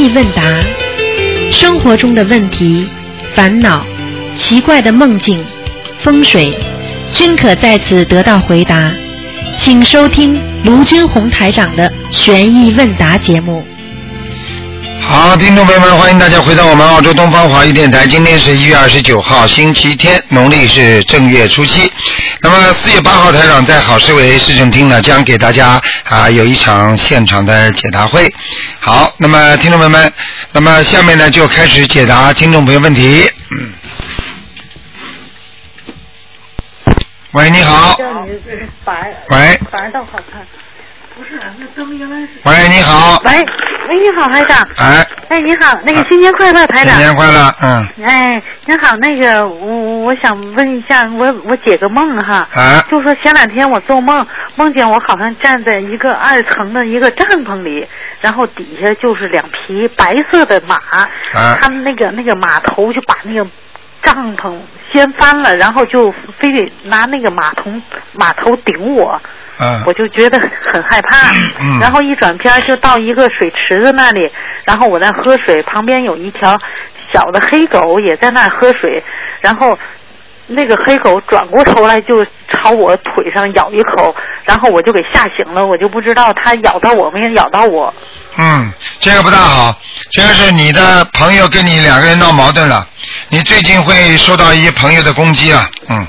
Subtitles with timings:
[0.00, 0.42] 意问答，
[1.52, 2.88] 生活中的问题、
[3.34, 3.84] 烦恼、
[4.34, 5.44] 奇怪的梦境、
[5.98, 6.56] 风水，
[7.12, 8.90] 均可在此得到回答。
[9.58, 13.62] 请收听卢军红台长的悬疑问答节目。
[15.02, 18.06] 好，听众朋友们，欢迎大家回到我们澳洲东方华语电台。
[18.06, 21.92] 今天是一月二十九号，星期天，农历是正月初七。
[22.42, 28.32] 那么四月八号，台长在好市委市政厅呢，将给大家啊有一场现场的解答会。
[28.80, 30.12] 好，那么听众朋友们，
[30.52, 33.30] 那么下面呢就开始解答听众朋友问题。
[33.50, 33.72] 嗯
[37.32, 37.94] 喂，你好。
[37.96, 40.44] 叫你这个白喂白倒好看。
[41.16, 42.28] 不是，那灯应该是。
[42.44, 43.20] 喂，你好。
[43.24, 43.32] 喂，
[43.88, 44.56] 喂，你好，台长。
[44.76, 46.96] 哎，哎，你好，那个新年快乐，台新。
[46.96, 52.48] 年快乐，嗯，哎，你好，那个我我想问一下，我我解个梦哈。
[52.54, 54.24] 啊，就说前两天我做梦，
[54.56, 57.86] 梦见我好像站在一个二层的一个帐篷里，
[58.20, 63.50] 然后底下就是两匹白色的马，啊他们那个那个马头就把那个
[64.02, 64.54] 帐篷
[64.92, 67.80] 掀翻了，然后就非得拿那个马桶
[68.12, 69.20] 马头顶我，
[69.58, 71.32] 嗯我就觉得很害怕。
[71.60, 74.30] 嗯然后一转片就到一个水池子那里，
[74.64, 76.58] 然后我在喝水，旁边有一条
[77.12, 79.02] 小的黑狗也在那喝水，
[79.40, 79.78] 然后
[80.46, 87.92] 那个黑狗转过头来就朝我腿上咬一口，然后我就给吓醒了，我就不知道它咬到我没咬到我。
[88.42, 89.78] 嗯，这个不大好，
[90.10, 92.86] 这个是你的朋友跟你两个人闹矛盾了，
[93.28, 96.06] 你最近会受到一些朋友的攻击啊，嗯。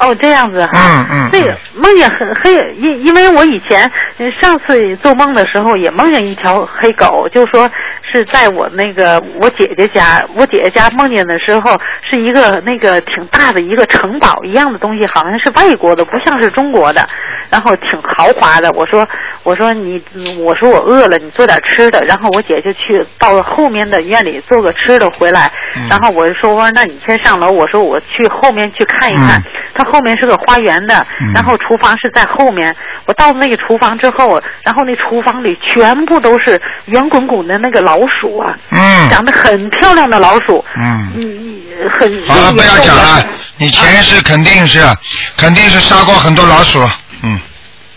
[0.00, 0.70] 哦，这样子哈。
[0.74, 7.68] 嗯嗯这个梦见很黑，因因为我以前呃上次做梦的时候也梦见一条黑狗，就说
[8.10, 17.06] 是在我那个我姐姐家，我姐姐家梦见的时候是一个那个挺大的一个城堡一样的东西，好像是外国的，不像是中国的，
[17.50, 18.70] 然后挺豪华的。
[18.72, 19.06] 我说
[19.42, 20.02] 我说你
[20.44, 22.00] 我说我饿了，你做点吃的。
[22.02, 29.38] 然后我姐就去到后面的院里做个吃的回来，嗯然后我就说我说那你先上楼，我说我去后面去看一看。
[29.40, 32.74] 嗯它后面是个花园的，嗯然后厨房是在后面。
[33.06, 39.10] 我到那个厨房之后，然后那厨房里全部都是圆滚滚的那个老鼠啊，嗯。
[39.10, 43.24] 长得很漂亮的老鼠，嗯，嗯，很好了，不要讲了，
[43.56, 44.80] 你前啊世肯定是
[45.36, 46.80] 肯定是杀过很多老鼠，
[47.22, 47.40] 嗯。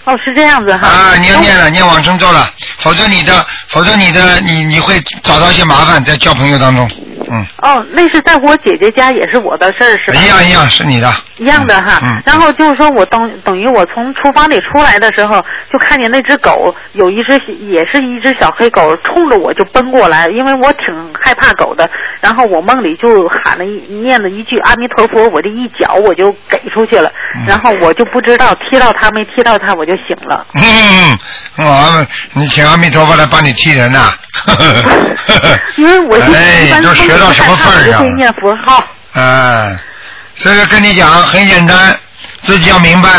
[0.06, 0.88] 哦，是这样子哈。
[0.88, 1.66] 啊，你要念了。
[1.66, 6.89] 了，念往生咒了，否则你的否则你的你你会找到一些麻烦在交朋友当中，
[7.31, 10.19] 嗯，哦，那是在我姐姐家，也是我的事儿，是吧？
[10.22, 12.24] 一样一样是你的，一样的哈，嗯，嗯。
[12.25, 15.40] 然后就是说我等等于我从厨房里出来的时候，
[15.72, 21.90] 就看见那只狗有一只也是一只小黑狗冲着我就奔过来，因为我挺害怕狗的。
[22.19, 27.46] 然后我梦里就喊了一念了一句阿弥陀佛，我这一脚我就给出去了，嗯。
[27.48, 30.46] 然后我就不知道踢到它没踢到它，我就醒了。
[30.56, 31.18] 嗯，
[31.58, 34.12] 我你请阿弥陀佛来帮你踢人呐、
[35.78, 38.83] 因为我一哎一般都学到什么份儿上念佛号。
[39.13, 39.79] 啊，
[40.35, 41.95] 这个跟你讲很简单，
[42.41, 43.09] 自己要明白。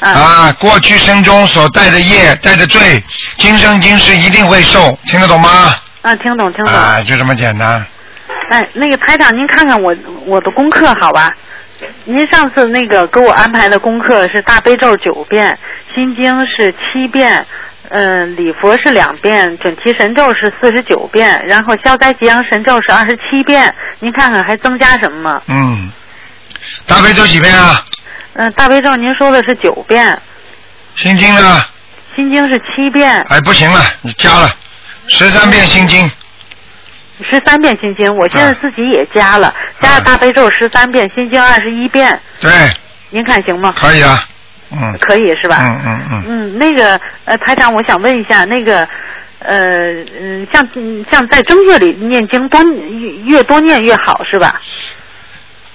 [0.00, 3.02] 嗯啊，过去生中所带的业、带的罪，
[3.38, 5.74] 今生今世一定会受，听得懂吗？
[6.02, 6.74] 啊，听懂听懂。
[6.74, 7.82] 啊，就这么简单。
[8.50, 9.94] 哎，那个台长，您看看我
[10.26, 11.32] 我的功课好吧？
[12.04, 15.58] 您上次那个给我安排的功课是大悲咒九遍，
[15.94, 17.46] 心经是七遍，
[17.90, 23.72] 嗯、礼佛是两遍，准提神咒是四十九遍，然后消灾吉祥神咒是二十七遍。
[24.00, 25.42] 您看看还增加什么吗？
[25.48, 25.92] 嗯，
[26.86, 27.84] 大悲咒几遍啊？
[28.34, 30.20] 嗯、大悲咒您说的是九遍，
[30.96, 31.64] 心经呢？
[32.16, 34.50] 心经是七遍，哎，不行了，你加了
[35.08, 36.10] 十三遍心经。
[37.30, 38.12] 十三遍心经。
[38.16, 42.20] 我现在啊自己也加了，加了大悲咒十三遍，心经二十一遍。
[42.40, 42.50] 对，
[43.10, 43.72] 您看行吗？
[43.76, 44.20] 可以了。
[44.70, 44.96] 嗯。
[45.00, 45.58] 可以是吧？
[45.60, 46.24] 嗯嗯嗯。
[46.28, 48.86] 嗯，那个呃，台长，我想问一下，那个
[49.40, 54.60] 呃嗯，像嗯像在正月里念经多越越多念越好是吧？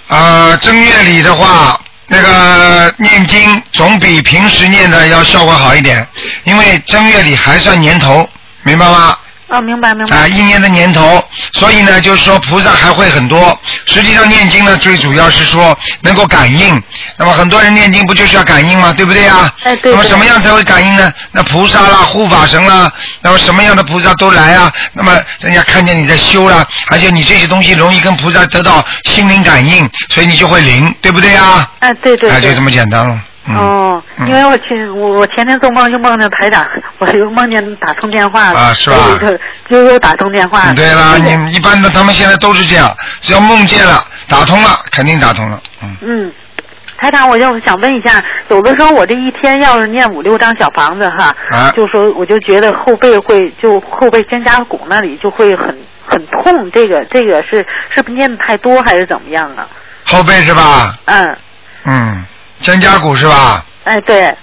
[0.10, 6.06] 呃，正月里的话，那个念经总比平时念的要效果好一点，
[6.46, 8.28] 因为正月里还算年头，
[8.64, 9.16] 明白吗？
[9.50, 10.16] 哦，明白明白。
[10.16, 11.24] 啊，一年的年头，
[11.54, 13.60] 所以呢，就是说菩萨还会很多。
[13.88, 16.82] 实际上念经呢，最主要是说能够感应。
[17.18, 18.94] 那么很多人念经不就是要感应吗？
[18.94, 19.52] 对不对啊？
[19.64, 21.12] 哎对对那么什么样才会感应呢？
[21.32, 22.92] 那菩萨啦、护法神啦，
[23.22, 24.72] 那么什么样的菩萨都来啊。
[24.94, 31.68] 那么人家看见你在修啦，而且你这些东西容易跟菩萨得到心灵感应，所以你就会灵，对不对啊？
[31.80, 32.52] 哎，对对哎，对。
[32.52, 33.20] 就这么简单了。
[33.50, 36.66] 嗯、哦，嗯因为我前我我前天做梦就梦见台长，
[37.00, 38.96] 我又梦见打通电话了，啊是吧
[39.70, 40.72] 就又打通电话。
[40.74, 45.60] 对了，你一般的他们现在都是这样，只要梦见了，打通了，肯定打通了。
[45.82, 45.98] 嗯。
[46.02, 46.32] 嗯，
[46.98, 55.68] 台长，我就想问一下，有的时候我这一天要是念五六张小房子哈，啊就说我就觉得后背会就后背肩胛骨那里就会很
[56.06, 57.66] 很痛，这个这个是
[57.96, 59.68] 是不是念的太多还是怎么样啊？
[60.06, 60.96] 后背是吧？
[61.06, 61.38] 嗯，
[61.86, 62.26] 嗯，
[62.62, 63.66] 肩胛骨是吧？
[63.86, 64.36] 哎对，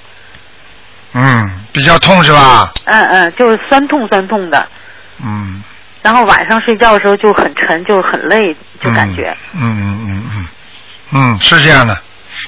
[1.12, 2.72] 嗯，比较痛是吧？
[2.84, 4.66] 嗯嗯，就是酸痛酸痛的，
[5.22, 5.62] 嗯。
[6.02, 9.36] 然后晚上睡觉的时候就很沉，就是很累，就感觉。
[9.54, 10.46] 嗯嗯嗯嗯
[11.12, 11.98] 嗯，是这样的，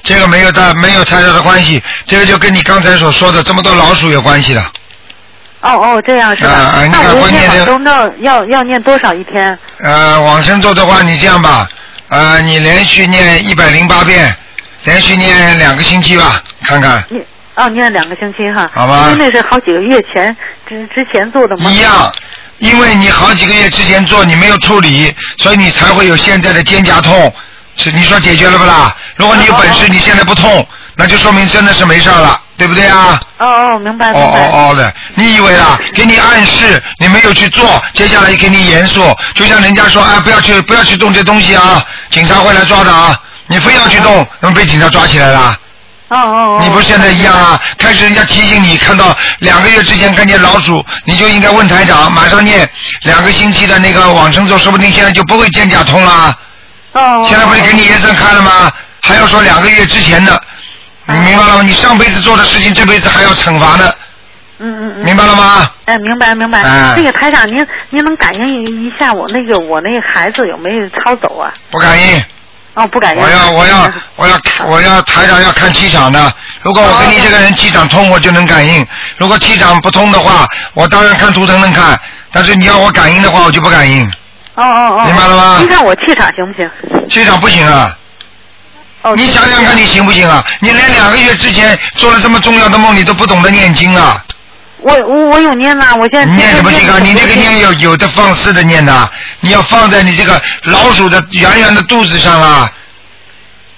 [0.05, 4.61] 这个没有大没有太大的关系，这个就跟你刚才所说的这么多老鼠有关系的。
[5.61, 6.87] 哦哦，这样是吧？
[6.93, 7.50] 那我念
[8.23, 9.59] 要要念多少一天？
[9.82, 11.69] 呃，往生咒的话，你这样吧，
[12.11, 14.37] 呃，你连续念一百零八遍，
[14.88, 17.23] 连续念两个星期吧，看看念
[17.56, 18.67] 哦，念两个星期哈。
[18.73, 20.35] 好吧因为那是好几个月前
[20.67, 21.70] 之之前做的吗。
[21.70, 22.11] 一样。
[22.56, 27.32] 因为你好几个月之前做，你没有处理，所以你才会有现在的肩胛痛。
[27.76, 28.96] 是你说解决了不啦？
[29.17, 33.20] 如果你有本事，你现在不痛，那就说明真的是没事儿了，对不对啊？
[33.38, 34.49] 哦哦，明白哦明白。
[34.49, 35.79] 哦哦的，你以为啊？
[35.94, 43.17] 给你暗示，你没有去做，接下来给你严肃，就像人家说，哎，不要去，不要去动这东西啊，警察会来抓的啊，
[43.49, 45.59] 你非要去动，那么被警察抓起来了。
[46.09, 46.61] 哦哦哦。
[46.62, 47.61] 你不是现在一样啊？
[47.79, 52.69] 开始人家提醒你，看到两个月之前看见老鼠，你就应该问台长，马上念
[53.03, 56.39] 两个星期的那个往生咒，说不定现在就不会肩胛痛了。
[56.93, 57.27] 哦哦。
[57.29, 58.71] 现在不是给你医生看了吗？
[59.00, 60.43] 还要说两个月之前的，
[61.06, 61.62] 你明白了吗？
[61.62, 63.94] 你上辈子做的事情，这辈子还要惩罚呢，
[64.59, 65.05] 嗯嗯嗯。
[65.05, 65.71] 明白了吗？
[65.87, 66.62] 哎，明白明白。
[66.62, 71.53] 哎那个台长，您您能感应一下我那个我那个孩子有没有抄走啊？
[71.71, 72.23] 不感应，
[72.79, 73.17] 哦，不敢。
[73.17, 76.33] 我要我要我要我要台长要看气场的。
[76.63, 78.85] 如果我跟你这个人气场通，我就能感应；
[79.17, 81.99] 如果气场不通的话，我当然看图腾能看，
[82.31, 84.07] 但是你要我感应的话，我就不感应。
[84.55, 85.05] 哦哦哦。
[85.07, 86.71] 明白了吗你看我气场行不行？
[87.11, 87.97] 气场不行啊！
[89.03, 89.13] 哦。
[89.17, 90.45] 你想想看，你行不行啊？
[90.61, 94.23] 你连两个月之前做了这么重要的梦，你都不懂得念经啊？
[94.81, 96.25] 我我我有念呐，我现在。
[96.25, 96.99] 你念什么经啊？
[97.03, 99.09] 你那个念有有的放肆的念呐，
[99.41, 102.73] 你要放在你这个老鼠的圆圆的肚子上啊！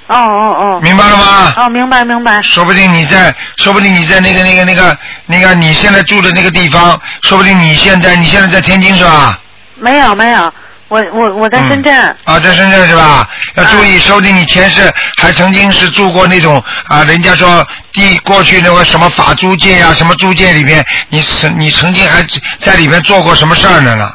[0.09, 0.81] 哦哦哦。
[0.83, 1.55] 明白了吗？
[1.57, 2.43] 哦，明白明白。
[2.43, 9.39] 说不定你在，说不定你在那个那个那个那个你现在住的那个地方，说不定你现在你现在在天津是吧？
[9.77, 10.53] 没有没有，
[10.91, 11.93] 我我我在深圳。
[12.25, 13.29] 啊，在深圳是吧？
[13.55, 22.27] 要注意，说不定你前世还曾经是住过那种啊，人家说地过去那个什么法租界呀、什么租界里边，你曾你曾经还
[22.59, 24.13] 在里面做过什么事儿呢呢？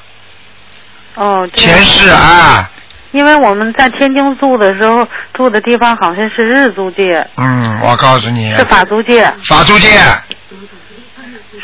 [1.16, 1.50] 哦。
[1.56, 2.70] 前世啊，
[3.12, 9.90] 因为我们在天津住的时候，住的地方好像是日租界，嗯，我告诉你，是法租界，法租界，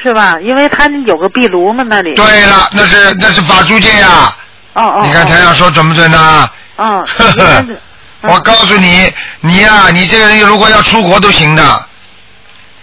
[0.02, 0.36] 是吧？
[0.42, 2.16] 因为它有个壁炉嘛，那里。
[2.16, 4.34] 对了，那是那是法租界呀、
[4.74, 5.02] 哦哦。
[5.04, 6.50] 你看台长说准不准呢？
[6.78, 7.78] 嗯。
[8.22, 11.86] 我告诉你，你呀、你这个人如果要出国都行的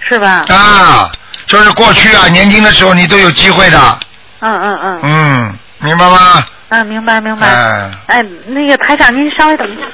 [0.00, 0.44] 是吧？
[0.49, 1.11] 啊，
[1.46, 3.99] 就是过去啊，年轻的时候你都有机会的，
[4.40, 5.00] 嗯嗯嗯。
[5.02, 6.44] 嗯，明白吗？
[6.70, 7.46] 嗯，明白明白。
[7.46, 9.87] 哎哎，那个台长，您稍微等一下。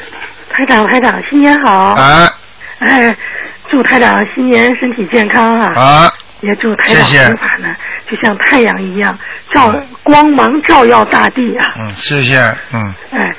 [0.50, 1.92] 台长，台长，新年好！
[1.94, 2.30] 哎
[2.78, 3.16] 哎，
[3.70, 5.72] 祝台长新年身体健康啊！
[5.78, 6.12] 啊，
[6.44, 7.74] 也祝台长谢谢佛法呢，
[8.08, 9.18] 就像太阳一样，
[9.52, 11.64] 照光芒照耀大地啊！
[11.78, 12.38] 嗯，谢谢，
[12.72, 13.34] 嗯，哎，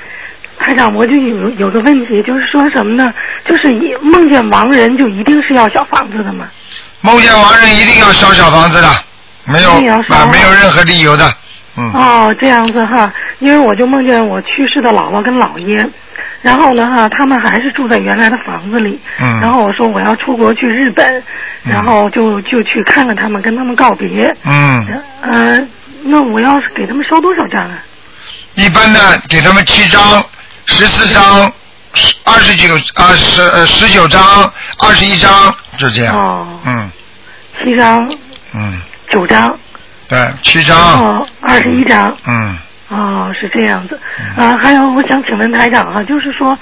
[0.58, 3.12] 台长，我就有有个问题，就是说什么呢？
[3.44, 6.48] 就是一梦见亡人，就一定是要小房子的吗？
[7.00, 8.88] 梦见亡人一定要烧小房子的，
[9.44, 11.32] 没有啊，没有任何理由的，
[11.76, 15.88] 嗯，哦，这样子哈，因为我就梦见我去世的姥姥跟姥爷，
[16.42, 19.40] 然后呢哈，他们还是住在原来的房子里，嗯。
[19.40, 21.22] 然后我说我要出国去日本，
[21.62, 25.68] 然后就就去看看他们，跟他们告别，嗯，呃，
[26.04, 27.78] 那我要是给他们烧多少张啊？
[28.54, 30.24] 一般的给他们七张、
[30.64, 31.52] 十四张、
[32.24, 34.20] 二十九啊十呃十九张、
[34.78, 35.30] 二十一张，
[35.76, 36.90] 就这样，哦，嗯。
[37.62, 38.06] 七张、
[38.54, 38.80] 嗯，
[39.10, 39.58] 九张，
[40.08, 42.16] 对，七张，哦二十一张。
[42.26, 42.56] 嗯
[42.88, 43.98] 哦，是这样子。
[44.36, 46.56] 啊，还有我想请问台长哈，就是说，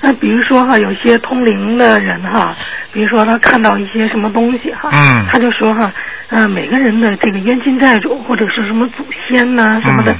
[0.00, 2.54] 那比如说哈，有些通灵的人哈，
[2.92, 5.92] 比如说他看到一些什么东西哈，嗯他就说哈，
[6.30, 10.12] 呃，每个人的这个冤亲债主或者是什么祖先呐、什么的。
[10.12, 10.16] 嗯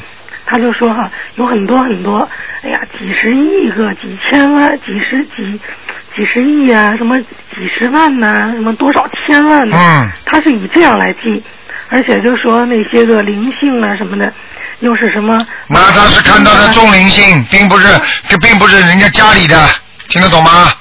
[0.51, 2.29] 他就说哈，有很多很多，
[2.63, 5.61] 哎呀，几十亿个、几千万、几十几
[6.17, 7.29] 几十亿啊，什么几
[7.79, 11.43] 十万呐、什么多少千万呢、嗯他是以这样来记，
[11.89, 14.33] 而且就说那些个灵性啊什么的，
[14.81, 15.47] 又是什么？
[15.69, 17.87] 那他是看到的重灵性，并不是，
[18.29, 19.57] 这并不是人家家里的，
[20.09, 20.73] 听得懂吗？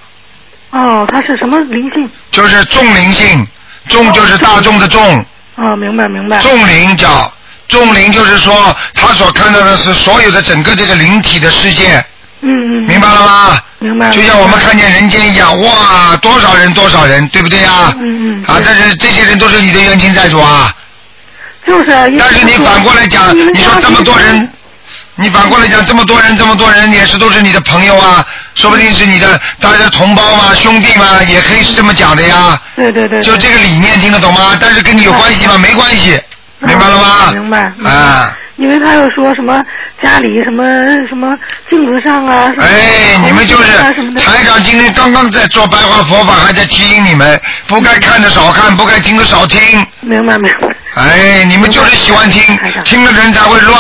[0.72, 2.10] 哦，他是什么灵性？
[2.32, 3.46] 就是重灵性，
[3.88, 6.38] 重就是大众的众，哦，明白明白。
[6.40, 7.08] 重灵叫
[7.70, 12.04] 重灵，就是说他所看到的是所有的整个这个灵体的世界，
[12.42, 12.84] 嗯嗯。
[12.88, 13.60] 明白了吗？
[13.78, 14.14] 明白了。
[14.14, 17.94] 就像我们看见人间一样，哇，多少人多少人，对不对呀？
[18.00, 18.44] 嗯嗯。
[18.46, 20.74] 啊，但是这些人都是你的冤亲债主啊。
[21.66, 22.08] 就是啊。
[22.18, 24.50] 但是你反过来讲，你说这么多人，
[25.16, 32.60] 你反过来讲这么多人，这么多人也是都是你的朋友啊，说不定是你的大家同胞嘛、兄弟嘛，也可以是这么讲的呀。
[32.76, 33.22] 对对对。
[33.22, 34.58] 就这个理念听得懂吗？
[34.60, 35.58] 但是跟你有关系吗？
[35.58, 36.20] 没关系，
[36.68, 37.32] 明白了吗？
[37.34, 37.72] 明白。
[37.90, 38.36] 啊。
[38.58, 39.64] 因为他又说什么
[40.04, 40.66] 家里什么
[41.08, 41.30] 什么
[41.70, 49.60] 镜子上啊，哎，你们就是台长今天刚刚在做白话佛法，还在提醒你们，不该看的少看，不该听的少听。
[50.02, 50.68] 明白明白。
[51.02, 52.44] 哎，你们就是喜欢听，
[52.84, 53.78] 听了人才会乱，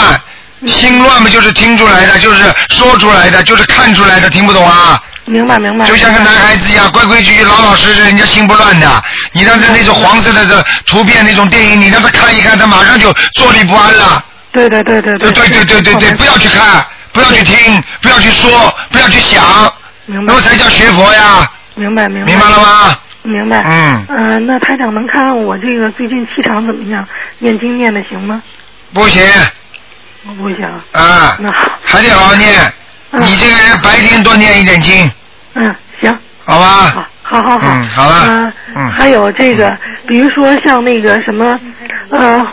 [0.66, 5.04] 心乱嘛就是听出来的，就是说出来的，就是看出来的，听不懂啊？
[5.30, 9.04] 明白明白就像个男孩子一样规规矩矩老老实实人家心不乱的。
[9.32, 14.24] 你让他那种黄色的这图片那种电影你让他看一看他马上就坐立不安了。
[14.52, 19.44] 对对对对对对对对对对不要去看不要去听不要去说不要去想
[20.08, 21.50] 那么才叫学佛呀。
[21.76, 22.32] 明白明白。
[22.32, 22.98] 明白了吗？
[23.22, 23.62] 明白。
[23.64, 24.06] 嗯。
[24.10, 27.08] 嗯那台长能看看我这个最近气场怎么样？
[27.38, 28.42] 念经念的行吗？
[28.94, 29.24] 不行。
[30.26, 30.66] 我不行。
[30.94, 32.74] 啊那还得好好念。
[33.12, 35.10] 你这个人白天多念一点经。
[35.56, 36.18] 嗯，行。
[36.44, 37.08] 好吧。
[37.22, 37.72] 好好好。
[37.72, 38.52] 嗯，好了。
[38.76, 38.90] 嗯。
[38.92, 39.76] 还有这个，
[40.08, 41.60] 比如说像那个什么，
[42.10, 42.46] 呃。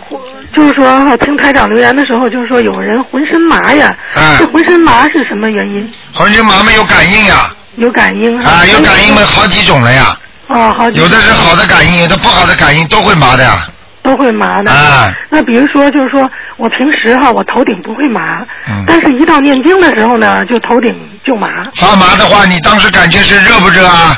[0.55, 3.95] 就是说，听台长留言的时候，就是说有人浑身麻呀，
[4.39, 5.93] 这浑身麻是什么原因？
[6.15, 7.35] 浑身麻没有感应呀。
[7.77, 10.17] 有感应啊，有感应嘛，好几种了呀。
[10.47, 10.99] 哦，好几。
[10.99, 13.69] 有的是好的感应，有的不好的感应，都会麻的呀。
[14.07, 14.71] 都会麻的。
[14.71, 15.13] 啊。
[15.29, 18.85] 那比如说，就是说我平时哈，我头顶不会麻，嗯。
[18.87, 20.95] 但是一到念经的时候呢，就头顶
[21.25, 21.63] 就麻。
[21.75, 24.17] 发麻的话，你当时感觉是热不热啊？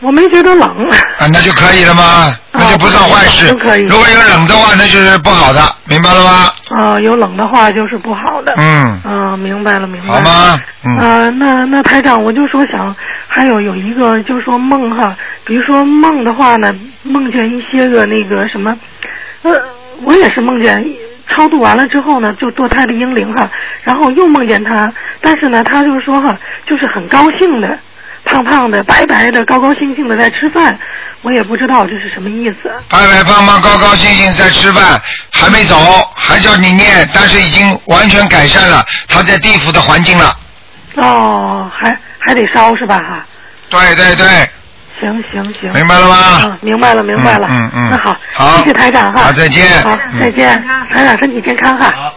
[0.00, 0.68] 我没觉得冷。
[0.88, 2.34] 啊，那就可以了吗？
[2.50, 3.48] 那就不算坏事。
[3.50, 3.82] 都可以。
[3.82, 6.52] 如果有冷的话，那就是不好的，明白了吗？
[6.70, 8.52] 啊，有冷的话就是不好的。
[8.56, 9.00] 嗯。
[9.04, 10.14] 啊，明白了，明白了。
[10.14, 10.58] 好吗？
[10.84, 10.98] 嗯。
[10.98, 12.94] 啊，那那台长，我就说想，
[13.28, 18.76] 还有有一个，就是说梦哈，比如说梦的话呢，梦见一些个那个什么，
[19.42, 19.50] 呃，
[20.04, 20.84] 我也是梦见
[21.28, 23.48] 超度完了之后呢，就堕胎的婴灵哈，
[23.84, 27.78] 然后又梦见他，但是呢，他就是说哈，就是很高兴的。
[28.24, 30.78] 胖胖的、白白的、高高兴兴的在吃饭，
[31.22, 32.70] 我也不知道这是什么意思。
[32.88, 35.00] 白白胖胖、高高兴兴在吃饭，
[35.32, 35.76] 还没走，
[36.14, 40.32] 还叫你念，但是已经完全改善了他在地府的环境了。
[40.94, 42.98] 哦，还还得烧是吧？
[42.98, 43.26] 哈。
[43.68, 44.48] 对对对。
[45.02, 45.72] 行行行。
[45.72, 46.16] 明白了吗？
[46.44, 47.48] 嗯，明白了明白了。
[47.50, 47.90] 嗯嗯。
[47.90, 49.24] 那好，好，谢谢台长哈。
[49.24, 49.66] 好，再见。
[49.82, 50.62] 好，再见。
[50.94, 51.92] 台长身体健康哈。
[51.96, 52.14] 好。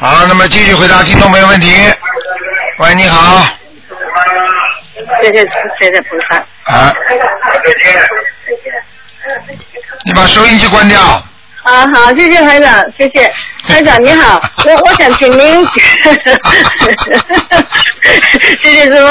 [0.00, 1.70] 好，那么继续回答听众朋友问题。
[2.78, 3.46] 喂，你好。
[5.20, 6.36] 谢谢谢谢菩萨。
[6.72, 6.94] 啊。
[10.04, 10.98] 你把收音机关掉。
[11.68, 13.30] 啊好，谢谢台长，谢谢
[13.66, 15.62] 台长你好，我我想请您，
[18.62, 19.06] 谢谢师傅。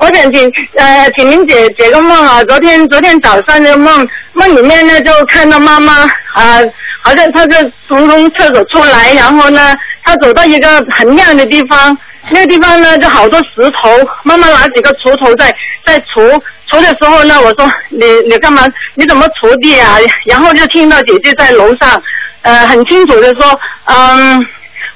[0.00, 6.58] 我想请呃请您解解个梦啊，昨天昨天早上的梦梦里面呢就看到妈妈啊，
[7.02, 11.96] 好像她就从从厕所出来，然后呢她走到一个很亮的地方。
[12.30, 13.90] 那个地方呢，就好多石头，
[14.22, 15.54] 妈妈拿几个锄头在
[15.84, 16.38] 在锄，
[16.70, 18.62] 锄的时候呢，我说你你干嘛？
[18.94, 19.96] 你怎么锄地啊？
[20.26, 22.00] 然后就听到姐姐在楼上，
[22.42, 24.46] 呃，很清楚的说，嗯，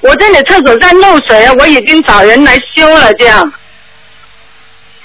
[0.01, 3.53] 我这里厕所在漏水，我已经找人来修了，这样，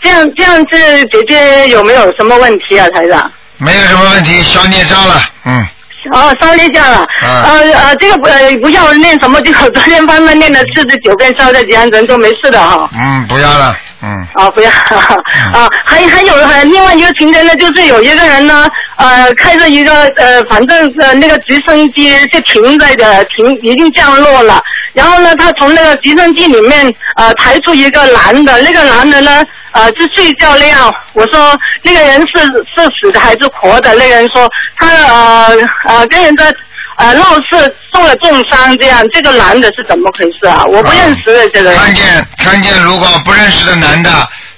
[0.02, 3.32] 这样这样是姐姐有没有什么问题啊，台长？
[3.58, 5.68] 没有什么问题，消孽障了，嗯。
[6.14, 7.06] 哦，烧一下了。
[7.22, 8.30] 呃呃，这个不
[8.62, 12.90] 不要念什么，就昨天慢慢念了四十九遍烧在吉安人都没事的哈。
[12.94, 14.28] 嗯，不要了，嗯。
[14.34, 14.70] 啊，不要。
[15.54, 24.62] 啊，还还有还，另外一个情节呢，就是有一个人呢，呃，开着一个呃，反正呃那个直升机就停在的停，已经降落了。
[24.94, 29.44] 然后呢，他从那个直升机里面呃抬出一个男的，那个男的呢。
[29.74, 30.92] 呃，是睡觉那样。
[31.14, 32.40] 我说那个人是
[32.74, 33.94] 是死的还是活的？
[33.94, 35.50] 那个人说他呃
[35.86, 36.52] 呃跟人在
[36.98, 40.64] 呃闹事受了重伤，这样这个男的是怎么回事啊？
[40.66, 41.74] 我不认识的这个。
[41.74, 44.10] 看见看见，如果不认识的男的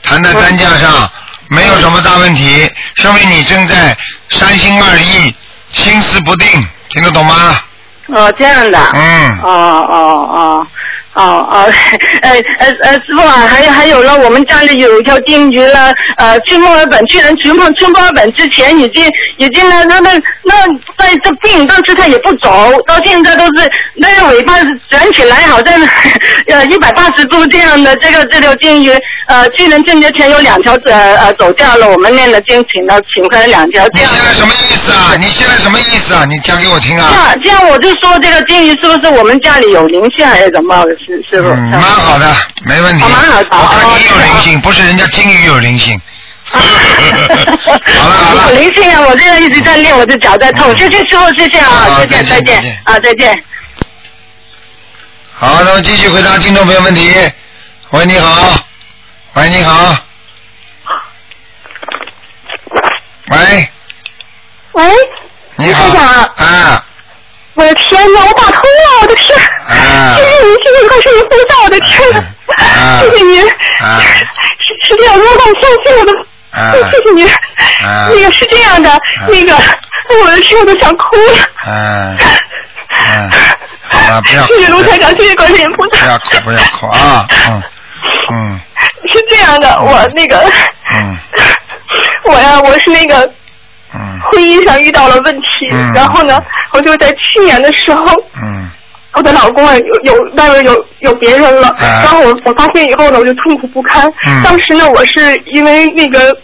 [0.02, 1.10] 谈在担架上，
[1.50, 3.96] 没有什么大问题，说明你正在
[4.30, 5.34] 三心二意、
[5.70, 6.48] 心思不定，
[6.90, 7.60] 听得懂吗？
[8.08, 8.80] 哦，这样的。
[8.96, 9.40] 嗯。
[9.44, 9.98] 哦哦
[10.32, 10.68] 哦。
[11.16, 11.66] 哦哦，
[12.22, 20.12] 呃呃呃，师傅啊，还有还有了，我们家里有一条金鱼了，呃，去墨尔本，去年去墨去墨尔本之前已经已经呢，它那
[20.44, 24.54] 那在这病，但是它也不走，到现在都是那个尾巴
[24.90, 25.74] 卷起来，好像
[26.48, 27.96] 呃一百八十度这样的。
[27.98, 28.92] 这个这条金鱼，
[29.28, 33.84] 呃，去年春节前有两条呃呃走掉了，我们念了经，请了请回来两条。
[33.94, 35.16] 你现在什么意思啊？
[35.20, 36.24] 你现在什么意思啊？
[36.30, 37.10] 你讲给我听啊。
[37.12, 40.86] 这样这样，我就说这个金鱼是不是我们家里有灵性还是怎么？
[41.06, 41.50] 师师傅。
[41.50, 43.04] 嗯，蛮好的，没问题。
[43.04, 46.00] 哦蛮好的我看你有哦灵性，不是人家金鱼有灵性。
[46.52, 49.02] 好了好了有，灵性啊！
[49.02, 50.76] 我这个一直在练，我的脚在痛。
[50.76, 53.44] 谢谢师傅，谢谢啊，好再见再见啊，再见。
[55.32, 57.14] 好，那么继续回答听众朋友问题。
[57.92, 58.60] 喂，你好。
[59.34, 59.96] 喂，你好。
[63.28, 63.70] 喂，
[64.72, 64.84] 喂，
[65.56, 65.84] 你好。
[66.36, 66.86] 啊
[67.56, 69.38] 我的天哪，我打通了，我的 天！
[69.68, 72.18] 啊 谢谢您，谢谢观世音菩萨，我的天哪！
[72.64, 73.42] 啊谢谢您，
[73.82, 74.02] 啊
[74.60, 76.14] 是是这样，我敢相信我的，
[76.52, 77.28] 啊谢谢您。
[77.28, 78.90] 啊那个是这样的，
[79.28, 79.54] 那个
[80.22, 81.38] 我的天，我都想哭了。
[81.68, 82.18] 嗯
[82.92, 83.30] 嗯，
[83.88, 86.00] 好了，不要哭谢谢卢台长，谢谢观世音菩萨。
[86.02, 87.26] 不要哭，不要哭啊！
[87.50, 87.64] 嗯
[88.32, 88.60] 嗯
[89.12, 90.38] 是这样的，我那个，
[90.96, 91.18] 嗯
[92.26, 93.32] 我呀，我是那个
[93.94, 96.40] 嗯婚姻上遇到了问题，嗯然后呢，
[96.74, 98.06] 我就在去年的时候，
[98.42, 98.70] 嗯
[99.14, 104.08] 我的老公啊有有外面有有别人了，啊然后我我发现以后呢，我就痛苦不堪。
[104.28, 106.36] 嗯当时呢，我是因为那个。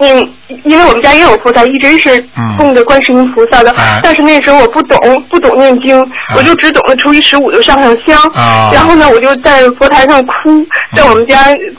[0.00, 0.28] 嗯，
[0.64, 2.56] 因为我们家也有菩萨，一直是嗯。
[2.56, 5.98] 供着观世音菩萨的，啊但是那时候我不懂，不懂念经，
[6.36, 8.70] 我就只懂得初一十五就上上香，啊。
[8.72, 10.64] 然后呢，我就在佛台上哭，
[10.96, 11.36] 在我们家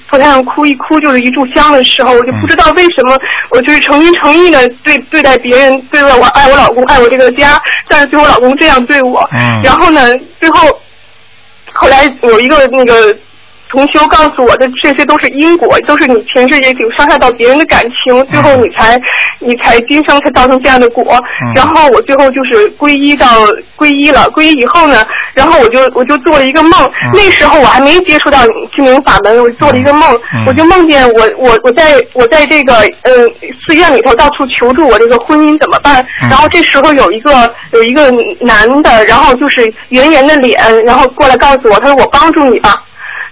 [0.10, 3.18] 佛台上哭一哭就是一炷香的时候，我就不知道为什么，
[3.52, 9.62] 我就是诚心诚意的对对待别人，对待我爱我老公，爱我这个家，但是对我老公这样对我，嗯。
[9.62, 10.02] 然后呢，
[10.40, 10.70] 最后
[11.74, 13.16] 后来有一个那个。
[13.76, 19.00] 同修告诉我的，这些都是因果，都是你前世也有伤害到别人的感情，最后你才，
[19.40, 21.04] 你才今生才造成这样的果。
[21.44, 21.54] 嗯。
[21.54, 23.28] 然后我最后就是皈依到
[23.78, 28.40] 皈依了，皈依以后呢，然后我就我就做了一个梦，那时候我还没接触到
[28.74, 30.46] 心灵法门，我做了一个梦，嗯。
[30.48, 33.12] 我就梦见我我我在我在这个呃
[33.68, 36.30] 寺院里头到处求助我这个婚姻怎么办，嗯。
[36.30, 42.82] 然后这时候有一个有一个男的，然后就是圆圆的脸，然后过来告诉我，他说我帮助你吧。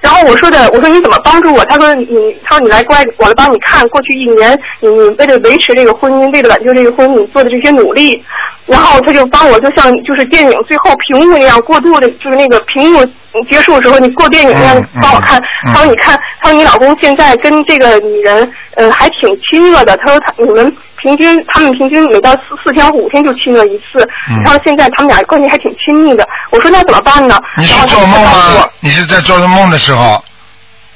[0.03, 1.63] 然后我说的，我说你怎么帮助我？
[1.65, 8.21] 他说你，他说你来过来，我来帮你看，过去一年你你为了维持这个婚姻，为了挽救这个婚姻，你做的这些努力。
[8.65, 13.05] 然后他就帮我，就像就是电影最后屏幕那样过渡的，就是那个屏幕
[13.47, 15.39] 结束的时候，你过电影那样帮我看。
[15.39, 19.97] 嗯他说你看，他说你老公现在跟这个女人，呃，还挺亲热的。
[19.97, 24.07] 他说他你们平均，他们平均每到四四天五天就亲热一次。
[24.29, 26.27] 嗯他说现在他们俩关系还挺亲密的。
[26.51, 27.37] 我说那怎么办呢？
[27.57, 28.69] 你是然后他就做梦吗？
[28.79, 30.23] 你是在做梦的时候？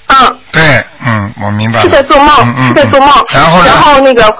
[0.07, 0.37] 嗯。
[0.51, 0.61] 对，
[1.05, 1.83] 嗯，我明白了。
[1.83, 2.29] 是在做梦，
[2.69, 3.09] 是在做梦。
[3.09, 3.65] 嗯然后呢？
[3.67, 4.33] 然后那个，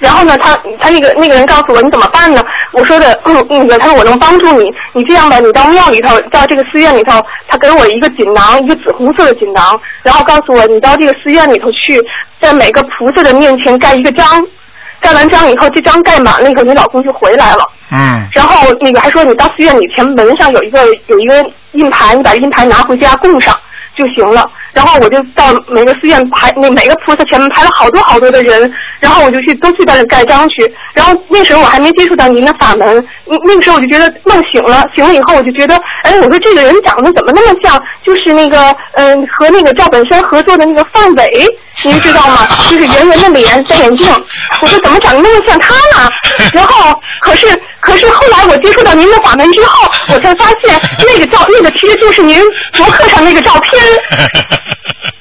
[0.00, 2.42] 然后呢，他他那个那个人告诉我你怎么办呢？
[2.72, 12.02] 我说的，嗯，那个他说我能帮助你，你这样吧，你到庙里头，到这个寺院里头，他给我一个锦囊，一个紫红色的锦囊，然后告诉我你到这个寺院里头去，
[12.40, 14.26] 在每个菩萨的面前盖一个章，
[15.02, 17.68] 盖完章以后，这章盖满了以后，你老公就回来了。
[17.90, 23.54] 嗯然后那个还说你到寺院里前门上有一个有一个印牌，你把印牌拿回家供上
[23.94, 24.48] 就行了。
[24.72, 30.70] 然后我就到每个寺院排那每个菩萨前面排了好多好多的人，然后我就去都去在那盖章去。
[30.94, 41.46] 然后那时候我还没接触到您的法门，那那个时候我就觉得梦醒了，醒了以后我就觉得，哎，我说这个人长得怎么那么像，就是那个 嗯、和那个赵本山合作的那个范伟，
[41.84, 42.46] 您知道吗？
[42.70, 44.06] 就是圆圆的脸，戴眼镜。
[44.60, 46.10] 我说怎么长得那么像他呢？
[46.52, 47.46] 然后可是
[47.80, 52.40] 可是后来我接触到您的法门之后，我才发现那个照那个其实就是您
[52.76, 53.82] 博客上那个照片，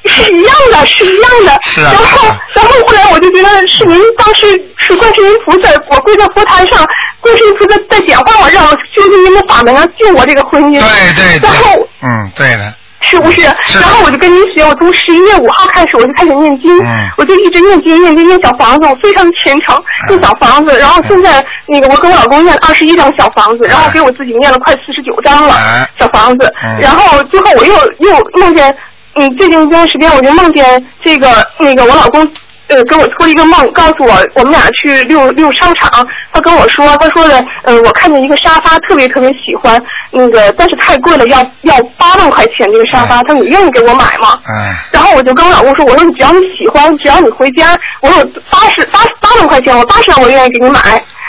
[0.06, 1.60] 是一样的，是一样的。
[1.64, 4.46] 是啊然后然后后来我就觉得是您当时
[4.78, 6.86] 是观世音菩萨，我跪在佛台上，
[7.20, 10.80] 观世音菩萨在点化我，让我修习您的法门，啊，救我这个婚姻。
[10.80, 13.42] 对对对然后。，嗯，对了，是不是？
[13.62, 20.78] 是然后我就跟您学，我从十一月五号开始我就开始念经，嗯我就一直念经念经念小房子，我非常虔诚念小房子。
[20.80, 26.82] 然后现在那个我跟我老公念了二十一张小房子，然后给我自己念了快四十九张了哎小房子嗯。
[26.82, 28.76] 然后最后我又又梦见，
[29.16, 31.28] 嗯，最近一段时间我就梦见这个
[31.60, 32.30] 那个我老公。
[32.68, 36.08] 呃，给我托一个梦，告诉我我们俩去溜溜商场。
[36.32, 43.22] 他跟我说，他说的，呃，我看见一个沙发，特别特别喜欢，那个但是太贵了，要要八万块钱这个沙发。
[43.24, 44.40] 他说你愿意给我买吗？
[44.48, 50.80] 嗯然后我就跟我老公说，我说你只要你喜欢，只要你回家，我有八十八八万块钱，我八十万我愿意给你买。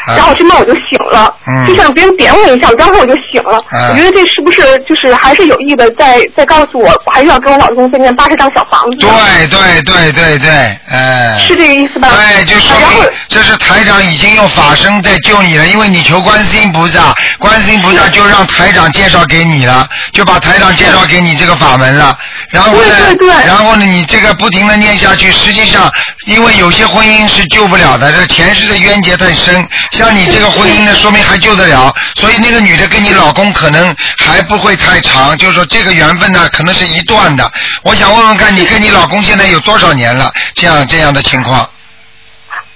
[0.06, 3.58] 然后这梦我就醒了，嗯就像别人点我一下，我当时我就醒了。
[3.72, 9.06] 嗯我觉得这是不是就是还是有意的在在告诉我，我还是要跟我老公再念八十张小房子？
[9.06, 10.50] 对对对对对，
[10.90, 11.38] 哎。
[11.46, 12.08] 是这个意思吧？
[12.10, 22.16] 对，就说然后明这是台长已经用法身在救你了，因为你求观世音菩萨，观世音菩萨就让台长介绍给你了，就把台长介绍给你这个法门了。
[22.50, 25.90] 然后呢，对对对然后呢，你这个不停的念下去，实际上
[26.26, 31.94] 因为有些婚姻是救不了的，这前世的冤结太深，像你这个婚姻呢，说明还救得了。
[32.16, 37.48] 所以那个女的跟你老公可能还不会太长，就是说这个缘分呢，可能是一段的。
[37.82, 40.32] 我想问问看，你跟你老公现在有多少年了？
[40.54, 41.68] 这样这样的情况？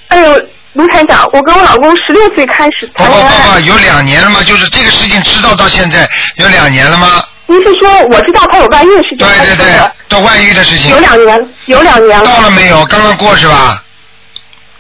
[0.08, 0.40] 哎呦，
[0.74, 3.46] 卢台长，我跟我老公十六岁开始不不谈恋爱。
[3.46, 4.42] 不不，有两年了吗？
[4.44, 7.24] 就是这个事情知道到现在有两年了吗？
[7.46, 12.24] 您是说我知道他有外遇的事情对对对还是说的，到外遇的事情有两年，有两年了。
[12.24, 12.84] 到了没有？
[12.86, 13.82] 刚刚过是吧？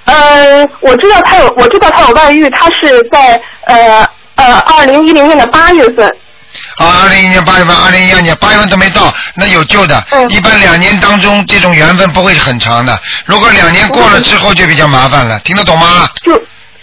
[0.06, 6.06] 呃，我知道他有，我知道他有外遇，他是在呃呃二零一零年的八月份。
[6.78, 10.02] 啊，二零一年八月份，二零一二年八月份都没到，那有救的。
[10.10, 12.98] 嗯一般两年当中，这种缘分不会很长的。
[13.26, 16.08] 如果两年过了之后，就比较麻烦了，听得懂吗？
[16.24, 16.32] 就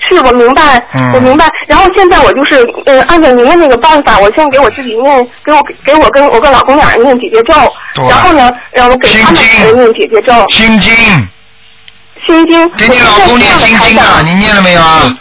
[0.09, 1.47] 是我明白，嗯我明白。
[1.67, 2.55] 然后现在我就是
[2.85, 7.53] 呃，按照您的那个办法，我先给我自己念，给我给我跟我跟老公俩人念姐姐咒，
[7.95, 9.41] 对然后呢，让我给他们
[9.73, 10.93] 念姐姐咒、心经，
[12.25, 12.69] 心经。
[12.71, 15.17] 给你老公念心经啊，你念了没有啊？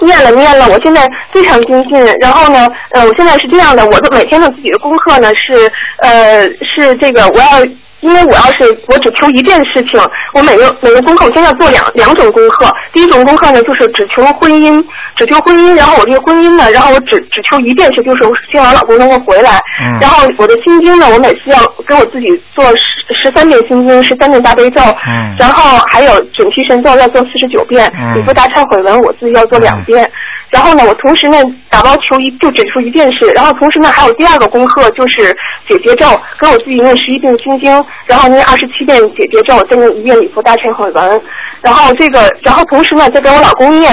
[0.00, 1.92] 念了念了，我现在非常精进。
[2.20, 7.64] 然后呢，呃，我现在是这样的，我的每天的自己的功课呢是呃是这个，我要
[8.02, 9.98] 因为我要是我只求一件事情，
[10.34, 12.70] 我每个每个功课我现在做两两种功课。
[12.92, 14.84] 第一种功课呢就是只求婚姻，
[15.16, 19.60] 只求婚姻，然后我这个婚姻呢，然后我只只求一件事，就是我希望我老公能够回来。
[19.84, 24.82] 嗯然后我的心经呢，我每次要给我自己做十十三遍心经，十三遍大悲咒。
[25.06, 30.10] 嗯然后还有准提神咒要做四十九遍，嗯礼佛大忏悔文我自己要做两遍。
[30.52, 31.38] 然后呢，我同时呢
[31.68, 35.36] 打包求一就只出一件事，然后同时呢还有第二个功课就是
[35.66, 36.06] 解结咒，
[36.38, 41.20] 给我自己念十一遍心经，然后念二十七遍解结咒，再念一遍礼佛大忏悔文，
[41.60, 43.92] 然后这个然后同时呢再给我老公念。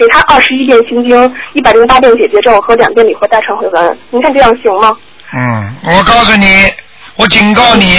[0.00, 4.96] 给他二十一遍心经，一百零八遍解结咒和两遍礼佛大忏悔文，您看这样行吗？
[5.36, 6.72] 嗯，我告诉你，
[7.16, 7.96] 我警告你，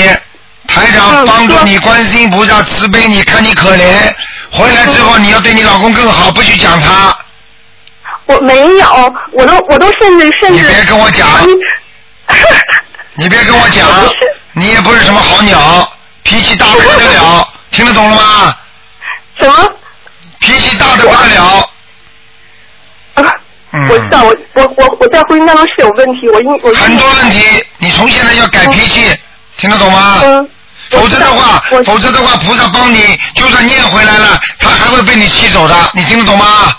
[0.66, 3.84] 台长帮助你，关心菩萨慈悲你，看你可怜，
[4.50, 7.14] 回来之后你要对你老公更好，不许讲他。
[8.30, 10.62] 我没有，我都我都甚至甚至。
[10.64, 11.28] 你别跟我讲
[13.16, 13.88] 你别跟我讲
[14.54, 15.92] 你也不是什么好鸟，
[16.24, 18.56] 脾气大的不得了，听得懂了吗？
[19.40, 19.72] 什么？
[20.40, 21.70] 脾气大的不得了。
[23.72, 27.44] 我知道，我我我我在婚姻当中是有问题，我因我因很多问题，
[27.78, 29.16] 你从现在要改脾气，
[29.58, 30.20] 听得懂吗？
[30.24, 30.50] 嗯，
[30.92, 36.76] 否则的话，否则的话，菩萨帮你，就算念回来了，他还会被你气走的，你听得懂吗？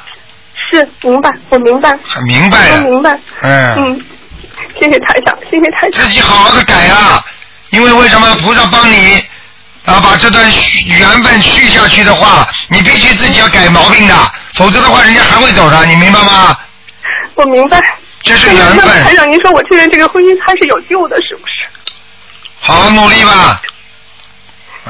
[0.71, 4.05] 是明白，我明白，很明白的，我明白，嗯，嗯，
[4.81, 7.23] 谢谢台长，谢谢台长自，己好好的改啊，
[7.71, 9.23] 因为为什么菩萨帮你
[9.85, 10.45] 啊把这段
[10.87, 14.15] 缘分续下去的话，你必须自己要改毛病的，
[14.55, 16.57] 否则的话人家还会走的，你明白吗？
[17.35, 17.81] 我明白。
[18.23, 21.55] 这是缘分台，长，您说我确认这个婚姻它是有救的，是不是？
[22.61, 23.61] 好好努力吧。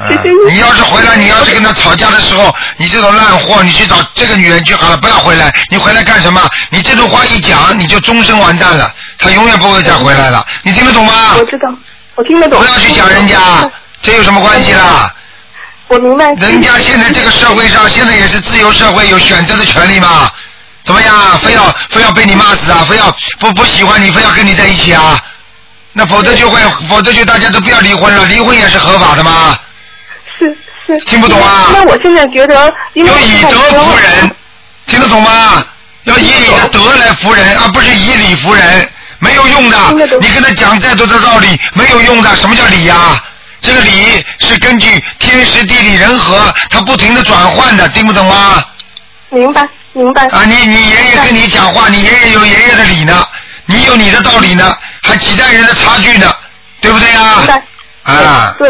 [0.03, 5.53] 嗯谢谢你你要是回来，你要是跟他吵架的时候，你这种烂货，你去找这个女人就好了，不要回来。
[5.69, 6.41] 你回来干什么？
[6.69, 10.45] 你这种话一讲，你就终身完蛋了，他永远不会再回来了。
[10.63, 11.43] 你听得懂吗我？
[11.45, 11.69] 知道，
[12.15, 12.59] 我听得懂。
[12.59, 13.37] 不要去讲人家，
[14.01, 15.13] 这有什么关系啦？
[15.87, 16.33] 我明白。
[16.35, 20.29] 人家现在这个社会上，现在也是自由社会，有选择的权利嘛？
[20.83, 21.37] 怎么样？
[21.39, 22.85] 非要非要被你骂死啊？
[22.89, 25.19] 非要不不喜欢你，非要跟你在一起啊？
[25.93, 26.59] 那否则就会，
[26.89, 29.57] 否则就大家都不要离婚了，离婚也是合法的嘛？
[31.05, 34.35] 听不懂啊那我现在觉得，因为要以德服人，
[34.87, 35.63] 听得懂吗？
[36.05, 39.77] 要以你的德来服人，而不是以理服人，没有用的
[40.19, 42.35] 你跟他讲再多的道理，没有用的。
[42.35, 42.95] 什么叫理呀、
[43.61, 44.87] 这个理是根据
[45.19, 48.63] 天时地利人和，它不停的转换的，听不懂吗？
[49.29, 50.27] 明白明白。
[50.27, 53.23] 啊，你你爷爷跟你讲话，你爷爷有爷爷的理呢，
[53.67, 56.33] 你有你的道理呢，还几代人的差距呢，
[56.81, 57.63] 对不对呀、明白。
[58.03, 58.55] 啊？
[58.57, 58.69] 对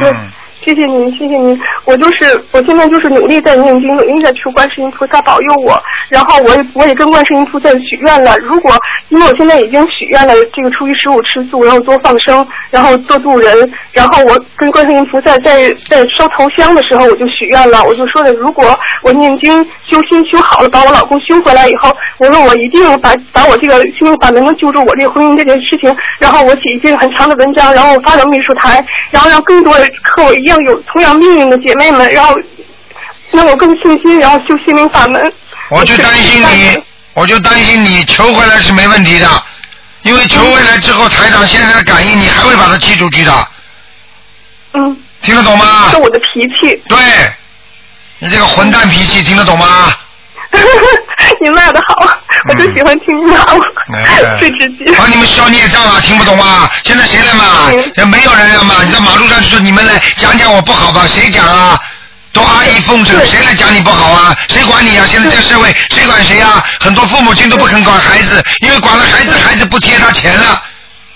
[0.00, 0.10] 对。
[0.10, 0.32] 嗯，
[0.64, 1.58] 谢谢您，谢谢您。
[1.84, 5.80] 我就是，我现在就是努力在念经，努力在求观世音菩萨保佑我。
[6.08, 8.72] 然后我也我也跟观世音菩萨许愿了，如果
[9.08, 18.64] 因为我现在已经许愿了，这个初一十五吃素，然后多放生，然后做渡人，然后我跟观世音菩萨在在烧头香的时候，我就许愿了，我就说的，如果
[19.02, 19.52] 我念经
[19.84, 32.34] 修心修好了，把我老公修回来以后，我说我一定把把我这个心灵法门能救助我这个婚姻这件事情，然后我写一篇很长的文章，然后发到秘书台，然后让更多人和我一样有同样命运的姐妹们，然后
[33.32, 35.32] 让我更信心，然后修心灵法门。
[35.70, 36.82] 我就担心你，
[37.14, 39.26] 我就担心你求回来是没问题的，
[40.02, 43.32] 因为求回来之后，台长现在的感应，你还会把它踢出去的，
[44.74, 45.96] 嗯，听得懂吗是？
[45.96, 46.82] 我的脾气。
[46.88, 46.98] 对，
[48.18, 49.66] 你这个混蛋脾气，听得懂吗？
[51.40, 51.94] 你骂的好，
[52.48, 53.60] 我就喜欢听你骂我，
[53.94, 54.92] 哎 最直接。
[54.98, 56.68] 帮你们消孽障啊，听不懂吗？
[56.84, 57.70] 现在谁来骂？
[57.72, 61.06] 嗯也没有人要骂，你在马路上就说你们来讲讲我不好吧？
[61.06, 61.78] 谁讲啊？
[62.32, 64.36] 都阿谀奉承，谁来讲你不好啊？
[64.48, 65.04] 谁管你啊？
[65.06, 66.62] 现在这个社会谁管谁啊？
[66.80, 70.62] 很多父母亲都不肯管孩子，因为管了孩子，孩子不贴他钱了，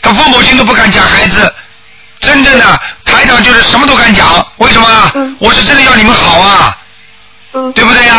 [0.02, 1.52] 他父母亲都不敢讲孩子。
[2.20, 4.88] 真正的台长就是什么都敢讲，为什么？
[5.14, 6.76] 嗯我是真的要你们好啊，
[7.52, 8.14] 嗯，对不对呀、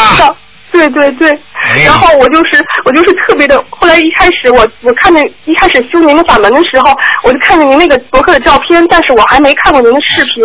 [0.77, 10.43] 对对对哎，然后我就是我就是特别的，后来一开始我我看见一开始修您的法门的时候，我就看见您那个博客的照片，但是我还没看过您的视频。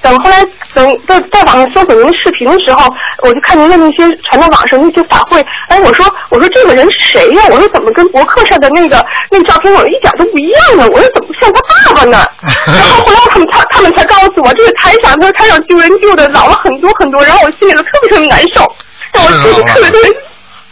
[0.00, 0.42] 等后来
[0.74, 2.92] 等在在网上搜索您的视频的时候，
[3.22, 10.88] 我就看您的那些传到网上那些法会，哎，我说我说这个人谁呀、我说怎么跟博客上的那个那个照片我一点都不一样呢？
[10.90, 11.60] 我说怎么像他
[11.94, 12.26] 爸爸呢？
[12.66, 18.62] 然后后来他们他他们才告诉我，这个台长他说台长救人救的老了很多很多，然后我心里头特别特别难受，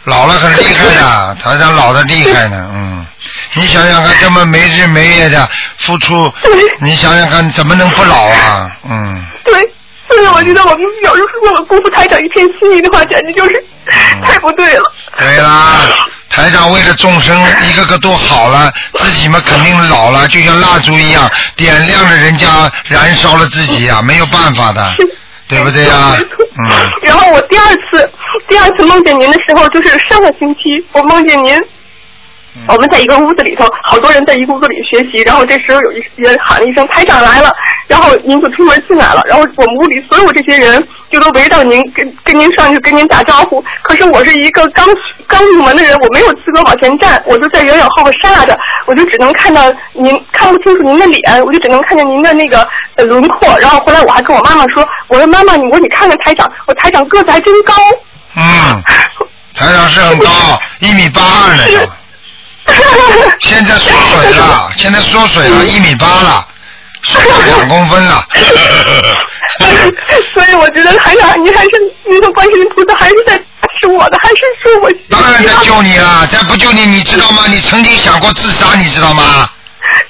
[0.05, 3.05] 老了很厉害的， 台长老的厉害呢，嗯，
[3.55, 6.31] 你想想看，这么没日没夜的付出，
[6.79, 8.69] 你想想看，怎么能不老啊？
[8.89, 9.53] 嗯，对，
[10.09, 13.63] 所以我觉得我们有时候如果辜负台长一片心意的话，简直就是
[14.25, 14.91] 太不对了。
[15.17, 15.79] 对啦，
[16.29, 24.95] 台长为了众生一个个都好了， 自己嘛肯定老了，就像蜡烛一样，点亮了人家，燃烧了自己呀、没有办法的，
[25.47, 26.17] 对不对呀、
[26.57, 26.69] 嗯，
[27.01, 28.09] 然后我第二次
[28.47, 31.55] 第二次梦见您的时候，就是上个星期，我梦见您。
[32.67, 37.51] 我们在一个屋子里头，好多人在一个屋子里学习，然后这时候有一人喊了一声“台长来了”，
[37.87, 43.63] 然后您就出门进来了，然后我们屋里所有这些人就都围着您，跟跟您上去跟您打招呼。
[43.81, 44.87] 可是我是一个刚
[45.27, 49.61] 刚入门的人，我没有资格往前站，我就在远远后边刹着，我就只能看到
[49.93, 53.57] 您，看不清楚您的脸，我就只能看见您的那个呃轮廓。
[53.59, 57.73] 然后后来我还跟我妈妈说，我说妈妈，你我说你看看台长，我台长个子还真高。
[58.35, 58.81] 嗯，
[59.55, 60.27] 台长是很高，
[60.79, 61.63] 一米八二呢，
[63.41, 66.47] 现在缩水了， 现在缩水了，一米八了，
[67.03, 68.25] 缩了两公分了。
[70.33, 71.69] 所以我觉得台长，你还是
[72.05, 73.33] 那个观世音菩萨还是在
[73.81, 77.43] 是我的，还是说我当然在救你了，再不救你，你知道吗？
[77.47, 79.49] 你曾经想过自杀，你知道吗？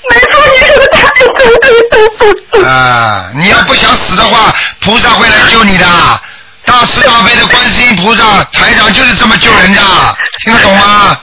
[0.09, 1.01] 没错，你说的太
[1.33, 2.69] 对了。
[2.69, 5.85] 啊，你要不想死的话，菩萨会来救你的。
[6.65, 9.81] 大慈大悲的观世音菩萨，台长就是这么救人的，
[10.43, 11.17] 听得懂吗？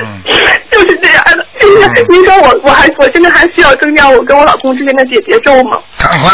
[0.00, 0.22] 嗯，
[0.72, 1.46] 就是这样的。
[2.08, 5.78] 您说我我还我现在还需要增加我跟我老公之间的解结咒吗？
[5.98, 6.30] 赶快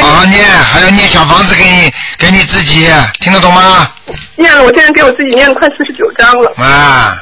[0.00, 2.88] 好好念，还要念小房子给你给你自己，
[3.20, 3.90] 听得懂吗？
[4.36, 6.52] 念了，我现在给我自己念了快四十九章了。
[6.56, 7.16] 啊，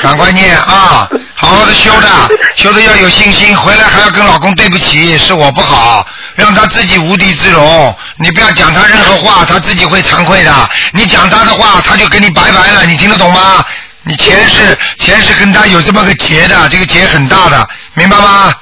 [0.00, 2.08] 赶快念啊，好好的修的，
[2.56, 7.94] 修的要有信心，回来还要跟老公对不起，是我不好，让他自己无地自容。
[8.18, 10.52] 你不要讲他任何话，他自己会惭愧的。
[10.92, 13.64] 你讲他的话，他就跟你拜拜了，你听得懂吗？
[14.10, 18.52] 你前世前世跟他有这么个结的，这个结很大的，明白吗？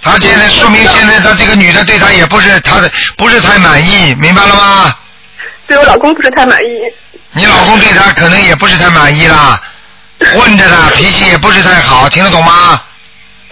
[0.00, 4.94] 他现在说明现在他这个女的对他也不是他的不是太满意，明白了吗？
[5.66, 6.68] 对我老公不是太满意。
[7.32, 9.60] 你老公对他可能也不是太满意啦，
[10.34, 12.80] 混着呢，脾气也不是太好，听得懂吗？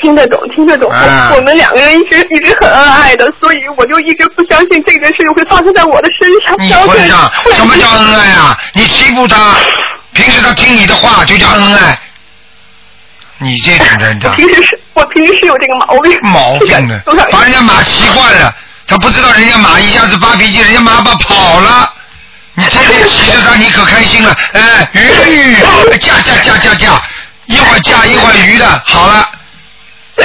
[0.01, 0.91] 听得懂，听得懂。
[0.91, 6.57] 啊我们两个人一直一直很恩爱的，所以我就一直不相信这件事情会发生在我的身上。
[6.59, 8.59] 你然后混上 什么叫恩爱啊？
[8.73, 9.55] 你欺负他，
[10.17, 11.99] 平时他听你的话就叫恩爱。
[13.39, 16.19] 你这种人的我平时是我平时是有这个毛病。
[16.23, 16.99] 毛病呢，
[17.31, 18.55] 把人家马骑惯了，
[18.87, 21.93] 他不知道人家马一下子发脾气，人家马把跑了。
[22.55, 24.35] 你天天骑着它，你可开心了。
[24.55, 25.57] 哎，鱼
[25.99, 27.03] 驾驾驾驾驾，
[27.45, 29.29] 一会儿驾一会儿鱼的，好了。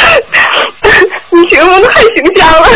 [1.31, 2.69] 你形容的太形象了。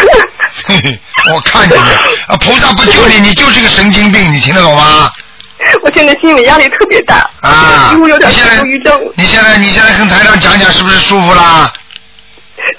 [0.68, 1.00] 嘿嘿，
[1.34, 1.88] 我看见了，
[2.28, 5.10] 啊，菩萨不救你，你就是个神经病，你听得懂吗？
[5.84, 11.72] 我现在心理压力特别大，啊，几乎有点你现在忧郁症，你现在你现在跟台长讲讲，是不是舒服啦？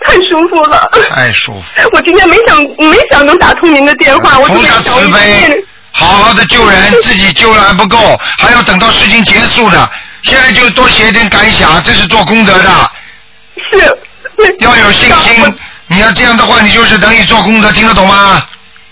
[0.05, 0.91] 太舒服了。
[1.11, 1.63] 太舒服。
[1.93, 9.91] 我今天没想没想能打通您的电话，我特菩萨别想慈悲，好好的救人，自己救了还不够，还要等到事情结束的。
[10.25, 12.91] 现在就多写点感想，这是做功德的。
[13.71, 13.99] 是。
[14.59, 15.55] 要有信心，
[15.87, 18.43] 你要这样的话，你就是等于做功德，听得懂吗？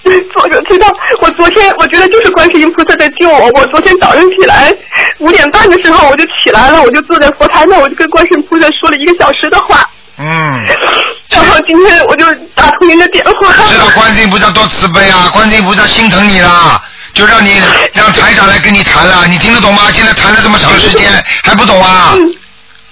[0.04, 0.86] 我就知道，
[1.20, 3.48] 我昨天我觉得就是观世音菩萨在救我。
[3.54, 4.72] 我昨天早上起来
[5.20, 9.88] 五点半的时候我就起来了，我就坐在佛台那，我就跟观世音菩萨说了一个小时的话。
[10.18, 10.66] 嗯。
[11.30, 13.52] 然后今天我就打通您的电话。
[13.66, 15.30] 知道观世音菩萨多慈悲啊！
[15.32, 16.80] 观世音菩萨心疼你了，
[17.14, 17.60] 就让你
[17.94, 19.90] 让台长来跟你谈了，你听得懂吗？
[19.90, 21.10] 现在谈了这么长时间
[21.42, 22.12] 还不懂啊？
[22.14, 22.28] 嗯，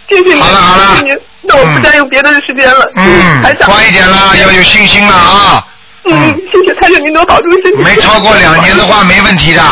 [0.08, 1.04] 谢谢您，好了好了
[1.42, 2.88] 那我不占用别的时间了。
[2.94, 3.68] 嗯台，长。
[3.68, 5.66] 快一点啦，要有信心了啊！
[6.04, 7.82] 嗯，谢谢台长，您多保重身体。
[7.82, 9.62] 没超过两年的话没问题的，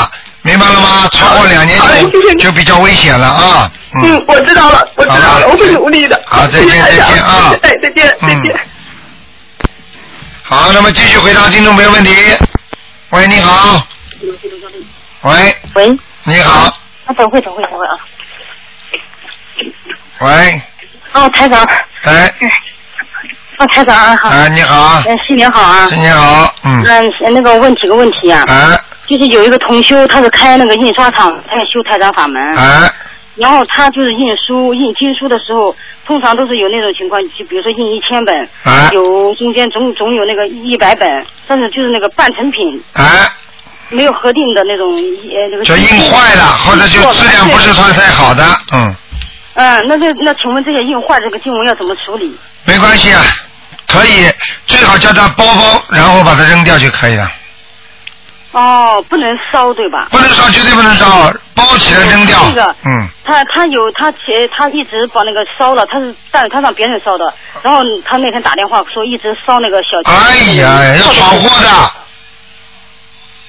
[0.42, 1.08] 明白了吗？
[1.12, 1.78] 超过两年
[2.10, 3.70] 就就比较危险了啊！
[4.02, 6.20] 嗯，我知道了，我知道了，我会努力的。
[6.26, 8.60] 好再见再见啊哎，再见，再见。
[10.42, 12.14] 好，那么继续回答听众朋友问题。
[13.10, 13.86] 喂，你好。
[15.22, 16.72] 喂，喂，你好。
[17.06, 17.98] 啊，等会等会等会啊。
[20.20, 20.62] 喂，
[21.12, 21.66] 哦，台长，
[22.02, 22.32] 哎，
[23.60, 24.30] 哦，台长啊，好。
[24.30, 25.86] 哎，你好，嗯，新年好啊。
[25.88, 28.72] 新年好，嗯，嗯，那个问几个问题啊，啊
[29.06, 32.90] 就是有一个同修，他是开那个印刷厂，他要修台长法门，啊，
[33.34, 41.06] 然后他就是印书、印经书的时候，通常都是有那种情况，就比如说印一千本，啊有中间总总有那个一百本，
[41.46, 43.28] 但是就是那个半成品，啊，
[43.90, 45.64] 没有核定的那种呃那个。
[45.64, 48.42] 就印坏了，或者就质量不是算太好的，
[48.72, 48.96] 嗯，
[49.52, 52.34] 嗯，那这那请问这些印坏这个经文要怎么处理？
[52.64, 53.22] 没关系啊，
[53.90, 54.32] 可以，
[54.66, 57.30] 最好叫他包包，然后把它扔掉就可以了。
[58.52, 60.08] 哦，不能烧对吧？
[60.10, 62.76] 不能烧，绝对不能烧，包起来扔掉那个。
[62.84, 64.20] 嗯，他他有他前
[64.56, 69.90] 他一直把那个烧了，他是但他让别人烧的，然后他那天打电话说一直烧那个小。
[70.04, 71.68] 哎呀，要闯祸的。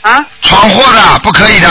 [0.09, 0.25] 啊？
[0.41, 1.67] 闯祸的，不可以的。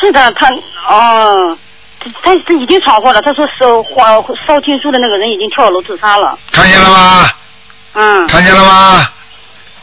[0.00, 0.50] 是的，他
[0.90, 1.58] 哦，
[2.00, 3.20] 他他他已经闯祸了。
[3.20, 6.38] 他说烧烧烧经书的那个人已经跳楼自杀了。
[6.50, 7.28] 看见了吗？
[7.94, 8.26] 嗯。
[8.28, 9.08] 看见了吗？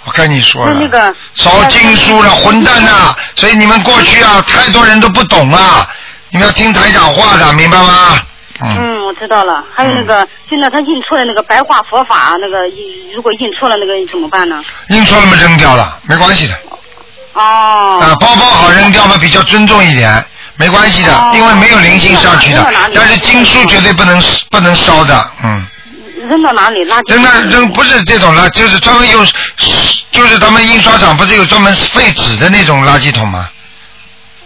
[0.06, 3.14] 我跟你说了，那那个烧经书了，混蛋呐！
[3.36, 5.88] 所以你们过去啊，太多人都不懂啊，
[6.30, 8.18] 你们要听台长话的，明白吗？
[8.62, 9.64] 嗯，我知道了。
[9.76, 14.64] 还有那个，现在他印错了那个白话佛法，那个印如果印错了那个怎么办呢？
[14.88, 16.54] 印错了嘛，扔掉了，没关系的。
[17.34, 18.00] 哦。
[18.02, 22.66] 啊，包包好扔掉嘛，比较尊重一点，没关系的，哦因为没有灵性上去的。
[22.96, 25.68] 但是经书绝对不能不能烧的，嗯。
[26.28, 26.86] 扔到哪里？
[26.86, 27.14] 垃圾。
[27.14, 29.26] 扔那扔不是这种垃，就是专门用，
[30.12, 33.50] 就是咱们印刷厂不是有专门废纸的那种垃圾桶吗？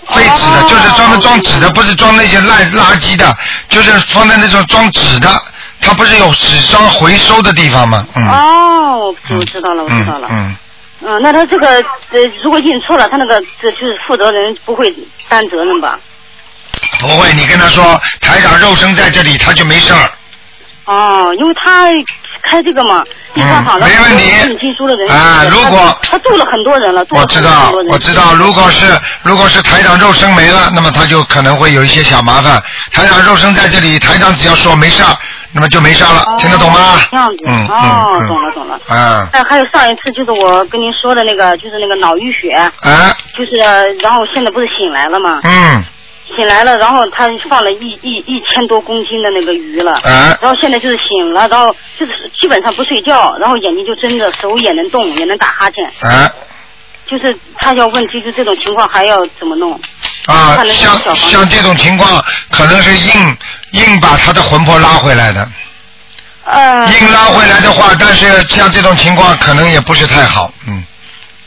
[0.07, 3.35] 废纸的，就是专门装纸的，不是装那些烂垃圾的，
[3.69, 5.29] 就是放在那种装纸的，
[5.79, 8.05] 它不是有纸张回收的地方吗？
[8.15, 8.27] 嗯。
[8.27, 10.27] 哦，我知道了，我知道了。
[10.29, 10.55] 嗯。
[11.05, 11.67] 嗯，那他这个
[12.11, 14.93] 呃，如果印错了，他那个这就是负责人不会
[15.27, 15.99] 担责任吧？
[16.99, 20.11] 不会，你跟他说台长肉身在这里，他就没事儿。
[20.85, 21.87] 哦，因为他
[22.49, 23.03] 开这个嘛，
[23.35, 24.09] 印刷厂，然后
[24.47, 28.85] 印经书的人啊如果他住了很多人了，我知道我知道，如果是
[29.23, 32.61] 如果是台长肉身没了，那么他就可能会有一些小麻烦。
[32.91, 35.15] 台长肉身在这里，台长只要说没事儿，
[35.53, 36.99] 那么就没事儿了，听得懂吗？
[37.09, 38.79] 这样子，嗯哦，嗯嗯懂了懂了。
[38.87, 43.55] 啊但还有上一次就是我跟您说的那个，就是那个脑淤血，啊就是
[44.01, 45.39] 然后现在不是醒来了吗？
[45.43, 45.83] 嗯
[46.35, 56.31] 醒来了，然后他放了一一一千多公斤的那个鱼了，啊然后现在就是醒了，然后就是基本上不睡觉，然后眼睛就睁着，手也能动，也能打哈欠，啊
[57.05, 59.79] 就是他要问，就是这种情况还要怎么弄？
[60.25, 63.37] 啊像像这种情况，可能是硬
[63.71, 65.47] 硬把他的魂魄拉回来的。
[66.45, 70.83] 呃，硬拉回来的话，但是像这种情况可能也不是太好，嗯。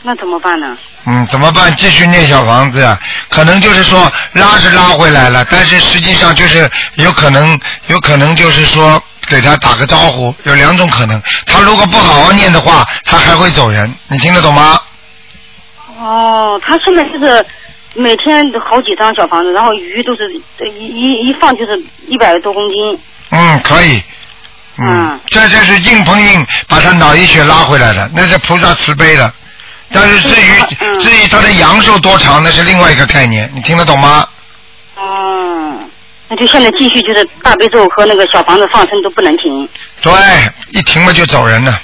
[0.07, 0.77] 那怎么办呢？
[1.05, 1.75] 嗯，怎么办？
[1.75, 2.97] 继续念小房子啊？
[3.27, 11.21] 可能就是说拉是拉回来了，但是实际上就是有可能，有可能就是说给他打个招呼，有两种可能。
[11.45, 13.93] 他如果不好好念的话，他还会走人。
[14.07, 14.79] 你听得懂吗？
[15.99, 17.45] 哦，他现在就是
[17.93, 20.23] 每天好几张小房子，然后鱼都是
[20.59, 22.97] 呃一一一放就是一百多公斤。
[23.31, 24.01] 嗯，可以。
[24.77, 29.33] 嗯，这就是硬碰硬把他脑溢血拉回来了，那是菩萨慈悲的。
[29.91, 34.27] 但是至于、至于他的阳寿多长，那是另外一个概念，你听得懂吗？
[34.95, 35.79] 哦，
[36.27, 39.67] 那就现在继续就是大悲咒和那个小房子放生都不能停。
[40.01, 40.11] 对，
[40.71, 41.79] 一停了就走人了。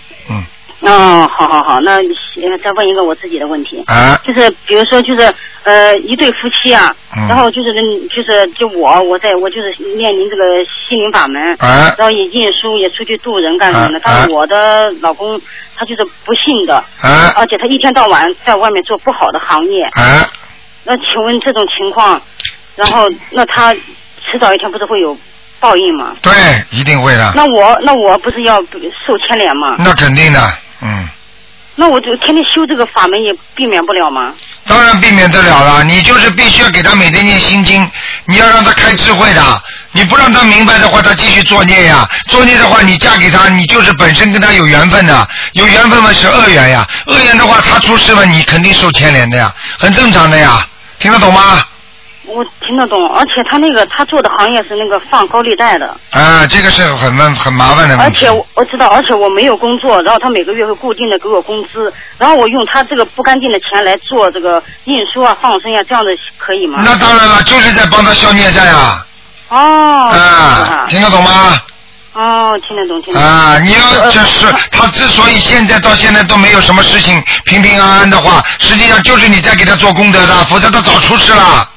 [0.85, 4.19] 哦，好好好，那呃再问一个我自己的问题，啊。
[4.25, 7.27] 就是比如说就是呃一对夫妻啊，嗯。
[7.27, 10.43] 然后就是嗯就是就我我在我就是面临这个
[10.87, 11.93] 心灵法门，啊。
[11.97, 15.39] 然后也念书也出去度人干什么的，啊但是我的老公
[15.75, 17.33] 他就是不信的，啊。
[17.37, 20.27] 而且他一天到晚在外面做不好的行业，啊，
[20.83, 22.21] 那请问这种情况，
[22.75, 25.17] 然后那他迟早一天不是会有
[25.61, 26.13] 报应吗？
[26.21, 26.33] 对，
[26.77, 27.31] 一定会的。
[27.35, 29.75] 那我那我不是要受牵连吗？
[29.79, 30.39] 那肯定的，
[30.83, 31.09] 嗯，
[31.75, 34.33] 那我就天天修这个法门也避免不了吗？
[34.67, 35.83] 当然避免得了了。
[35.83, 37.89] 你就是必须要给他每天念心经，
[38.25, 39.41] 你要让他开智慧的。
[39.95, 42.09] 你不让他明白的话，他继续作孽呀。
[42.27, 46.87] 作孽的话，你嫁给他，你就是本身跟他有缘分的，有缘分嘛是恶缘呀。
[47.05, 50.67] 恶缘的话，他出事了，你肯定受牵连的呀，很正常的呀。
[50.99, 51.65] 听得懂吗？
[52.25, 58.03] 我听得懂，而且他那个他做的行业是那个放高利贷的，啊，这个是很问很麻烦的问题。
[58.03, 66.79] 而且我我知道，而且我没有工作，然后他每个月会固定的给我工资，然后我用他这个不干净的钱来做这个运输啊、放生呀、这样的可以吗？
[66.81, 69.05] 那当然了，就是在帮他消孽债啊。
[69.49, 69.57] 哦，
[70.09, 71.61] 啊，听得懂吗？
[72.13, 73.29] 哦，听得懂，听得懂。
[73.29, 81.69] 啊，你要就是他之所以现在到现在都没有什么事情平平安安的话，实际上就是你在给他做功德的，否则他早出事了。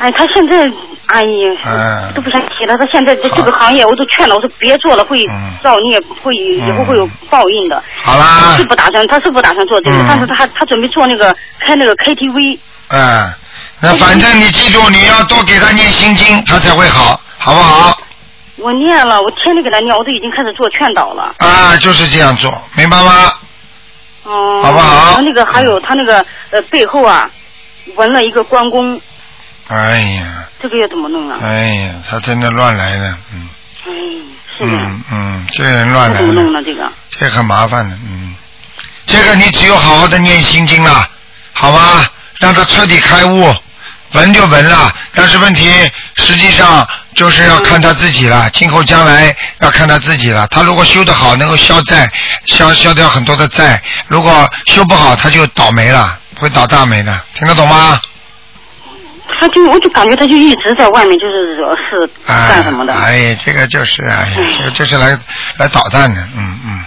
[0.00, 0.56] 哎，他现在，
[1.08, 2.76] 哎呀，嗯都不想提了。
[2.78, 7.82] 他现在这这个行业，我都劝了，我说别做了，会嗯造孽，会以后会有报应的。
[8.02, 12.58] 好啦是，不打算，他是不打算做这个，嗯但是他他准备做那个开那个 KTV。
[12.88, 13.30] 嗯，
[13.80, 17.98] 那反正你记住，你要多给他念心经，他才会好，好不好？
[18.56, 21.34] 我念了，我天天给他念，我都已经开始做劝导了。
[21.38, 23.32] 啊，就是这样做，明白吗？
[24.24, 27.28] 哦、好不好他那个还有他那个呃背后啊，
[27.96, 29.00] 纹了一个关公，
[29.70, 31.38] 哎呀，这个要怎么弄啊？
[31.40, 33.48] 哎呀，他真的乱来的，嗯
[33.86, 33.92] 哎，
[34.58, 36.66] 是的，嗯嗯，这个人乱来这怎么弄的，呢？
[36.66, 38.34] 这个这个很麻烦的，嗯，
[39.06, 41.08] 这个你只有好好的念心经了，
[41.52, 42.10] 好吧？
[42.40, 43.54] 让他彻底开悟，
[44.12, 45.70] 闻就闻了，但是问题
[46.16, 50.48] 实际上就是要看他自己了，今后将来要看他自己了。
[50.48, 52.10] 他如果修得好，能够消债，
[52.46, 58.00] 消消掉很多的债；如果修不好，他就倒霉了，会倒大霉的，听得懂吗？
[59.38, 62.92] 他就我就感觉他就一直在外面就是惹事哎干什么的。
[62.94, 65.18] 哎，这个就是哎呀，嗯这个就是来
[65.58, 66.84] 来捣蛋的，嗯嗯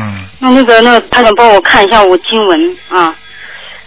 [0.00, 3.14] 嗯，那那个那个，他想帮我看一下我经文啊，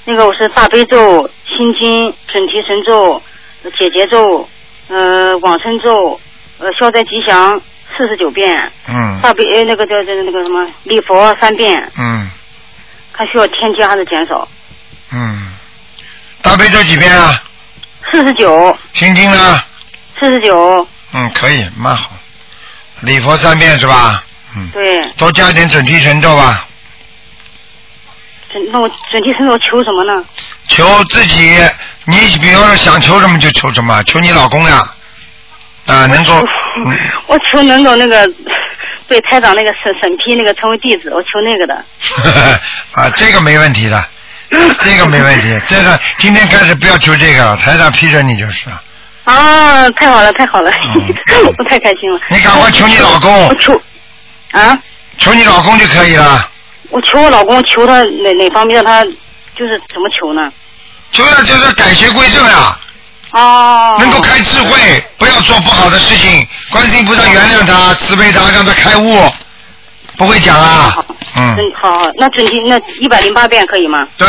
[0.05, 3.21] 那个我是大悲咒、心经、准提神咒、
[3.77, 4.47] 解结咒、
[4.89, 6.19] 呃往生咒、
[6.59, 7.61] 呃消灾吉祥
[7.97, 12.29] 四十九遍，嗯大悲呃那个叫叫那个什么礼佛三遍，嗯
[13.13, 14.47] 看需要添加还是减少？
[15.13, 15.53] 嗯，
[16.41, 17.41] 大悲咒几遍啊？
[18.11, 19.63] 四十九，心经呢？
[20.19, 22.11] 四十九，嗯，可以，蛮好。
[23.01, 24.23] 礼佛三遍是吧？
[24.55, 26.67] 嗯，对，多加一点准提神咒吧，
[28.51, 30.23] 准那我准提神咒求什么呢？
[30.67, 31.57] 求自己。
[32.05, 34.83] 你比方说想求什么就求什么，求你老公呀，
[35.85, 36.33] 啊，能够，
[36.85, 36.97] 嗯，
[37.27, 38.27] 我求能够那个
[39.07, 41.85] 被台长那个审审批那个成为弟子，我求那个的。
[42.93, 44.03] 啊，这个没问题的，
[44.83, 45.61] 这个没问题。
[45.67, 48.81] 这个今天开始不要求这个了，台长批准你就是了。
[49.23, 51.15] 啊，太好了，太好了，嗯
[51.57, 52.19] 我太开心了。
[52.29, 53.79] 你赶快求你老公我求
[54.51, 54.77] 啊，
[55.17, 56.49] 求你老公就可以了。
[56.89, 60.51] 我求我老公，求他哪哪方面他就是怎么求呢？
[61.11, 62.77] 求他就是改邪归正呀，
[63.31, 66.45] 哦，能够开智慧，不要做不好的事情。
[66.69, 69.31] 观世音菩萨原谅他，慈悲他，让他开悟。
[70.17, 70.91] 不会讲啊。
[70.95, 71.05] 好，
[71.35, 74.07] 嗯，嗯，好好，那准提那一百零八遍可以吗？
[74.17, 74.27] 对，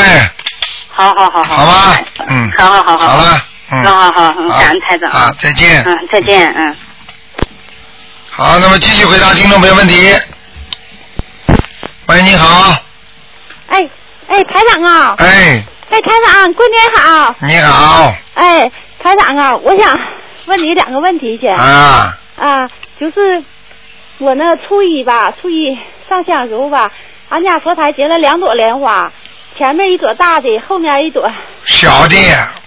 [0.89, 4.51] 好好好好，好吧，嗯，好好好好，好了，嗯，好好好，嗯。
[4.51, 5.11] 好感恩台长。
[5.11, 5.83] 啊，再见。
[5.85, 6.76] 嗯，再见，嗯。
[8.30, 10.12] 好，那么继续回答听众朋友问题。
[12.07, 12.76] 喂，你好，
[13.68, 13.89] 哎
[14.28, 17.35] 哎，台长啊，哎，哎，台长，过年好。
[17.41, 19.99] 你好，哎，台长啊，我想
[20.47, 21.47] 问你两个问题去。
[21.49, 22.68] 啊，啊，
[22.99, 23.43] 就是
[24.22, 25.76] 我那初一吧，初一
[26.08, 26.88] 上香时候吧，
[27.28, 29.10] 俺家佛台结了两朵莲花，
[29.58, 31.28] 前面一朵大的，后面一朵。
[31.64, 32.16] 小的，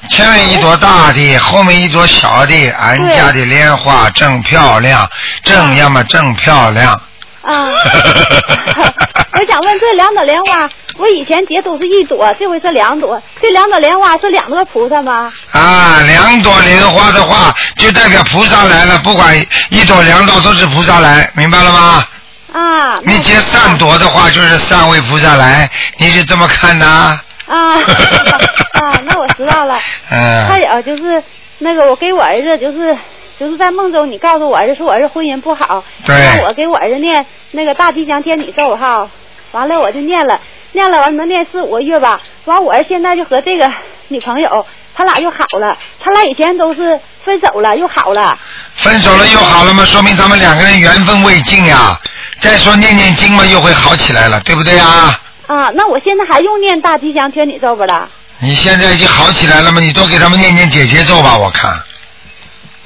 [0.10, 5.08] 前面一朵大的，后面一朵小的，俺家的莲花正漂亮，
[5.44, 7.00] 正要么正漂亮。
[7.46, 7.70] 啊，
[9.40, 10.68] 我想问这两朵莲花，
[10.98, 15.32] 我以前结都是一朵，这回是两朵，这两朵莲花是两个菩萨吗？
[15.52, 19.36] 啊，两朵莲花的话，就代表菩萨来了，不管
[19.70, 22.08] 一朵两朵都是菩萨来，明白了吗？
[22.54, 26.86] 啊，你结三朵的话，就是三位菩萨来，你是这么看的？
[26.88, 29.78] 啊啊，那我知道了。
[30.10, 31.22] 嗯 还嗯，有就是
[31.60, 32.98] 那个，我给我儿子就是
[33.40, 39.10] 就是在梦中，你告诉我儿子说我儿子婚姻不好，对让我给我儿子念那个大吉祥天女咒哈，
[39.52, 40.40] 完了我就念了，
[40.72, 43.70] 念了完能念四五个月吧，完我儿子现在就和这个
[44.08, 44.66] 女朋友，
[44.96, 48.38] 他俩又好了，他俩以前都是分手了又好了，
[48.76, 52.00] 分手了又好了嘛，说明他们两个人缘分未尽呀。
[52.42, 55.20] 再说念念经嘛，又会好起来了，对不对啊？
[55.48, 58.10] 啊，那我现在还用念大吉祥天女咒不啦？
[58.40, 61.72] 你现在已经好起来了吗，你多给他们念念姐姐咒吧，我看。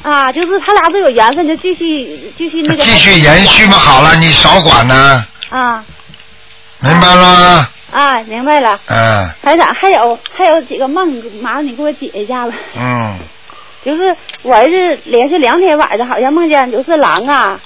[0.03, 5.83] 啊，就是他俩都有缘分，就继续继续那个继续延续嘛，好了，你少管呢，啊
[6.79, 7.69] 明白了吗？
[7.91, 8.79] 啊，明白了。
[8.87, 12.53] 嗯台长，还有还有几个梦，麻烦你给我解一下吧。
[12.77, 13.17] 嗯，
[13.83, 17.59] 就是我儿子连续两天晚上好像梦见就是狼啊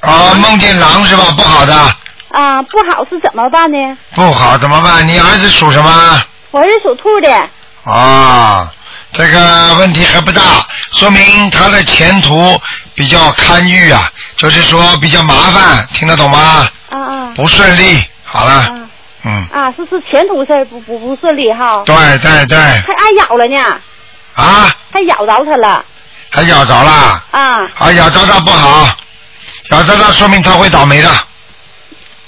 [0.00, 1.24] 啊，梦见狼是吧？
[1.36, 1.74] 不好的，
[2.28, 3.96] 啊，不好是怎么办呢？
[4.14, 5.06] 不好怎么办？
[5.08, 6.22] 你儿子属什么？
[6.50, 7.32] 我儿子属兔的
[7.84, 8.70] 啊，
[9.12, 10.42] 这个问题还不大，
[10.96, 12.60] 说明他的前途
[12.94, 16.68] 比较堪忧啊，就是说比较麻烦，听得懂吗？
[16.90, 17.32] 啊啊。
[17.34, 18.02] 不顺利。
[18.24, 18.80] 好了，啊。
[19.24, 23.80] 嗯，啊，是是前途事儿不不不顺利哈，对对对，还挨咬了呢，
[24.34, 25.84] 啊，还咬着他了。
[26.30, 27.70] 还咬着了，啊。
[27.78, 28.88] 啊，咬着他不好，
[29.70, 31.10] 咬着他说明他会倒霉的。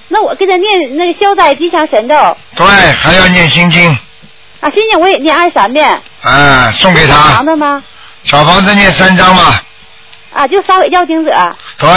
[0.09, 2.17] 那我给他念那个消灾吉祥神咒。
[2.17, 3.91] 啊，对，还要念心经，
[4.61, 6.03] 啊心经我也念二十三遍。
[6.23, 7.15] 啊，送给他。
[7.15, 7.45] 房。
[7.45, 7.83] 子吗？
[8.27, 9.63] 小房子念三张吧。
[10.33, 11.33] 啊，就烧给要经者。
[11.79, 11.89] 对，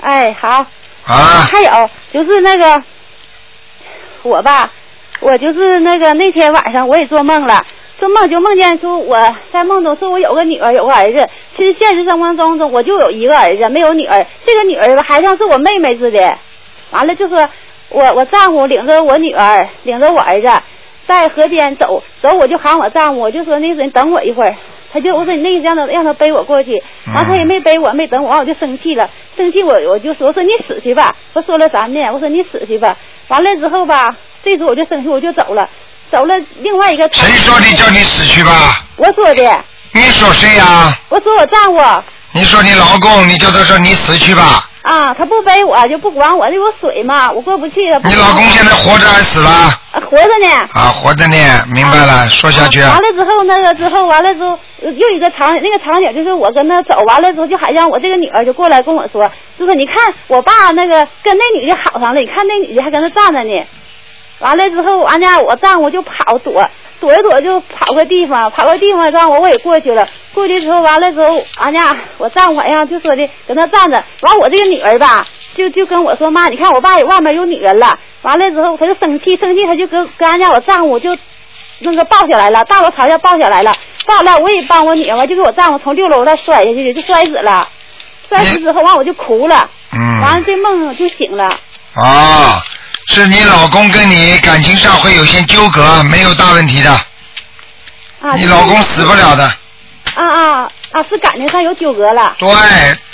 [0.00, 0.66] 哎，好。
[1.06, 2.82] 啊，还有就是那个
[4.22, 4.70] 我吧，
[5.20, 7.64] 我就是那个那天晚上我也做梦了，
[8.00, 16.38] 做梦就梦见说我在梦中说我有个女儿有个儿子，其实现实生活当中我就有一个儿子没有女儿，这个女儿吧还像是我妹妹似的，
[16.90, 17.46] 完了就说
[17.90, 20.50] 我我丈夫领着我女儿领着我儿子
[21.06, 24.56] 在河边走走，我就喊我丈夫，我就说那个人等我一会儿。
[24.94, 26.80] 他就我说你那个让他让他背我过去，
[27.12, 35.68] 完了他也没背我，没等我，完我就生气了，生气我我就说我说你死去吧，我说了三遍，我说你死去吧，完了之后吧，这时候我就生气，我就走了，
[36.12, 38.84] 走了另外一个谁说的叫你死去吧？
[38.96, 42.04] 我说的，你说谁呀、我说我丈夫。
[42.32, 44.68] 你说你老公，你叫他说你死去吧。
[44.84, 47.98] 啊，他不背我就不管我，这有水嘛，我过不去了。
[48.04, 49.48] 你老公现在活着还是死了？
[49.50, 50.68] 啊活着呢。
[50.74, 51.36] 啊，活着呢，
[51.72, 52.80] 明白了，说下去。
[52.80, 63.64] 完了之后，那个之后完了之后，呃又一个场那个场景就是我跟他走完了之后，就好像我这个女儿就过来跟我说，就说你看我爸那个跟那女的好上了，你看那女的还跟他站着呢。
[64.40, 66.68] 完了之后，俺家我丈夫就跑躲，
[67.04, 70.08] 躲一躲就跑个地方，跑个地方，丈夫我也过去了。
[70.32, 74.02] 过去之后，完了之后，俺家我丈夫哎呀就说的搁那站着。
[74.22, 77.98] 完我这个女儿吧，就就跟我说妈，你看我爸有外面有女人了。
[78.22, 81.14] 完了之后，他就生气，生气他就跟跟俺家我丈夫就
[81.80, 83.74] 那个抱下来了，大楼朝下抱下来了，
[84.06, 87.68] 抱了我也帮我女儿，就给我丈夫从六楼那摔下去，就摔死了。
[88.30, 90.20] 摔死之后，完我就哭了，嗯。
[90.22, 91.44] 完了这梦就醒了。
[91.96, 92.60] 哦，
[93.08, 96.90] 是你老公跟你感情上会有些纠葛，没有大问题的。
[96.90, 99.44] 啊，你老公死不了的，
[100.14, 101.02] 啊啊啊！
[101.08, 102.34] 是感情上有纠葛了。
[102.38, 102.48] 对，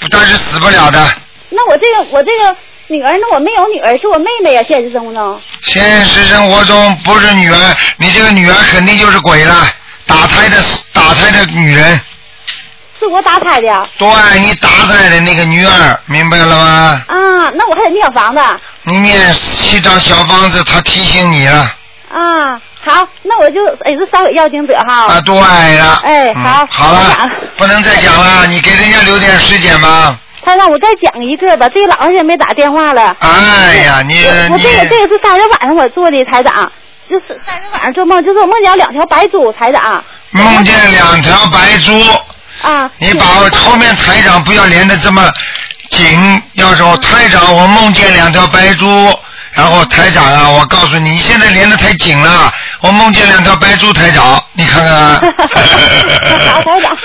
[0.09, 1.05] 但是死不了的。
[1.49, 5.41] 那我这个我这个女儿，那我没有女儿，是我妹妹呀、现实生活中。
[5.63, 9.69] 现实生活中不是女儿，你这个女儿肯定就是鬼了，
[10.07, 10.57] 打胎的
[10.93, 12.01] 打胎的女人，
[13.01, 13.85] 是我打胎的呀。
[13.99, 14.09] 对
[14.41, 17.03] 你打胎的那个女儿，明白了吗？
[17.09, 18.41] 啊，那我还得念房子。
[18.85, 21.75] 你念七张小房子，他提醒你了
[22.13, 25.07] 啊，好，那我就也是烧给要经者哈。
[25.07, 26.01] 啊，对了。
[26.05, 26.67] 哎，嗯好。
[26.71, 30.17] 好了，不能再讲了，你给人家留点时间吧。
[30.43, 33.17] 他让我再讲一个吧，这个老长时间没打电话了。
[33.21, 36.73] 哎呀，你你我这个这个是三十晚上我做的，台长，
[37.09, 40.03] 就是三十晚上做梦，就是我梦见两条白猪，台长。
[40.31, 41.93] 梦见两条白猪，
[42.63, 42.91] 啊。
[42.99, 45.31] 你把我后面台长不要连的这么
[45.91, 48.87] 紧，要说台长我梦见两条白猪，
[49.53, 55.15] 然后台长啊，我告诉你，你现在连的太紧了，我梦见两条白猪，台长，你看看。
[56.53, 56.97] 好，台长，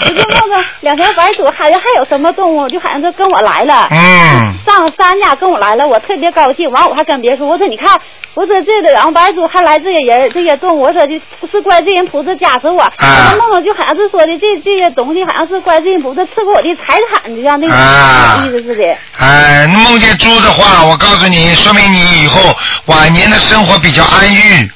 [0.00, 3.88] 我就梦着两条白猪，好像还有什么动物，就好像就跟我来了。
[3.90, 4.54] 嗯。
[4.66, 6.70] 上山家跟我来了，我特别高兴。
[6.70, 8.00] 完，我还跟别人说，我说你看，
[8.38, 11.20] 我说这个然后白猪还来这些人，这些动物，我说就
[11.50, 12.80] 是观世音菩萨加持我。
[12.80, 13.34] 啊。
[13.36, 18.96] 梦着就好像是说的这这些东西，好像是观世音菩萨赐给我的财产，就像那个啊意思似的。
[19.18, 22.40] 哎，梦见猪的话，我告诉你，说明你以后
[22.84, 24.70] 晚年的生活比较安逸，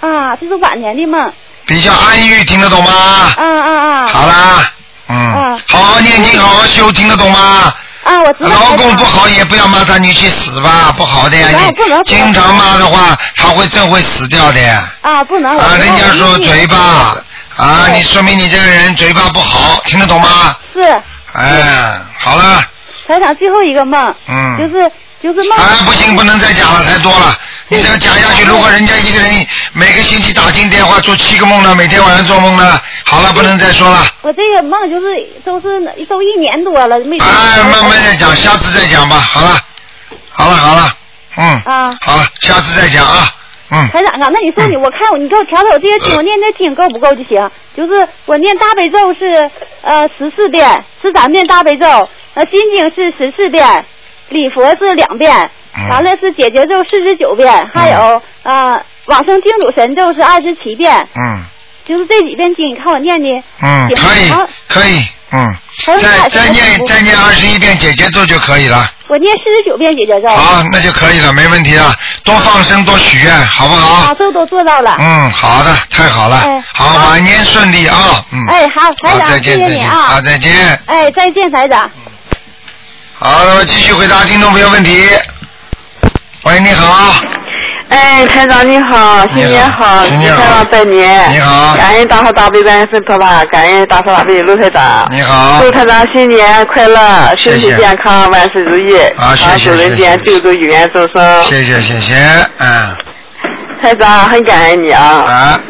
[0.00, 1.32] 啊，这是晚年的梦。
[1.64, 3.32] 比较安逸，听得懂吗？
[3.38, 4.08] 嗯嗯嗯！
[4.08, 4.70] 好啦，
[5.08, 7.72] 嗯，啊好好念经，好好修，听得懂吗？
[8.04, 8.50] 啊，我知道。
[8.50, 11.48] 老公不好也不要骂他，你去死吧，不好的呀！
[11.64, 14.60] 你不能经常骂的话，他会真会死掉的。
[15.00, 15.58] 啊，不能。
[15.58, 16.76] 啊，人家说嘴巴
[17.56, 20.56] 啊，你说明你这个人嘴巴不好，听得懂吗？
[20.74, 20.82] 是。
[21.32, 22.62] 哎，好了，
[23.08, 24.90] 台长最后一个梦，嗯就是
[25.22, 25.58] 就是梦。
[25.58, 27.36] 啊，不行，不能再讲了，太多了。
[27.68, 29.46] 你这样讲下去，如果人家一个人
[29.76, 34.02] 每个星期打进电话做七个梦呢，每天晚上做梦呢，好了，不能再说了。
[34.22, 35.06] 我这个梦就是
[35.44, 37.18] 都是都一年多了，没。
[37.18, 39.16] 哎，慢慢再讲，下次再讲吧。
[39.16, 39.60] 好了，
[40.30, 40.96] 好了，好了，
[41.36, 43.34] 嗯，啊，好了，下次再讲啊。
[43.70, 47.50] 嗯，台长啊，那你说你，我看我你给我调调这些经，我念这经够不够就行。
[47.76, 49.50] 就是我念大悲咒是
[49.82, 51.86] 呃十四遍，十三遍大悲咒，
[52.34, 53.84] 呃心经是十四遍，
[54.28, 55.50] 礼佛是两遍，
[55.90, 61.44] 完了是解结咒四十九遍，还有呃往生净土神咒是二十七遍，嗯
[61.84, 63.28] 就是这几遍经，你看我念的。
[63.60, 64.32] 嗯，可以，
[64.68, 65.54] 可以，嗯，
[66.00, 68.90] 再再念再念二十一遍姐姐咒就可以了。
[69.06, 70.30] 我念四十九遍解结咒。
[70.30, 71.94] 好，那就可以了，没问题了。
[72.22, 74.06] 多放生，多许愿，好不好？
[74.08, 74.96] 啊，这都做到了。
[74.98, 76.38] 嗯，好的，太好了。
[76.38, 78.40] 哎好，晚年顺利啊，嗯。
[78.48, 80.22] 哎，好，台，长，谢谢你啊。
[80.22, 80.80] 再见。
[80.86, 81.90] 哎，再见，台长。
[83.18, 85.06] 好，那么继续回答听众朋友问题。
[86.44, 87.20] 喂，你好。
[87.88, 91.32] 哎，台长你好，新年好，新年好拜年。
[91.32, 95.06] 你好感恩大慈大悲观世音菩萨，感恩大慈大悲卢台长。
[95.10, 98.98] 你好祝台长新年快乐，身体健康，万事如意。
[99.16, 101.42] 啊谢谢人间救度有缘众生。
[101.42, 102.14] 谢谢谢谢，
[102.58, 102.96] 嗯
[103.82, 105.02] 台长很感恩你啊。
[105.02, 105.60] 啊，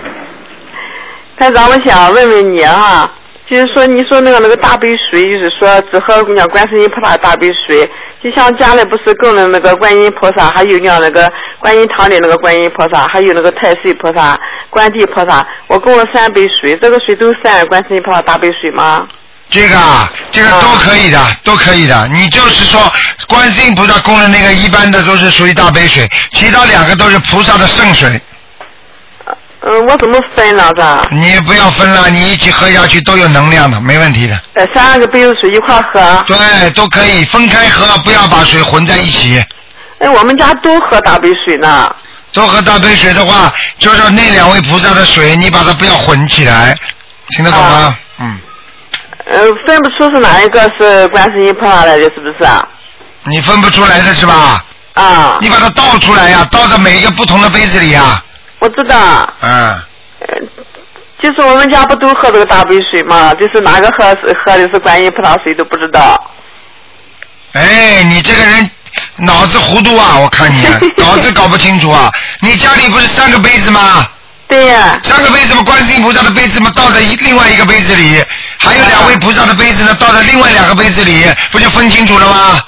[1.38, 3.10] 台长，我想问问你啊，
[3.55, 7.88] 就是说你说那个那个大杯水，就是说只喝那观世音菩萨大杯水，
[8.20, 14.36] 就像家里不是供的那个观音菩萨，还有那那个观音堂里那个观音菩萨，还有那个太岁菩萨、
[14.70, 19.07] 观地菩萨，我供了三杯水，这个水都算观世音菩萨大杯水吗？
[19.50, 22.09] 这个啊，这个都可以的，都可以的。
[22.09, 22.80] 你就是说，
[23.28, 28.20] 观世音菩萨供的那个一般的都是属于大杯水，其他两个都是菩萨的圣水。
[29.66, 30.70] 嗯，我怎么分呢？
[30.76, 34.38] 这你不要分了，你一起喝下去都有能量的，没问题的。
[34.54, 36.24] 呃三个杯子水一块喝。
[36.26, 39.42] 对，都可以分开喝，不要把水混在一起。
[40.00, 41.90] 哎，我们家都喝大杯水呢。
[42.32, 46.76] 都喝大杯水的话，就是那两位菩萨的水，你把它不要混起来，
[47.28, 47.96] 听得懂吗？
[48.18, 48.38] 嗯，
[49.24, 52.66] 呃，分不出是哪一个是观世音菩萨来的，是不是啊？
[53.22, 54.64] 你分不出来的是吧？
[54.94, 55.38] 啊。
[55.40, 58.22] 你把它倒出来呀、倒在每一个不同的杯子里呀、
[58.64, 59.30] 我知道。
[59.42, 59.78] 嗯，
[61.22, 63.34] 就是我们家不都喝这个大杯水吗？
[63.34, 66.18] 就是哪个喝喝的是观音菩萨水都不知道。
[67.52, 68.70] 哎，你这个人
[69.18, 70.18] 脑子糊涂啊！
[70.18, 70.62] 我看你
[70.96, 72.10] 脑子搞不清楚啊！
[72.40, 74.08] 你家里不是三个杯子吗？
[74.48, 78.24] 对呀、三个杯子嘛，观世音菩萨的杯子嘛，倒在一另外一个杯子里，
[78.56, 82.60] 还有两位菩萨的杯子呢，倒在另外两个杯子里，不就分清楚了吗？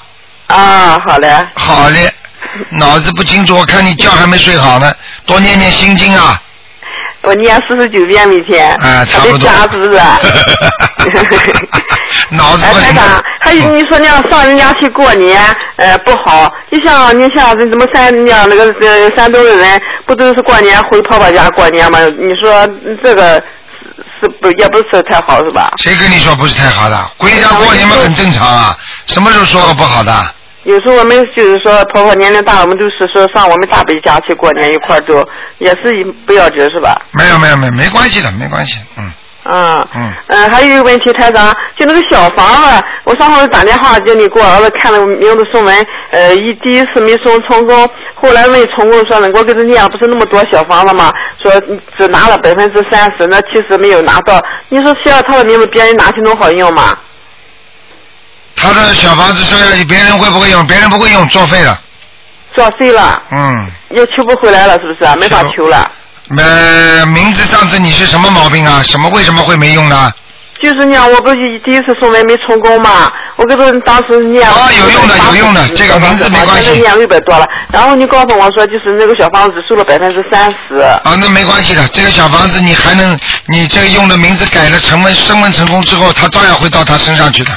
[0.47, 1.47] 啊，好嘞。
[1.55, 2.13] 好嘞，
[2.79, 4.93] 脑子不清楚，我看你觉还没睡好呢，
[5.25, 6.41] 多念念心经啊！
[7.21, 8.69] 我念四十九遍每天。
[8.75, 9.97] 啊差不多是 不是？
[9.99, 10.19] 哎，
[12.31, 15.41] 脑子不灵台长，还有你说那样上人家去过年，
[15.75, 16.51] 呃，不好。
[16.71, 21.99] 就像你像这怎么山那样那个呃山东的人，不都是过年回婆婆家过年吗？
[22.17, 23.43] 你说嗯这个是
[24.21, 25.71] 是不也不是太好是吧？
[25.77, 27.11] 谁跟你说不是太好的？
[27.17, 28.77] 回家过年嘛很正常啊，
[29.07, 30.13] 什么时候说过不好的？
[30.67, 35.25] 有时候我们就是说婆婆年龄大，我们都是说上我们大伯家去过年，一块儿住
[35.59, 37.01] 也是不要紧是吧？
[37.13, 39.09] 没有没有没有，没关系的，没关系，嗯
[39.45, 39.87] 嗯。
[39.95, 40.13] 嗯。
[40.27, 51.49] 嗯，还有一个问题，台长，就那个小房子，我上回打电话叫你给我儿子看了名字送文，呃，一第一次没送成功，后来问成功说能给我给他念不是那么多小房子嘛，说
[51.97, 54.43] 只拿了百分之三十，那其实没有拿到。
[54.67, 56.93] 你说需要他的名字，别人拿去能好用吗？
[58.57, 60.65] 他的小房子收下去，别人会不会用？
[60.65, 61.79] 别人不会用，作废了。
[62.55, 63.49] 作废了，嗯，
[63.91, 65.15] 又求不回来了，是不是？
[65.17, 65.89] 没法求了。
[66.35, 68.81] 呃，名字上次你是什么毛病啊？
[68.83, 70.11] 什么为什么会没用呢？
[70.59, 74.55] 就是念，我不是第一次送文没成功嘛，我跟他当时念了。
[74.55, 80.77] 啊有用的有用的这个名字没关系念六百多了，然后你告诉我说，就是那个小房子收了百分之三十。
[80.77, 83.15] 啊，那没关系的，这个小房子你还能，
[83.49, 87.53] 你这个用的名字改了成文升温成功之后，他照样会到他身上去的。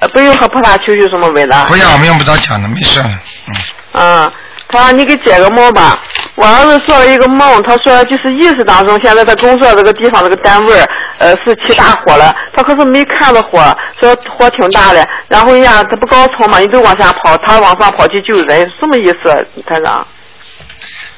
[0.00, 1.64] 呃，不用和菩萨求求什么文的。
[1.66, 3.00] 不要，我们用不着讲的，没事。
[3.02, 4.32] 嗯，啊
[4.70, 5.98] 他说你给解个梦吧。
[6.34, 10.86] 我儿子做了一个梦，他说就是意识当中，现在在工作这个地方这个单位
[11.18, 13.58] 呃是起大火了，他可是没看到火，
[13.98, 20.06] 说火挺大的，然后人家他不高层嘛，你都往下跑，他往上跑去救人，什么意思，团长？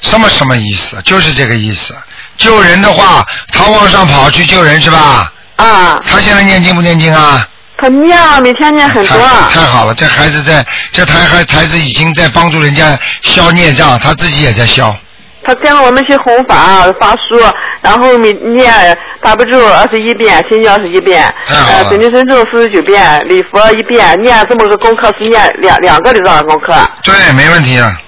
[0.01, 1.03] 什么什么意思？
[1.03, 1.93] 就是这个意思。
[2.39, 5.31] 救人的话，他往上跑去救人是吧？
[5.57, 5.99] 啊。
[6.07, 7.47] 他现在念经不念经啊？
[7.81, 9.17] 他念啊，每天念很多。
[9.49, 14.95] 太好了，这孩子在，这台孩孩子已经在帮助人家消孽障，他自己也在消。
[15.43, 17.41] 他跟着我们去弘法发书，
[17.81, 27.99] 然后每念大悲咒二十一遍，心经二十一遍，呃，准提神咒四十九遍，礼佛一遍，念这么个功课是念两两个礼拜功课，对，没问题啊。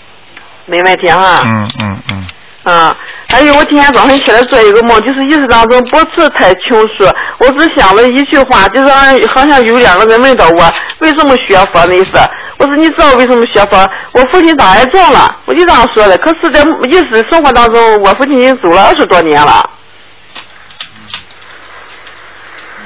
[0.67, 1.43] 没问题哈。
[1.45, 2.03] 嗯嗯嗯。
[2.11, 2.27] 嗯，
[2.65, 7.05] 还有我今天早上起来做一个梦，就是意识当中不是太清楚，
[7.39, 12.11] 我只想了一句话，就是好像有两个人问到我为什么学佛的意思。
[12.59, 13.91] 我说你知道为什么学佛？
[14.13, 16.17] 我父亲长癌症了，我就这样说的。
[16.19, 19.69] 可是，在意识生活当中，我父亲已经走了二十多年了。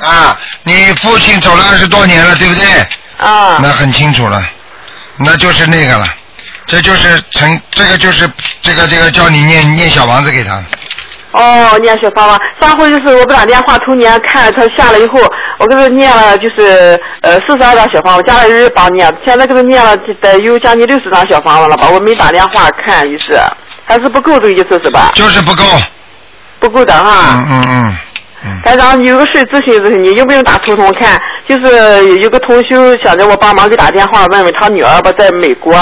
[0.01, 0.73] 啊，你
[1.03, 2.65] 父亲走了二十多年了，对不对？
[3.19, 3.59] 啊。
[3.63, 4.43] 那很清楚了，
[5.19, 6.07] 那就是那个了，
[6.67, 8.29] 这就是成，这个就是
[8.61, 10.63] 这个这个叫你念念小房子给他。
[11.33, 15.21] 哦，念小房子，上回就是我不打电话头年看他下来以后，
[15.59, 23.39] 我给他念了就是呃四十二张小房子，家里人帮念，现在给他念了得有将近六十张小房子了吧，我没打电话看意思，
[23.85, 25.13] 还是不够这个意思是吧？
[25.15, 25.63] 就是不够。
[26.59, 27.35] 不够的哈。
[27.35, 27.97] 嗯嗯嗯。
[28.65, 31.21] 台长，有个事咨询咨询你，用不用打头痛看？
[31.47, 35.73] 就是有个同修想着我帮忙给打电话问问他女儿吧，在美国，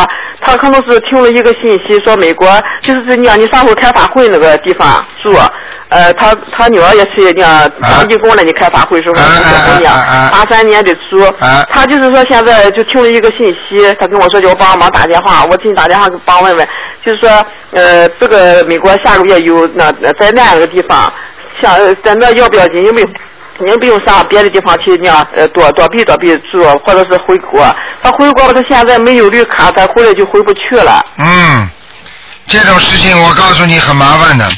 [0.40, 2.46] 他可能是听了一个信息，说美国
[2.82, 5.34] 就是你你上回开法会那个地方住，
[5.88, 9.94] 呃，他他女儿也是呢当义工了，你开法会时候小姑娘，
[10.30, 11.24] 八三年的猪，
[11.70, 16.68] 他就是说现在就听了一个信息，他跟我说叫我帮忙打电话，我给你打电话帮问问，
[17.02, 17.30] 就是说
[17.72, 19.90] 呃这个美国下个月有那
[20.20, 21.10] 在那个地方，
[21.64, 22.82] 像在那要不要紧？
[22.84, 23.08] 有没有？
[23.60, 27.64] 您不用上别的地方去呢，呃，躲躲避躲避住，或者是回国。
[28.02, 31.00] 他回国了，他现在没有绿卡，他回来就回不去了。
[31.18, 31.70] 嗯，
[32.48, 34.50] 这种事情我告诉你很麻烦的。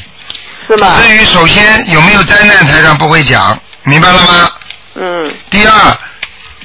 [0.67, 0.95] 是吗？
[0.99, 4.51] 至于首先有没有灾难，台上不会讲，明白了吗？
[4.95, 5.31] 嗯。
[5.51, 5.71] 第二，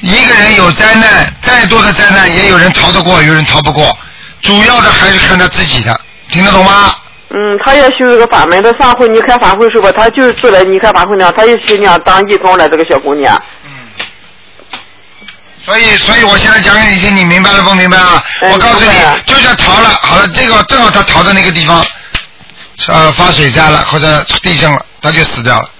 [0.01, 3.85] 一个人有灾难，再多的灾难也有人逃得过，有人逃不过。
[4.41, 6.95] 主要的还是看他自己的，听得懂吗？
[7.35, 8.63] 嗯，他也修一个法门。
[8.63, 12.69] 他上回你开法会时候，他就是住在你开法会那，他也去那样当义工了。
[12.69, 13.41] 这个小姑娘。
[13.65, 13.71] 嗯。
[15.65, 18.23] 所以，所以我现在讲给你听，你明白了不明白啊？
[18.41, 18.93] 我告诉你，
[19.25, 21.83] 就算逃了，好了，这个正好他逃的那个地方，
[22.89, 25.71] 呃，发水灾了或者地震了，他就死掉了。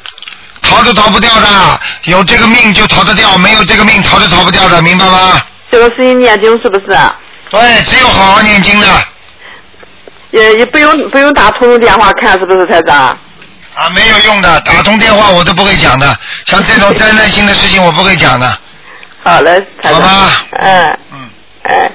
[0.63, 5.43] 逃都逃不掉的，有这个命就逃得掉，没有这个命逃都逃不掉的，明白吗？
[5.71, 6.99] 这个是念经是不是？
[7.51, 8.87] 对，只有好好念经的。
[10.33, 13.17] 也也不用不用打通电话看是不是台长？
[13.75, 16.15] 啊，没有用的，打通电话我都不会讲的，
[16.45, 18.59] 像这种灾难性的事情我不会讲的。
[19.23, 19.95] 好嘞，台长。
[19.95, 20.45] 好吧。
[20.53, 20.99] 嗯。
[21.13, 21.31] 嗯。
[21.63, 21.91] 哎，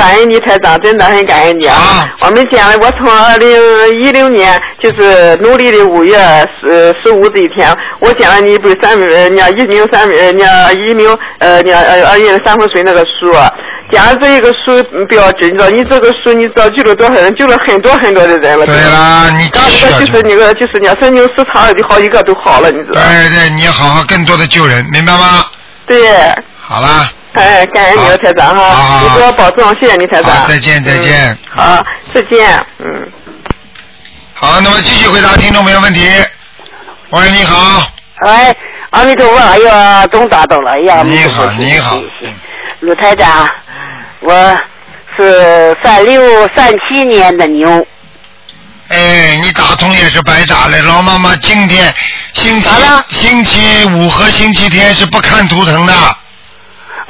[0.00, 2.08] 感恩你台长，真的很感恩你啊！
[2.20, 6.16] 我们讲了，我从二零一六年就是农历的五月
[6.58, 10.42] 十十五这一天，我讲了你不三分，你一名三分，你
[10.88, 11.06] 一名
[11.38, 13.30] 呃你呃二月三分水那个书。
[13.90, 15.68] 讲这一个书不要紧，你知道？
[15.68, 17.34] 你这个书你知道救了多少人？
[17.34, 18.64] 救了很多很多的人了。
[18.64, 23.02] 对啦，你刚才就是那个就是那神经失常的好几个都好了，你知道？
[23.02, 25.44] 对对，你要好好更多的救人，明白吗？
[25.86, 25.98] 对。
[26.58, 27.12] 好啦。
[27.32, 30.48] 哎，感恩你台长哈，你多保重，谢谢你台长。
[30.48, 31.38] 再见再见。
[31.48, 33.08] 好，再见，嗯。
[34.34, 36.08] 好，那么继续回答听众朋友问题。
[37.10, 37.86] 喂，你好。
[38.22, 38.56] 喂，
[38.90, 41.98] 阿弥陀佛，哎呀，终打到了，哎呀，你好，你好。
[42.80, 43.48] 鲁台长。
[44.22, 44.58] 我
[45.16, 47.86] 是三六三七年的牛。
[48.88, 51.94] 哎，你打通也是白打了，老妈妈今天
[52.32, 52.68] 星期
[53.08, 55.92] 星期五和星期天是不看图腾的。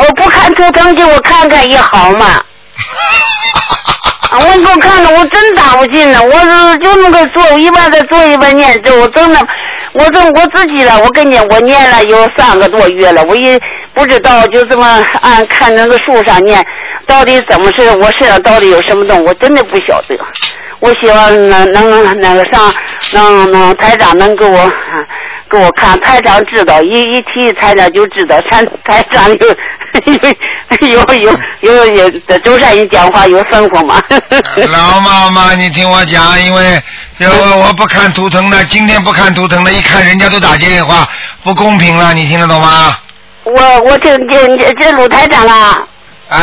[0.01, 2.43] 我不看图腾，给我看看也好嘛。
[4.33, 6.23] 我给我看看，我真打不进呢。
[6.23, 9.47] 我是就那个做，一般在做一半念这，我真的，
[9.93, 13.61] 我这我自己了，我跟你我念了有三个多月了，我也
[13.93, 16.65] 不知道就这么按看那个书上念。
[17.07, 17.91] 到底怎么是？
[17.97, 19.23] 我身上到底有什么东西？
[19.25, 20.17] 我真的不晓得。
[20.79, 22.73] 我希望能能那个上，
[23.13, 24.73] 能能台长能给我
[25.51, 25.99] 给我看。
[26.01, 28.41] 台长知道，一一提台长就知道。
[28.43, 29.57] 台台长有
[30.81, 34.03] 有有有有在舟山一讲话有生活嘛？
[34.71, 36.83] 老妈妈，你听我讲，因为
[37.19, 41.09] 因为我不看图腾的，今天不看图腾的，一看人家都打电话，
[41.43, 42.97] 不公平了，你听得懂吗？
[43.45, 45.79] 我我听听这鲁台长啊。
[46.29, 46.39] 啊。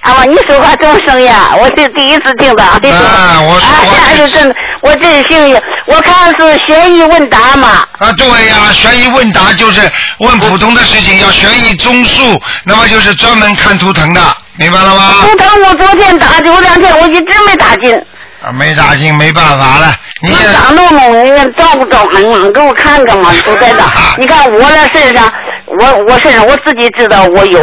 [0.00, 1.54] 啊，你说话这么声呀？
[1.60, 2.64] 我是第一次听到。
[2.64, 4.14] 啊，我 说话。
[4.16, 5.62] 是真，我真幸运。
[5.86, 7.86] 我看是悬疑问答嘛。
[7.98, 9.80] 啊，对呀，悬疑问答就是
[10.20, 15.14] 问普通的事情，要悬疑综述，那么就是专门看图腾的，明白了吗？
[15.22, 18.00] 图腾我昨天打，有两天我一直没打进。
[18.42, 19.94] 啊，没打进，没办法了。
[20.22, 23.78] 你咋弄弄，你看照顾照顾你，给我看看嘛，都在这。
[24.16, 25.30] 你看我的身上，
[25.66, 27.60] 我我身上我自己知道我有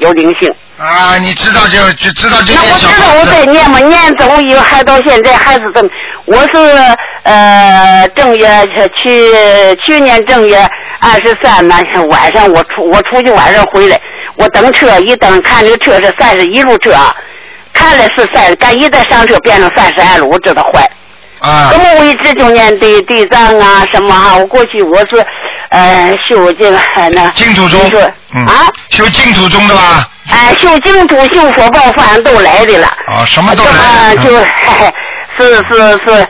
[0.00, 0.48] 有灵性。
[0.78, 5.88] 啊，你知道就就知道就那我知道我在念嘛，念走以后还到现在还是这么。
[6.24, 8.48] 我是呃正月
[9.02, 10.56] 去去年正月
[11.00, 14.00] 二十三那天晚上我出我出去晚上回来，
[14.36, 16.92] 我等车一等看这个车是三十一路车，
[17.72, 20.88] 看来是三，但一再上车变成三十二路，我知道坏。
[21.40, 21.70] 啊。
[21.72, 25.24] 那么我一直就念地地藏啊什么哈，我过去我是
[25.70, 26.78] 呃修这个
[27.12, 27.28] 那。
[27.30, 27.80] 净土宗。
[28.46, 28.68] 啊。
[28.90, 30.08] 修净土宗的吧。
[30.30, 32.86] 哎，修净土、修佛报，反正都来的了。
[33.06, 34.14] 啊，什么都来。
[34.16, 34.30] 就，
[35.36, 36.26] 是是是，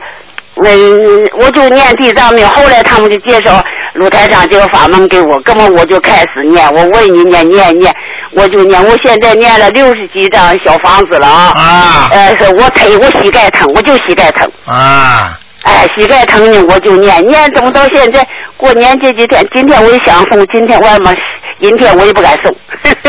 [0.55, 3.63] 嗯，我就念地藏经，后来他们就介绍
[3.93, 6.67] 卢台长这个法门给我，根本我就开始念。
[6.73, 7.95] 我问你念念念，
[8.31, 8.83] 我就念。
[8.83, 11.53] 我现在念了六十几张小房子了啊。
[11.55, 12.09] 啊。
[12.11, 14.49] 呃，我腿我膝盖疼，我就膝盖疼。
[14.65, 15.39] 啊。
[15.63, 18.25] 哎，膝盖疼呢，我就念念，怎么到现在
[18.57, 21.15] 过年这几天，今天我也想送，今天我也没。
[21.61, 22.51] 今天我也不敢送。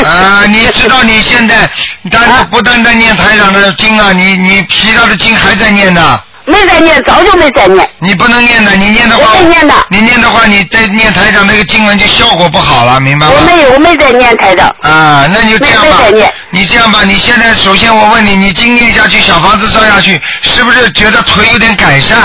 [0.04, 1.68] 啊，你知道你现在，
[2.12, 6.20] 但不单单念台长的经啊，你你其他的经还在念呢。
[6.46, 7.88] 没在念，早就没在念。
[8.00, 13.32] 你不能念的，你念的话，我没念的你念的话，你在念台长那个经文就效果不好了，明白吗？
[13.36, 14.68] 我没有，我没在念台长。
[14.80, 16.34] 啊，那你就这样吧没没在念。
[16.50, 22.18] 你这样吧，你现在首先我问你，你经念下去，小房子烧下去，是不是觉得腿有点改善？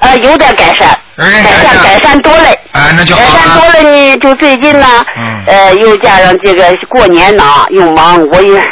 [0.00, 2.44] 呃，有点改善，改善改善多了。
[2.72, 3.82] 啊，那就好改善多了。
[3.82, 8.62] 了呢，就最近呢，嗯呃，又加上这个过年呢，又忙，我也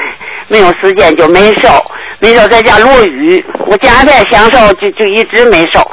[0.48, 1.82] 没有时间就没烧，
[2.22, 5.84] 没少，在家落雨，我家在想烧就就一直没烧。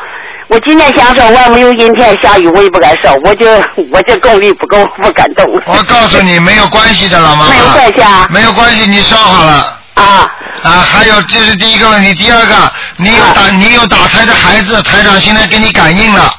[0.47, 3.47] 我今天想烧，外面有阴天下雨，我也不敢烧，我就
[3.91, 5.43] 我这功力不够，不敢动。
[5.65, 7.49] 我告诉你，没有关系的，老妈妈。
[7.49, 9.79] 没有关系啊没有关系，你烧好了。
[9.95, 10.31] 啊。
[10.61, 16.31] 啊，还有这是第一个问题，第二个，你有打、你有打胎的孩子，台长现在给你感应了。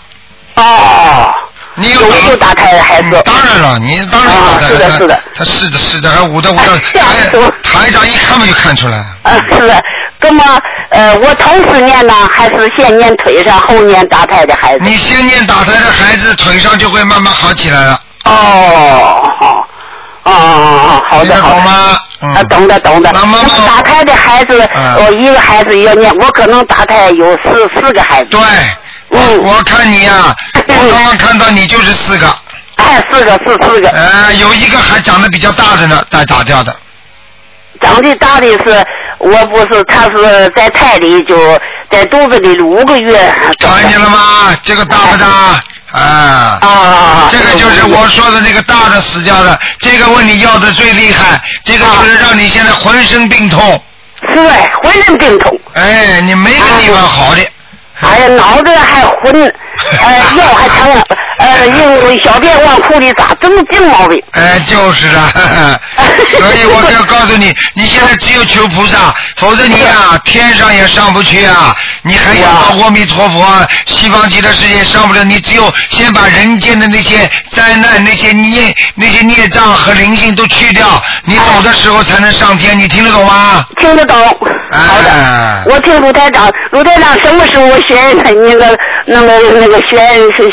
[0.54, 1.34] 哦。
[1.80, 3.22] 你有有没有打胎的孩子？
[3.24, 5.22] 当然了，你当然啊打胎是的是的。
[5.34, 7.02] 他是的，是的，还捂的捂的，台
[7.62, 8.98] 台长一看嘛就看出来。
[9.22, 9.82] 啊，是的。
[10.22, 10.44] 那么，
[10.90, 14.84] 呃，我同时念呢，还是先念腿上，后念打胎的孩子？
[14.84, 18.00] 你先念打胎的孩子，腿上就会慢慢好起来了。
[18.26, 18.30] 哦，
[19.40, 19.66] 好，
[20.24, 21.98] 哦哦哦，好的，好懂吗？
[22.20, 23.10] 啊，懂的，懂的。
[23.14, 28.28] 那么打胎的孩子，嗯我一个孩子要念，我可能打胎有四四个孩子。
[28.30, 28.40] 对。
[29.10, 29.42] 嗯。
[29.42, 32.26] 我看你呀、我刚刚看到你就是四个。
[32.76, 33.90] 哎，四个是四个。
[33.90, 36.74] 呃，有一个还长得比较大的呢，在打掉的。
[37.80, 38.84] 长得大的是，
[39.18, 41.58] 我不是，他是在胎里就
[41.90, 43.34] 在肚子里五个月。
[43.58, 44.56] 看见了吗？
[44.62, 45.26] 这个大不大？
[45.92, 46.58] 啊。
[46.62, 47.28] 啊。
[47.30, 53.82] 这个就是我说的那个大的死掉的，这个问你要的最厉害，这个就是让你现在浑身病痛。
[54.32, 55.58] 是哎，浑身病痛。
[55.74, 57.42] 哎，你没个地方好的。
[58.02, 61.02] 哎呀，脑子还昏，呃， 腰还疼，
[61.40, 64.22] 呃，因为小便往裤里扎，这么净毛病。
[64.32, 65.32] 哎，就是了，
[66.36, 77.18] 所以我要告诉你，你现在只有求菩萨，否则你啊，天上也上不去啊，你还想到阿弥陀佛、西方极乐世界上不了，你只有先把人间的那些
[77.52, 83.64] 灾难、那些孽、那些孽障和灵性都去掉，你走的时候才能上天，你听得懂吗？
[83.78, 84.14] 听得懂。
[84.72, 85.64] 好的。
[85.66, 89.96] 我听卢台长，卢台长什么时候学那个那个那个学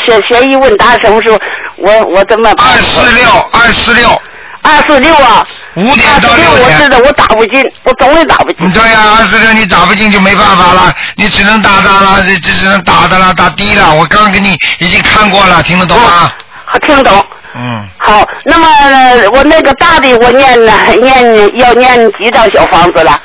[0.00, 1.38] 学学医问答什么时候？
[1.76, 2.50] 我我怎么？
[2.56, 4.22] 二四六，二四六。
[4.62, 5.46] 二四六啊。
[5.76, 6.78] 五点到六我点。
[6.80, 8.68] 知道，我打不进，我总也打不进。
[8.72, 13.94] 对呀、二四六你打不进就没办法了，你只能打打了，这这只能打的了，打低了。
[13.94, 16.32] 我刚刚给你已经看过了，听得懂吗？
[16.64, 17.24] 好，听得懂。
[17.54, 17.88] 嗯。
[17.98, 23.20] 好，那么呃我那个大的我念了念要念几张小房子了？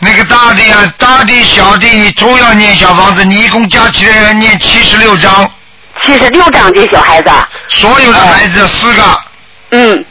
[0.00, 5.50] 那个大的呀，大的、小的，你都要念小房子，你一共加起来要念七十六章。
[6.08, 7.46] 七十六张这小孩子啊。
[7.68, 9.02] 所有的孩子四个。
[9.72, 10.04] 嗯。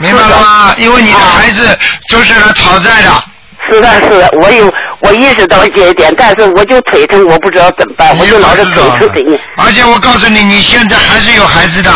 [0.00, 0.74] 明白了吗？
[0.76, 1.76] 因为你的孩子
[2.08, 3.24] 就是来讨债的。
[3.70, 9.38] 是的，是的，我有我意识到这一点，但是我就腿疼，我不知道怎么办，我就老是腿疼腿疼。
[9.56, 11.90] 而且我告诉你，你现在还是有孩子的。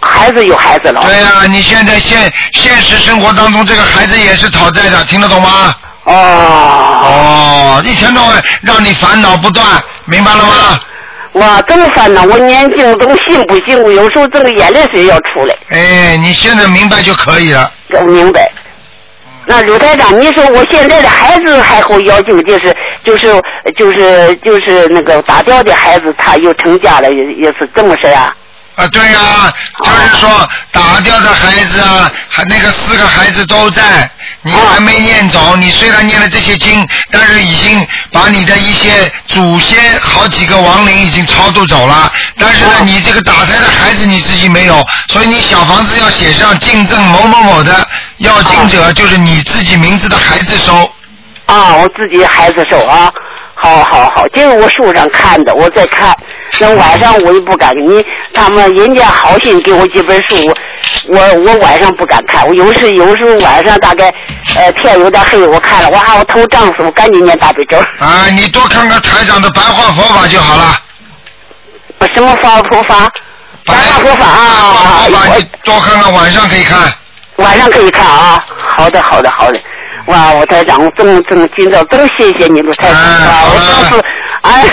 [0.00, 1.02] 孩子有孩子了。
[1.04, 5.74] 对呀、你现在现现实生活当中，这个孩子也是讨债的，听得懂吗？
[6.04, 6.14] 哦。
[7.02, 9.66] 哦，一天到晚让你烦恼不断，
[10.04, 10.80] 明白了吗？
[11.34, 13.80] 哇，这么烦恼，我念经都信不信？
[13.80, 15.54] 我有时候这个眼泪水要出来。
[15.68, 17.72] 哎，你现在明白就可以了。
[17.90, 18.50] 我明白。
[19.46, 23.42] 那刘台长，你说我现在的孩子还后要求，就是就是
[23.76, 28.34] 就是就是那个打掉的孩子，他又成家了，也也是这么事啊？
[28.80, 29.52] 啊，对呀、
[29.82, 34.10] 就是说打掉的孩子啊，还那个四个孩子都在，
[34.40, 35.54] 你还没念走。
[35.56, 42.10] 你虽然念了这些经，但是已经把你的一些祖先好几个亡灵已经超度走了。
[42.38, 50.90] 但是呢，你这个打胎的孩子你自己没有，所以你小房子要写上敬赠某某某的要经者，就是你自己名字的孩子收。
[51.44, 53.12] 啊，我自己孩子收啊，
[53.56, 56.16] 好好好，这个我书上看的，我在看。
[56.58, 60.52] 那晚上我也不敢，你他们人家好心给我几本书，
[61.08, 64.12] 我我晚上不敢看，我有时有时候晚上大概
[64.56, 67.78] 呃天有点黑，我看了，哇，我头胀死，我赶紧念大悲咒。
[67.98, 70.76] 啊，你多看看台长的白话佛法就好了。
[72.14, 73.10] 什么法佛法？
[73.66, 75.06] 白话佛法啊！
[75.12, 76.92] 白话你多看看，晚上可以看。
[77.36, 78.44] 晚上可以看啊。
[78.76, 79.60] 好的，好的，好的。
[80.06, 83.44] 哇，我台长，我这么这么今早真谢谢你了，台长啊！
[83.52, 84.04] 我真是，
[84.44, 84.64] 哎，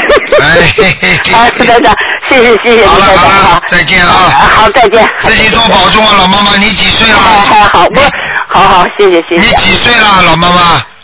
[1.34, 1.96] 哎，台长，
[2.30, 3.62] 谢谢谢谢好了好了！
[3.68, 4.12] 再见啊！
[4.56, 5.10] 好，再见。
[5.20, 7.18] 自己多保重啊，老妈妈，你几岁了？
[7.18, 8.02] 好好好，我
[8.48, 9.48] 好好，谢谢谢谢。
[9.48, 10.62] 你几岁了，老妈妈？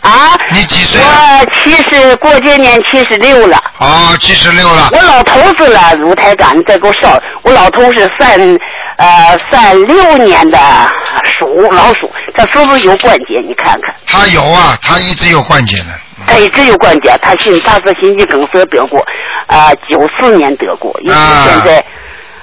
[0.08, 0.38] 啊？
[0.50, 1.00] 你几岁？
[1.00, 3.62] 我七十，过今年七十六了。
[3.78, 4.88] 哦，七十六了。
[4.92, 7.20] 我老头子了，卢台长，你再给我烧。
[7.42, 8.38] 我老头是三
[8.96, 10.58] 呃三六年的
[11.38, 13.40] 鼠老鼠，他是不是有关节？
[13.46, 13.94] 你看看。
[14.06, 15.86] 他有啊，他一直有关节的。
[16.26, 19.04] 他一直有关节，他心他是心肌梗塞得过，
[19.46, 21.84] 啊、九四年得过，一直啊现在。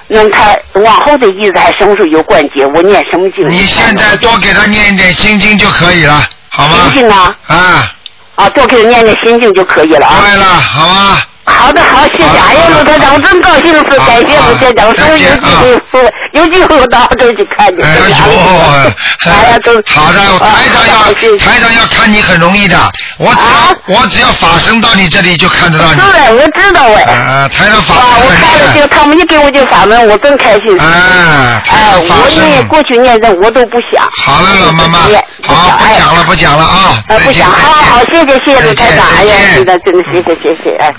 [0.08, 2.66] 那他往后的日子还什么时候有关节？
[2.66, 3.48] 我念什么经？
[3.48, 6.90] 你现在多给他念一点心经就可以了，好吗？
[6.92, 7.94] 心经啊啊，
[8.34, 10.20] 啊，多给他念念心经就可以了啊。
[10.20, 11.18] 对了，好吗？
[11.44, 12.24] 好的，好，谢谢。
[12.24, 17.82] 哎呀，卢台长，我真高兴是感谢卢台长，说有机会说有机会我到这儿去看你。
[17.82, 22.76] 哎呦，哎呀，都好的，台长要台长要看你很容易的，
[23.18, 25.96] 我只要我只要法身到你这里就看得到你。
[25.96, 27.02] 对，我知道哎。
[27.12, 30.78] 啊，台长法啊，我看了这个，他们一给我就法门，我真开心。
[30.78, 34.08] 啊，哎，我念过去念的我都不想。
[34.16, 34.98] 好了，老妈妈，
[35.42, 40.92] 好，不讲了，不讲了啊，呃，不想，好好，谢谢谢谢卢台长，哎呀，真的真的谢谢谢谢，哎。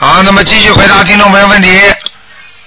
[0.00, 1.68] 好，那么继续回答听众朋友问题。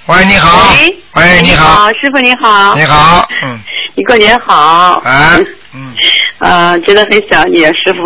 [0.08, 0.74] 喂，你好。
[0.74, 1.88] 喂，喂，你好。
[1.94, 2.76] 师傅你好。
[2.76, 3.58] 你好，嗯。
[3.96, 5.02] 你过年好。
[5.06, 5.40] 啊。
[5.74, 5.94] 嗯。
[6.40, 8.04] 啊，真的很想你，师傅。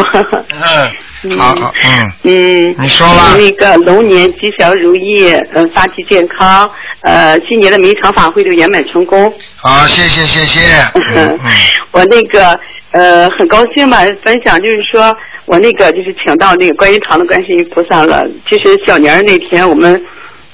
[1.23, 1.36] 嗯。
[1.39, 2.13] 好，好嗯。
[2.21, 2.76] 嗯。
[2.78, 3.34] 你说吧。
[3.36, 6.69] 那个龙年吉祥如意，呃，发际健康，
[7.01, 9.34] 呃，今年的每一场法会都圆满成功。
[9.55, 10.61] 好，谢谢谢谢。
[11.15, 11.51] 嗯嗯。
[11.93, 12.59] 我那个
[12.95, 15.13] 呃很高兴吧，分享就是说
[15.45, 18.25] 我那个就是请到那个观音堂的观世音菩萨了。
[18.49, 20.01] 其实小年儿那天我们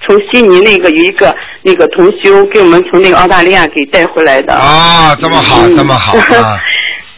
[0.04, 4.54] 从悉尼那个有一个那个同修给我们从那个澳大利亚给带回来的。
[4.54, 6.60] 啊，这么好，这么好啊。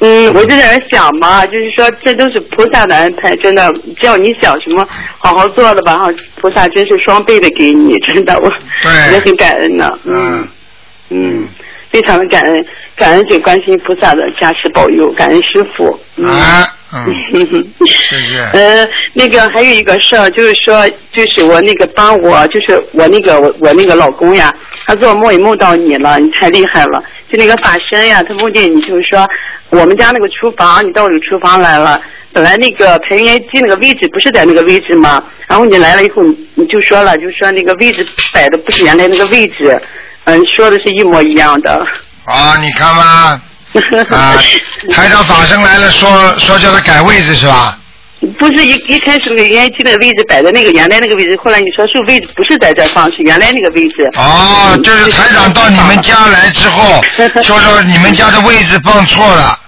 [0.05, 4.85] 嗯，我就在那想嘛，就是说这都是菩萨的安排，真的，只要你想什么，
[5.17, 6.07] 好好做了吧，哈，
[6.41, 8.51] 菩萨真是双倍的给你，真的，我
[9.13, 10.45] 也很感恩呢，嗯
[11.09, 11.47] 嗯，
[11.93, 12.65] 非常的感恩，
[12.95, 15.85] 感恩这观世音菩萨的加持保佑，感恩师傅。
[16.27, 17.05] 啊，嗯，
[17.87, 18.39] 谢谢。
[18.57, 24.51] 呃，那个还有一个事儿，就是说，就是我那个帮我，就是我那个我我那个老公呀，
[24.87, 27.03] 他做梦也梦到你了，你太厉害了。
[27.31, 29.27] 就那个法身呀，他梦见你，就是说
[29.69, 32.01] 我们家那个厨房，你到我们厨房来了。
[32.33, 35.23] 本来那个排烟机那个位置不是在那个位置吗？
[35.47, 39.79] 然后你来了以后，你你就说了，就说那个位置摆的不是原来那个位置，
[40.25, 41.85] 嗯，说的是一模一样的。
[42.25, 43.41] 啊，你看吧，
[44.15, 44.35] 啊，
[44.93, 47.77] 台长法身来了，说说叫他改位置是吧？
[48.39, 54.09] 不是一一开始那个烟机那个位置摆在那个原来那个位置，后来你说是位置不是在这放，是原来那个位置。
[54.15, 57.01] 哦，就是台长到你们家来之后，
[57.43, 59.59] 说说你们家的位置放错了。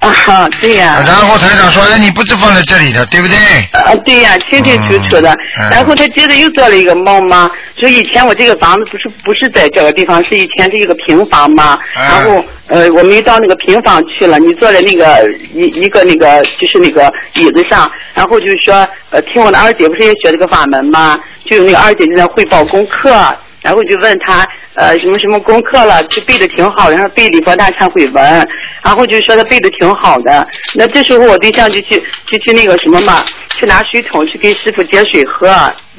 [0.00, 3.36] 啊，对呀、然后台长说：“哎，你不是放在这里的，对不对？”
[3.78, 5.30] 啊，对呀、清清楚楚的。
[5.60, 11.78] 嗯然后他接着又做了一个梦嘛，说以前我这个房子不是不是在这个地方，是以前是一个平房嘛。
[11.96, 23.14] 嗯然后呃，我们又到那个平房去了，你坐在那个一一个那个就是那个椅子上，然后就是说呃，听我的二姐不是也学这个法门嘛，就有那个二姐就在汇报功课。
[23.62, 28.48] 然后就问他呃什么什么功课了，就背的挺好，然后背礼佛大忏悔文，
[28.82, 30.46] 然后就说他背的挺好的。
[30.74, 35.48] 那这时候我对象就去就去那个什么嘛，去拿水桶去给师傅接水喝，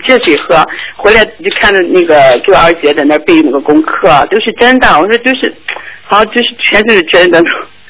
[0.03, 4.87] 接水喝，回来就看着那个给我二姐在那儿背那个功课，都是真的。
[4.99, 5.53] 我说都是，
[6.03, 7.41] 好像，就是全都是真的。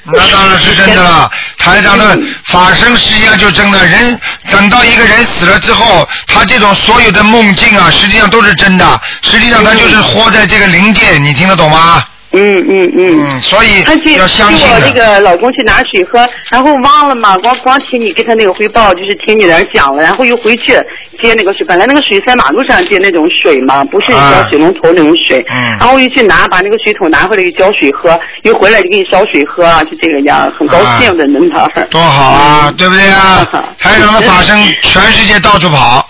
[0.04, 1.30] 那当然是真的了。
[1.58, 9.02] 台长的法身实际上就真的，人等到一个人死了之后，他这种所有的梦境啊，实际上都是真的。
[9.22, 12.04] 实际上他就是活在这个灵界，你听得懂吗？
[12.34, 13.28] 嗯嗯嗯。
[13.28, 14.92] 嗯，所以他去要相信给我那。
[14.92, 20.74] 个老公去拿水喝，然后忘了嘛，光光听你给他那个汇报，就是听你在那讲了，然后又回去
[21.20, 31.88] 接那个水，本来那个水在马路上接那种水嘛，不是啊小水龙头那种水，嗯然后又去拿，把那个水桶拿回来又浇水喝，又回来就给你烧水喝，就这个样，很高兴的那儿。
[31.90, 33.48] 多好啊，对不对啊？
[33.80, 36.08] 台长的法身全世界到处跑。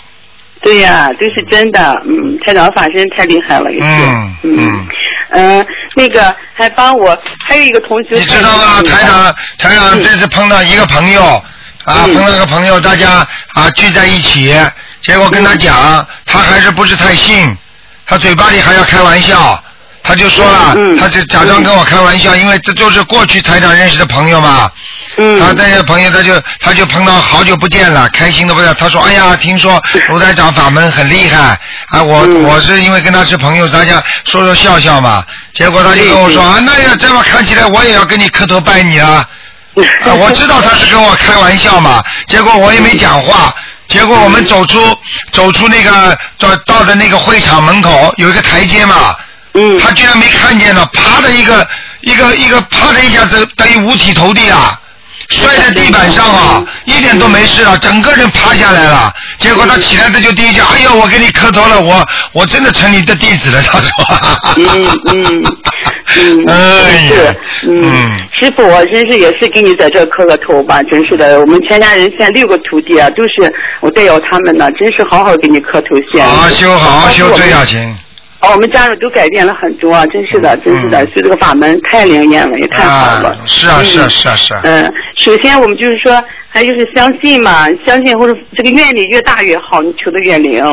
[0.61, 4.87] 对呀、这是真的，嗯，台长法身太厉害了，也是，嗯嗯。
[5.33, 8.81] 嗯，那个还帮我，还有一个同学，你知道吗？
[8.83, 11.23] 台长，台长这次碰到一个朋友，
[11.85, 14.53] 啊，碰到一个朋友，大家啊聚在一起，
[15.01, 17.55] 结果跟他讲，他还是不是太信，
[18.05, 19.63] 他嘴巴里还要开玩笑，
[20.03, 24.69] 他就说了，他就假装跟我开玩笑，因为这都是过去台长认识的朋友嘛。
[25.17, 25.39] 嗯。
[25.39, 28.73] 他这些朋友，他就他就碰到好久不见了，开心的不得。
[28.73, 35.23] 他说：“哎呀，听说卢台长法门很厉害啊，我、我是因为跟他是朋友，大家说说笑笑嘛。”
[35.53, 39.25] 结果他就跟我说：“啊，那要这么看起来，我也要跟你磕头拜你啊。”
[40.03, 43.53] 啊，我知道他是跟我开玩笑嘛，结果我也没讲话。
[43.87, 44.97] 结果我们走出
[45.33, 49.13] 走出那个到到的那个会场门口有一个台阶嘛，
[49.53, 51.67] 嗯，他居然没看见呢，啪的一个
[52.01, 54.77] 一个一个啪的一下子等于五体投地啊！
[55.29, 59.13] 摔在地板上啊，一点都没事了，整个人趴下来了。
[59.37, 63.89] 结果他起来，他就第一句：“哎呦，我给你磕头了，我我真的成你的弟子了。”他说。
[64.57, 65.43] 嗯嗯
[66.13, 76.21] 嗯， 哎呀，嗯，师傅，我真是也是给你在这磕个头吧，真是的，我们全家人现在六个徒弟啊，都是我带有他们呢，真是好好给你磕头谢。
[76.21, 77.97] 好好修，好好修最要紧。
[78.41, 83.37] 哦，我们家人都改变了很多，真是的，真是的，所以这个法门太灵验了，也太好了。
[83.45, 84.61] 是啊，是啊，是啊，是啊。
[84.63, 86.11] 嗯，首先我们就是说，
[86.49, 90.63] 还就是相信嘛，相信或者这个愿力越大越好，你求的越灵，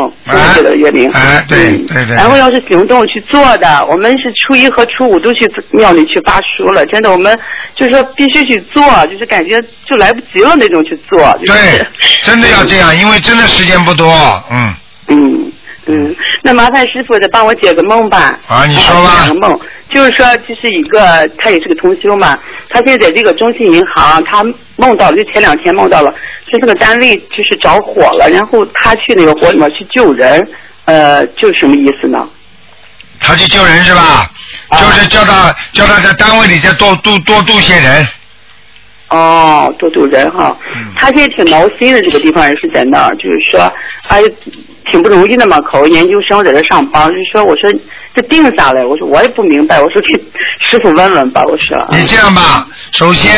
[0.54, 1.10] 求的越灵。
[1.12, 2.16] 哎，对对对。
[2.16, 7.38] 然后要是行动去做的，我们是初一和初五都去庙里去发书了，真的，我们
[7.76, 11.20] 就是说必须去做，就是感觉就来不及了那种去做。
[11.44, 11.86] 对，
[12.22, 14.10] 真的要这样，因为真的时间不多，
[14.50, 14.74] 嗯。
[15.08, 15.52] 嗯。
[15.90, 18.38] 嗯，那麻烦师傅再帮我解个梦吧。
[18.46, 19.24] 啊，你说吧。
[19.24, 19.58] 解个梦，
[19.88, 22.38] 就是说，就是一个，他也是个同修嘛。
[22.68, 24.44] 他现在在这个中信银行，他
[24.76, 26.12] 梦到了，就前两天梦到了，
[26.50, 30.46] 说这个单位就是着火了，然后他去那个火里面去救人，
[30.84, 32.28] 呃，就什么意思呢？
[33.18, 34.30] 他去救人是吧？
[34.70, 38.06] 就是叫他叫他在单位里再多多多渡些人。
[39.08, 40.54] 哦，多渡人哈。
[40.76, 40.92] 嗯。
[40.96, 43.72] 他现在挺闹心的，这个地方也是在那儿，就是说，
[44.08, 44.22] 哎。
[44.90, 47.72] 挺不容易的嘛，考个研究生在这上班，就说我说
[48.14, 50.14] 这定下来，我说我也不明白，我说给
[50.70, 51.86] 师傅问问吧，我说。
[51.90, 53.32] 你这样吧，首先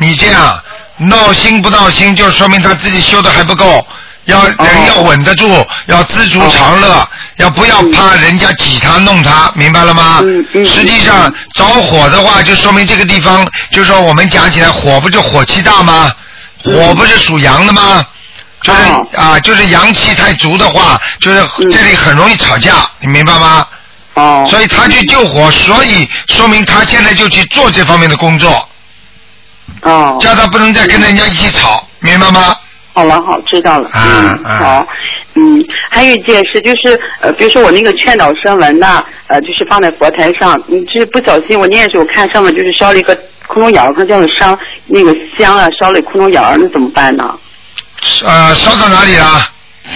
[0.00, 0.58] 你这样
[0.98, 3.86] 闹心不闹心，就说明他自己修的还不够，
[4.24, 5.46] 要人要稳得住，
[5.86, 10.22] 要知足常乐，要不要怕人家挤他弄他，明白了吗？
[10.52, 16.10] 实际上着火的话，就说明这个地方，就说我们讲起来火不就火气大吗？
[16.62, 18.04] 火不是属阳的吗？
[18.64, 18.80] 就是
[19.16, 21.40] 啊，就是阳气太足的话，就是
[21.70, 23.66] 这里很容易吵架，你明白吗？
[24.14, 24.44] 哦。
[24.48, 28.50] 所以他去救火，所以说明他现在就去做这方面的工作。
[29.82, 30.16] 哦。
[30.18, 32.56] 叫他不能再跟人家一起吵，明白吗？
[32.94, 33.90] 好了，好，知道了。
[33.94, 34.86] 嗯，好。
[35.34, 44.56] 嗯，还有一件事就是，呃，比如说我那个劝导声文呐，呃，就是放在佛台上，你就是不小心我念的时候看上面就是烧了一个窟窿眼儿，它叫做伤
[44.86, 47.36] 那个香啊，烧了窟窿眼儿，那怎么办呢？
[48.24, 49.48] 呃，烧到哪里了？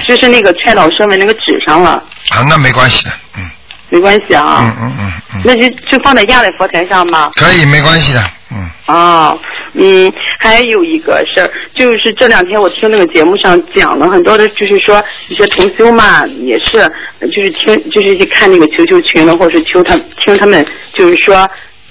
[0.05, 1.93] 就是那个劝导声文那个纸上了。
[2.31, 3.51] 啊，那没关系的，嗯。
[3.91, 4.59] 没关系啊。
[4.61, 5.41] 嗯嗯嗯嗯。
[5.45, 7.31] 那就就放在压在佛台上吗？
[7.37, 8.71] 可以，没关系的，嗯。
[8.85, 9.35] 啊，
[9.73, 16.79] 嗯，还有一个事儿，就是这两天我听那个节目上讲了很多的，就是说一些同修嘛，也是，
[17.21, 21.49] 就是听，就是去看那个求求群了，或者是求他听他们，就是说。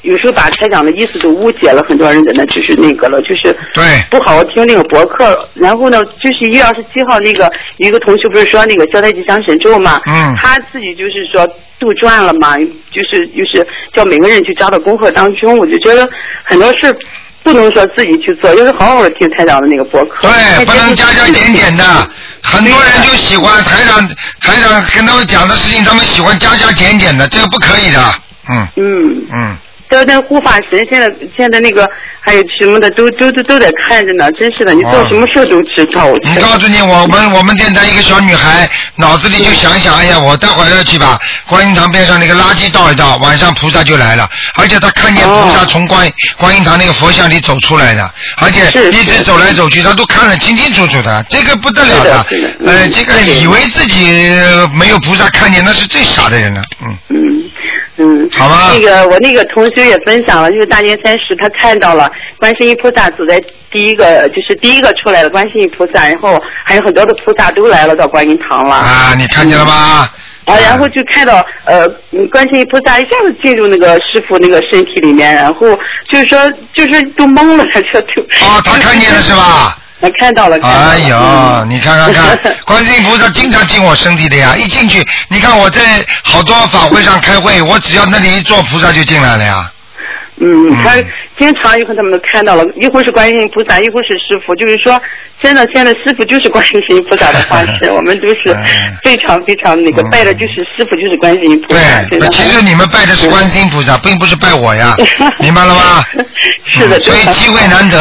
[0.07, 5.49] 有时候把台长的意思都误解了，很多人在那就是那个了，就是对不好好听那个博客。
[5.53, 11.45] 然后呢，就是一月二十七号那个一个同学不是说那个交代吉祥神咒嘛，嗯，他自己就是说
[11.77, 15.57] 杜撰了嘛，就是就是叫每个人去加到功课当中。
[15.57, 16.09] 我就觉得
[16.43, 16.95] 很多事
[17.43, 20.29] 不能说自己去做，就是好好的听台长的那个博客。
[20.29, 21.83] 对，不能加加减减的。
[22.41, 24.07] 很多人就喜欢台长
[24.39, 27.99] 台长跟他们讲的事情，他们喜欢加加减减的，这个不可以的。
[28.49, 29.57] 嗯嗯嗯。
[29.89, 36.11] 都那护法神现在现在那个还有什么的都都都都在看着呢，真是的，你做什么事都知道。
[36.23, 41.17] 你告诉你，我们我们电台一个小女孩脑子里就想想，哎呀，我待会儿要去把
[41.47, 44.29] 观音堂边上那个垃圾倒一倒，晚上菩萨就来了。
[44.55, 52.25] 而且她看见菩萨从观观音堂那个佛像里走出来的，而且一直走来走去，她都看得清清楚楚的，这个不得了的。
[52.65, 54.21] 呃，这个以为自己
[54.77, 56.61] 没有菩萨看见，那是最傻的人了。
[56.81, 56.97] 嗯。
[57.09, 57.46] 嗯。
[57.97, 58.71] 嗯，好吧。
[58.73, 63.41] 那个我那个同学也分享了，就是大年三十他看到了观世音菩萨走在
[63.71, 68.75] 第一个，就是第一个出来的观世音菩萨，然后还有很多的菩萨都来了到观音堂了。
[68.75, 70.09] 啊，你看见了吗？
[70.45, 71.85] 啊，然后就看到呃，
[72.31, 75.77] 观世音菩萨一下子进入那个师傅那个身体里面，然后
[76.07, 76.39] 就是说
[76.73, 78.21] 就是都懵了，这就。
[78.21, 79.77] 哦，他看见了是吧？
[79.99, 80.57] 我看到了。
[80.61, 84.55] 哎呦，你看看看， 观世音菩萨经常进我身体的呀！
[84.55, 85.81] 一进去，你看我在
[86.23, 89.71] 好多法会上开会，我只要那里一坐，菩萨就进来了呀。
[90.39, 90.91] 嗯，他
[91.37, 94.99] 经常以后他们都看到了，一会儿是观音菩萨，一会儿是师傅，就是说，
[95.41, 98.55] 真的现在师傅就是观音菩萨的化身， 我们都是
[99.03, 102.03] 非常非常那个拜的，就是师傅就是观音菩萨。
[102.09, 104.95] 对，其实你们拜的是观音菩萨，并不是拜我呀，
[105.39, 106.03] 明白了吗？
[106.65, 107.99] 是的，所以机会难得，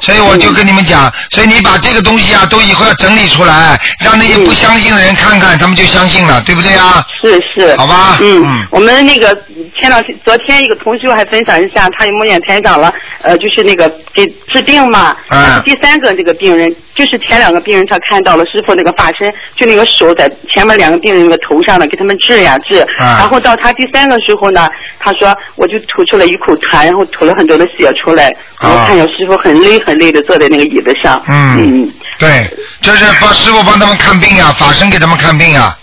[0.00, 7.04] 所以我就跟你们讲，所以你把这个东西啊，都以后要整理出来，让那些不相信的人看看，他们就相信了，对不对啊？
[7.20, 7.76] 是是。
[7.76, 8.18] 好吧。
[8.20, 8.66] 嗯。
[8.70, 9.34] 我们那个
[9.78, 12.92] 前两天昨天一个同学还分享一下，他也梦见台长了，
[13.22, 15.16] 呃，就是那个给治病嘛。
[15.30, 22.80] 嗯第三个这个病人，就是前两个病人他看到了师傅那个法身，就那个手在前面两个病人那个头上呢，给他们治呀治。
[23.00, 24.68] 嗯然后到他第三个时候呢，
[24.98, 31.22] 他说我就吐出了一口痰，然后吐了很多的血出来，然后看见师傅很累很累的坐在那个椅子上。
[31.28, 35.76] 嗯嗯对，就是帮师傅帮他们看病呀，法身给他们看病呀。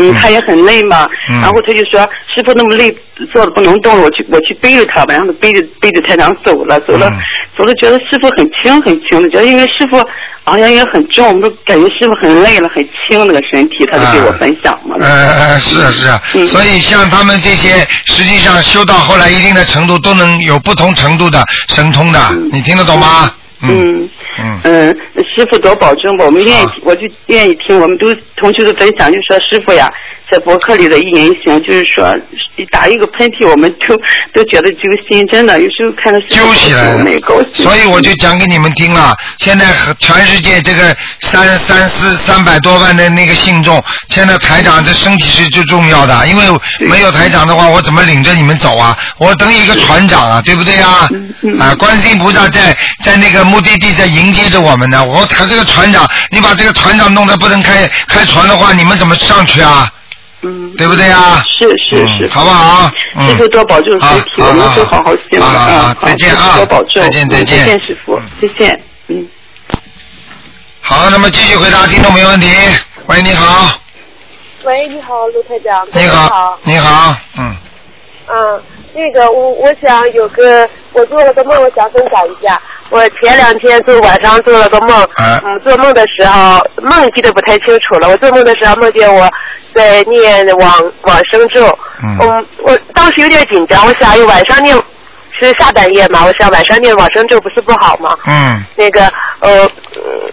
[0.00, 1.40] 嗯，他也很累嘛，嗯。
[1.40, 2.00] 然后他就说
[2.34, 2.94] 师傅那么累，
[3.32, 7.20] 坐着不能动了，我去我去背着他吧，然后他背着背着台长走了，走了、嗯
[7.58, 9.98] 走了，觉得师傅很轻很轻的，觉得因为师傅
[10.44, 14.94] 好像也很重，我们都感觉师傅很累了，很轻那个身体，他就给我分享嘛。
[15.00, 22.20] 呃，是啊是啊，所以像他们这些，实际上修到后来一定的程度，都能有不同程度的神通的，
[22.52, 23.34] 你听得懂吗？
[23.62, 24.08] 嗯。
[24.38, 24.60] 嗯。
[24.64, 24.96] 嗯，
[25.34, 29.90] 师傅多保重吧，我们愿意，我就愿意听，我们都同学的分享，就说师傅呀，
[30.30, 32.14] 在博客里的一言一行，就是说
[32.70, 33.96] 打一个喷嚏，我们都
[34.34, 36.96] 都觉得揪心，真的，有时候看到揪起来
[37.54, 39.16] 所以我就讲给你们听了。
[39.38, 39.66] 现在
[39.98, 46.44] 全世界这个三三四三百多万的那个信众，现在台长这身体是最重要的，因为
[46.80, 48.96] 没有台长的话，我怎么领着你们走啊？
[49.18, 51.08] 我等于一个船长啊，对不对啊？
[51.58, 55.04] 啊，观世音菩萨在在那个目的地在迎接着我们呢。
[55.04, 59.88] 我他这个船长，你把这个船长弄得不能开开船的话，你们怎么上去啊？
[60.42, 61.42] 嗯，对不对啊？
[61.46, 62.90] 是是是，嗯好不好？
[63.16, 65.96] 嗯师傅多保重身体，我们都好好修好好好啊！
[66.00, 69.28] 再见啊多保重，再见再见见，师傅，再见，嗯。
[70.80, 72.48] 好，那么继续回答听众没问题。
[73.06, 73.78] 喂，你好，
[74.64, 75.86] 喂，你好，卢台长。
[75.92, 77.56] 你好，你好，嗯，
[78.28, 78.62] 嗯，
[78.94, 82.60] 那个我我想有个我做了个梦，我想分享一下。
[82.90, 88.08] 我前两天就晚上做了个梦，啊嗯，做梦的时候梦记得不太清楚了。
[88.08, 89.28] 我做梦的时候梦见我
[89.74, 91.66] 在念往往生咒，
[92.02, 94.74] 嗯我当时有点紧张，我想，哎，晚上念
[95.38, 98.08] 是下半夜嘛，我想晚上念往生咒不是不好吗？
[98.26, 99.06] 嗯，那个
[99.40, 100.30] 呃，呃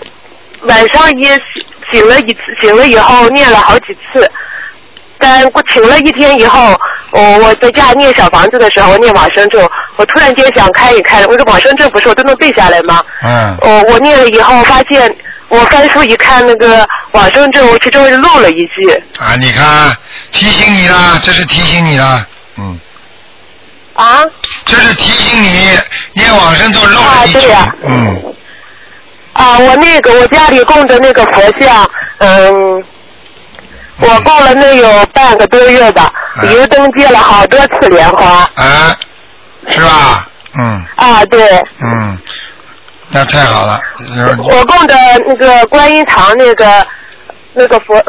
[0.68, 4.32] 晚上也醒醒了一次，醒了以后念了好几次。
[5.18, 6.80] 但我请了一天以后，
[7.12, 9.60] 我我在家念小房子的时候，我念往生咒，
[9.96, 13.02] 我突然间想看一看，我说往生咒不是我都能背下来吗？
[13.24, 15.16] 嗯，我我念了以后发现，
[15.48, 18.92] 我翻书一看那个往生咒，我其中漏了一句。
[19.20, 19.96] 啊，你看，
[20.32, 22.26] 提醒你啦，这是提醒你啦，
[22.58, 22.80] 嗯，
[23.94, 24.22] 啊？
[24.66, 25.80] 这是提醒你
[26.14, 27.48] 念往生咒漏了一句，
[27.84, 28.36] 嗯，
[29.34, 32.84] 啊，我那个我家里供的那个佛像，嗯。
[34.00, 36.12] 我供了那有半个多月吧，
[36.44, 38.50] 已经登记了好多次莲花。
[38.56, 38.98] 啊，
[39.68, 40.28] 是吧？
[40.58, 40.84] 嗯。
[40.96, 41.48] 啊，对，
[41.82, 42.18] 嗯，
[43.10, 43.80] 那太好了，
[44.16, 44.96] 呃我供的
[45.26, 46.86] 那个观音堂那个
[47.54, 48.04] 那个佛，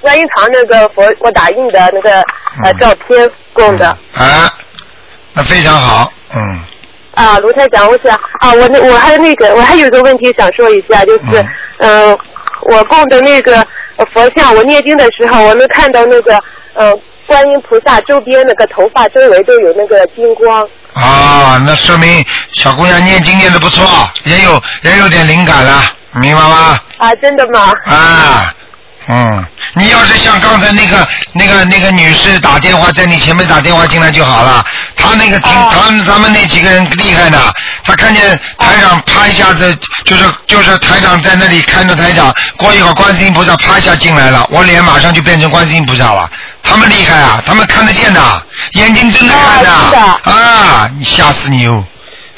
[0.00, 2.22] 观音堂那个佛，我打印的那个
[2.64, 3.88] 呃照片供的。
[4.16, 4.52] 啊，
[5.34, 6.60] 那非常好，嗯，
[7.14, 11.44] 啊，卢太长，我想啊，我那我还有那个，我还有一个问题想说一下，就是
[11.78, 12.18] 嗯、呃
[12.62, 13.66] 我供的那个呃
[14.12, 16.38] 佛像，我念经的时候，我能看到那个
[16.74, 16.92] 呃
[17.26, 20.66] 观音菩萨周边那个头发周围都有那个金光。
[20.94, 23.84] 啊，那说明小姑娘念经念的不错，
[24.24, 25.82] 也有也有点灵感了，
[26.12, 26.78] 明白吗？
[26.98, 27.72] 啊，真的吗？
[27.86, 28.52] 啊，
[29.08, 29.44] 嗯，
[29.74, 34.64] 你要是像刚才那个那个那个女士打电话在你前面打电话进来就好了，
[34.94, 37.38] 她那个听、他们他们那几个人厉害的，
[37.84, 38.38] 她看见
[38.72, 46.30] 台长趴一下子，就是就是台长在那里看着台长，过一会儿观世音菩萨趴一下进来了，我脸马上就变成观世音菩萨了，
[46.62, 48.20] 他们厉害啊，他们看得见的，
[48.72, 49.70] 眼睛睁着看的，
[50.30, 51.84] 啊，你吓死你哦，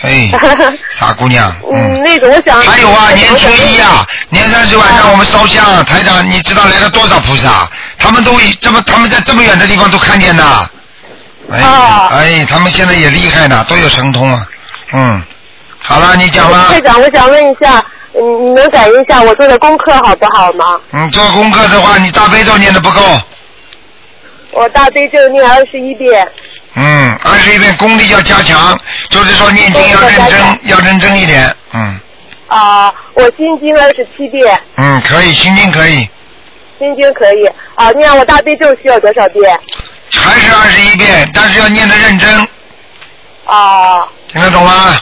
[0.02, 0.28] 哎，
[0.90, 2.60] 傻姑娘，嗯，那个我想。
[2.62, 7.68] 还有啊，年初一啊，年三十晚上我们烧香，台长，你知道来了多少菩萨？
[7.96, 10.44] 他们都这么，他们在这么远的地方都看见的。
[11.52, 11.62] 哎，
[12.10, 14.44] 哎，他们现在也厉害呢，都有神通啊。
[14.92, 15.22] 嗯，
[15.86, 16.68] 好了，你讲吧。
[16.70, 17.84] 队长，我想问一下，
[18.14, 20.80] 你，你能感应一下我做的功课好不好吗？
[20.92, 23.00] 嗯，做功课的话，你大悲咒念的不够。
[24.52, 26.26] 我大悲咒念二十一遍。
[26.74, 28.78] 嗯，二十一遍功力要加强，
[29.10, 31.54] 就是说念经要认真，要认真一点。
[31.74, 32.00] 嗯
[32.46, 36.08] 啊，我心经二十七遍，嗯，可以，心经可以，
[36.78, 37.46] 心经可以。
[37.74, 39.60] 啊，念我大悲咒需要多少遍？
[40.12, 42.48] 还是二十一遍，但是要念的认真，
[43.44, 44.96] 啊听得懂吗？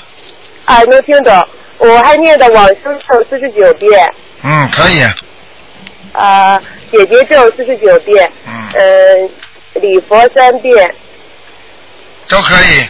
[0.64, 1.48] 啊，能听懂。
[1.78, 4.14] 我还念的往生咒四十九遍，
[4.44, 5.02] 嗯，可以。
[6.12, 6.60] 啊，
[6.93, 10.94] 姐姐咒四十九遍，嗯，呃礼佛三遍
[12.28, 12.86] 都可以。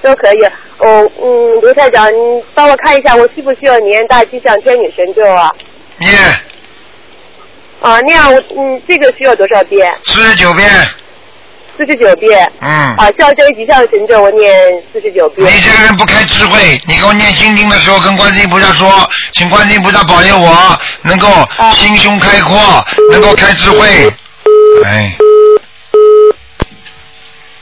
[0.00, 0.44] 都可以。
[0.78, 5.50] 哦，嗯，刘太长，你帮我看一下，我需不需要念大吉祥天女神咒啊？
[5.98, 6.12] 念
[7.80, 9.94] 啊，那样我嗯，这个需要多少遍？
[10.04, 10.68] 四十九遍。
[11.76, 12.50] 四十九遍。
[12.60, 14.52] 嗯啊，消灾吉祥神咒我念
[14.92, 15.46] 四十九遍。
[15.46, 18.90] 你这个人不开智慧，你给我念心经的时候跟观世音菩萨说，
[19.32, 21.26] 请观世音菩萨保佑我能够
[21.72, 22.56] 心胸开阔，
[23.10, 24.12] 能够开智慧。
[24.84, 25.12] 哎，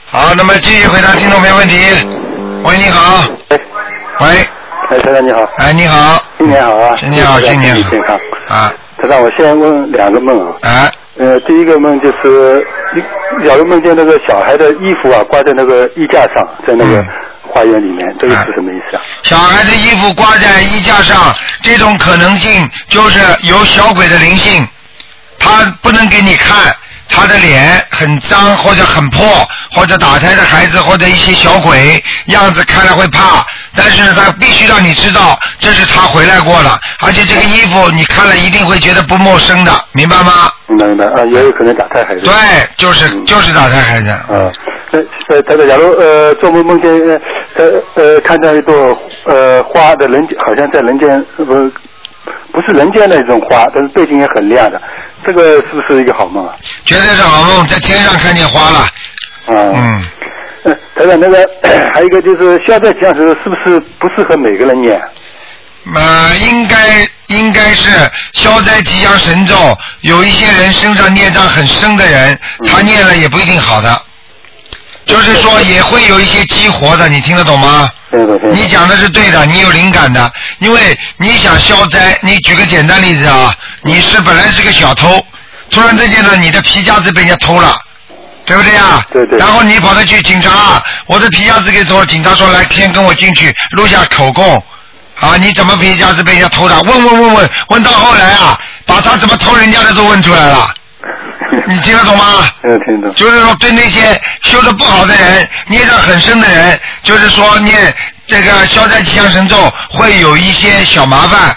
[0.05, 1.77] 好，那么继续回答听众朋友问题。
[2.63, 3.23] 喂，你好。
[4.19, 4.27] 喂。
[4.89, 5.49] 哎，先生你好。
[5.57, 6.23] 哎，你好。
[6.37, 6.95] 新年好啊！
[6.95, 7.89] 新年好，新年好。
[7.89, 8.19] 健康。
[8.49, 8.73] 啊。
[8.97, 10.57] 台长，我先问两个梦啊。
[10.61, 10.91] 啊。
[11.17, 12.65] 呃，第一个梦就是，
[12.95, 17.05] 一假如梦见那个小孩的衣服啊挂在那个衣架上，在那嗯个
[17.41, 19.03] 花园里面，这个是什么意思啊？
[19.23, 24.65] 小孩的衣服挂在衣架上，这种可能性就是有小鬼的灵性，
[25.37, 26.73] 他不能给你看
[27.09, 29.27] 他的脸很脏或者很破，
[29.73, 33.45] 或者打胎的孩子或者一些小鬼样子看了会怕，
[33.75, 40.51] 但是呢，他必须让你知道这是他回来过了，而且这个衣服你看了一定会觉得不陌生的，明白吗？
[40.67, 42.21] 明白啊，也有可能打胎孩子。
[42.21, 42.33] 对，
[42.77, 44.09] 就是、就是打胎孩子。
[44.09, 44.51] 啊，
[44.91, 44.99] 呃
[45.29, 47.19] 呃，台长，假如呃做梦梦见呃
[47.55, 51.53] 呃呃看到一朵呃花的人间，好像在人间呃不
[52.51, 54.81] 不是人间的一种花，但是背景也很亮的，
[55.25, 56.53] 这个是不是一个好梦啊？
[56.85, 58.79] 绝对是好梦，在天上看见花了。
[59.47, 60.03] 啊，嗯，呃，
[61.01, 61.49] 台长，那个
[61.93, 65.01] 还有一个就是消灾吉祥神咒是不是不适合每个人念？
[65.95, 66.77] 呃，应该
[67.27, 67.89] 应该是
[68.33, 69.55] 消灾吉祥神咒，
[70.01, 72.37] 有一些人身上孽障很深的人，
[72.67, 74.01] 他念了也不一定好的，
[75.07, 77.89] 就是说也会有一些激活的，你听得懂吗？
[78.51, 83.51] 你讲的是对的，你有灵感的，因为你想消灾，你举个简单例子啊，
[83.83, 85.25] 你是本来是个小偷，
[85.71, 87.75] 突然之间呢，你的皮夹子被人家偷了。
[88.51, 89.01] 对不对啊？
[89.11, 89.39] 对对。
[89.39, 94.61] 然后你跑到去警察，我的皮夹子给偷了，警察说来先跟我进去录下口供。
[95.21, 96.81] 啊，你怎么皮夹子被人家偷的？
[96.81, 100.73] 问问问问问到后来啊，把他怎么偷人家的都问出来了。
[101.67, 102.25] 你听得懂吗？
[102.63, 103.15] 嗯，听得懂。
[103.15, 107.95] 就是说，对那些修的不好的人、孽障很深的人，就是说念
[108.27, 111.55] 这个消灾吉祥神咒会有一些小麻烦，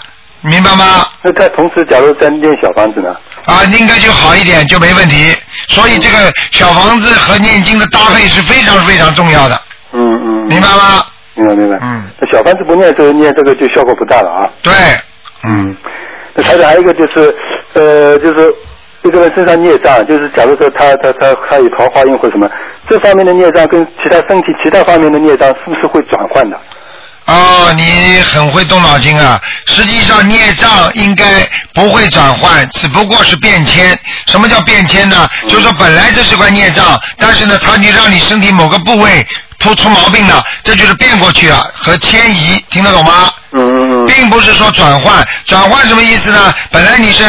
[0.49, 1.05] 明白吗？
[1.23, 3.15] 那在同时假如在念小房子呢？
[3.45, 5.35] 啊，应该就好一点，就没问题。
[5.67, 9.59] 所以这个小房子和念经的搭配是非常非常重要的，
[9.93, 10.47] 嗯嗯。
[10.47, 11.03] 明白吗？
[11.33, 11.77] 明白明白。
[11.81, 12.03] 嗯。
[12.19, 14.49] 那小房子不念这个念这个就效果不大了啊。
[14.61, 14.73] 对。
[15.43, 15.75] 嗯。
[16.33, 17.35] 那台长还有一个就是
[17.73, 18.53] 呃就是
[19.03, 22.49] 一个人身上孽障，就是假如说他他他他有桃花运或什么，
[22.89, 26.59] 这方面的孽障跟其他身体其他方面的孽障是不是会转换的？
[27.25, 29.41] 哦，你很会动脑筋啊！
[29.65, 31.25] 实际上孽障应该
[31.73, 33.97] 不会转换，只不过是变迁。
[34.27, 35.27] 什么叫变迁呢？
[35.49, 39.25] 就是说本来这是块孽障，但是呢，它就让你身体某个部位
[39.57, 43.31] 突出毛病了，这就是变过去了和迁移，听得懂吗？
[43.53, 44.05] 嗯。
[44.05, 46.53] 并不是说转换，转换什么意思呢？
[46.69, 47.23] 本来你是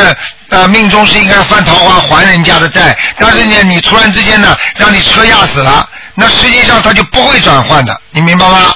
[0.51, 8.75] 呃命中是应该犯桃花还人家的债，但是呢，你突然之间呢，让你车压死了，那实际上它就不会转换的，你明白吗？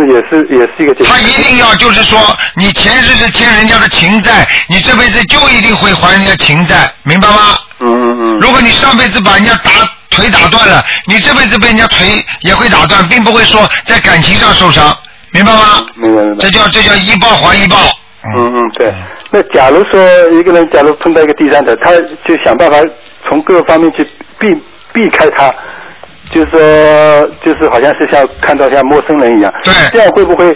[0.00, 0.94] 这也是也是一个。
[1.04, 2.18] 他一定要就是说，
[2.56, 7.58] 你前世是欠人家的情债，你这辈子就一定会还人家情债，明白吗？
[7.80, 8.38] 嗯嗯嗯。
[8.40, 9.70] 如果你上辈子把人家打
[10.10, 14.96] 腿打断了，你这辈子被人家腿也会打断，并不会说在感情上受伤，
[15.32, 15.86] 明白吗？
[15.96, 16.40] 明白明白。
[16.40, 17.76] 这叫这叫一报还一报。
[18.24, 18.92] 嗯嗯，对。
[19.30, 20.00] 那假如说
[20.38, 21.92] 一个人假如碰到一个第三者，他
[22.26, 22.78] 就想办法
[23.28, 24.06] 从各个方面去
[24.38, 24.54] 避
[24.92, 25.52] 避开他，
[26.30, 26.58] 就是说
[27.44, 29.52] 就是好像是像看到像陌生人一样。
[29.64, 29.74] 对。
[29.90, 30.52] 这样会不会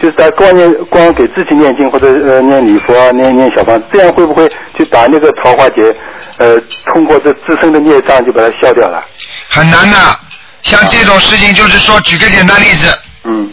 [0.00, 4.48] 就是在光念光给自己念经或者呃念礼佛啊念念小房子，这样会不会
[4.78, 5.94] 就把那个桃花劫
[6.38, 6.56] 呃
[6.86, 9.04] 通过这自身的孽障就把它消掉了？
[9.48, 9.96] 很难的，
[10.62, 12.98] 像这种事情就是说，举个简单例子。
[13.24, 13.52] 嗯。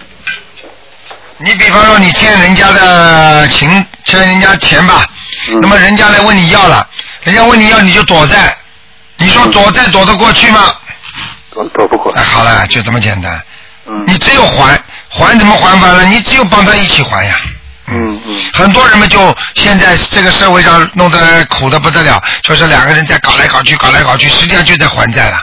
[1.37, 3.69] 你比方说你欠人家的情，
[4.05, 5.05] 欠人家钱吧，
[5.61, 6.87] 那么人家来问你要了，
[7.23, 8.55] 人家问你要你就躲债，
[9.17, 10.73] 你说躲债躲得过去吗？
[11.55, 12.11] 躲躲不过。
[12.13, 13.41] 哎，好了，就这么简单。
[13.87, 14.03] 嗯。
[14.05, 14.77] 你只有还，
[15.09, 16.05] 还怎么还法呢？
[16.05, 17.35] 你只有帮他一起还呀。
[17.87, 18.35] 嗯嗯。
[18.53, 25.37] 很多人们就现在这个社会上弄得苦的不得了，就是两个人在搞来搞去，搞来搞去，实际上就在还债了。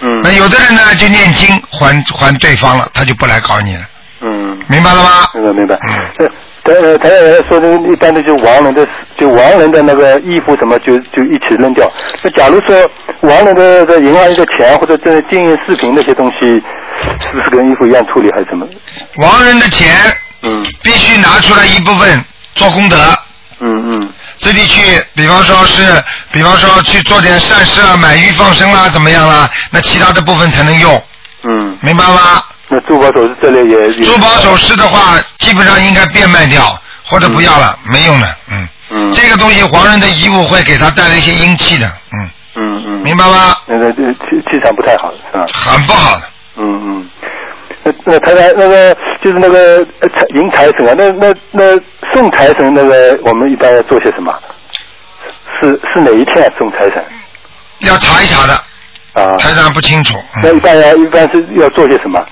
[0.00, 0.20] 嗯。
[0.22, 3.82] 那有的人呢就念经还还对方了，他就不来搞你了。
[4.20, 4.58] 嗯。
[4.68, 5.10] 明白了吗？
[5.34, 5.74] 明白明白。
[5.74, 6.26] 呃，
[6.74, 8.86] 呃，台长说的一般的就亡人的，
[9.16, 11.90] 就亡人的那个衣服什么就就一起扔掉。
[12.22, 12.90] 那假如说
[13.22, 16.62] 亡人的的银行里的钱或者这金银饰品那些东西，
[17.20, 18.66] 是不是跟衣服一样处理还是什么？
[19.22, 19.94] 亡人的钱，
[20.44, 22.24] 嗯，必须拿出来一部分
[22.54, 22.96] 做功德。
[23.60, 24.08] 嗯嗯。
[24.38, 25.82] 自己去，比方说是，
[26.30, 29.50] 比方说去做点善事啊，买鱼放生啦，怎么样啦？
[29.72, 31.02] 那其他的部分才能用。
[31.42, 31.76] 嗯。
[31.80, 32.42] 明白吗？
[32.68, 33.92] 那珠宝首饰这类也。
[34.04, 38.68] 珠宝首饰的话，基本上应该变卖掉，或者不要了，没用的，嗯。
[38.90, 39.12] 嗯。
[39.12, 42.30] 这个东西，黄人的遗物会给他带来一些阴气的，嗯。
[42.56, 43.56] 嗯嗯，明白吗？
[43.66, 45.44] 那个呃气气场不太好，是吧？
[45.52, 46.22] 很不好的。
[46.56, 47.10] 嗯嗯。
[47.84, 51.80] 那那台长，那个就是那个呃财迎财神啊，那那那
[52.14, 54.34] 送财神那个，我们一般要做些什么？
[55.60, 57.04] 是是哪一天啊送财神？
[57.80, 58.60] 要查一查的。
[59.18, 59.36] 啊。
[59.36, 60.14] 台长不清楚。
[60.42, 62.24] 那一般要一般是要做些什么？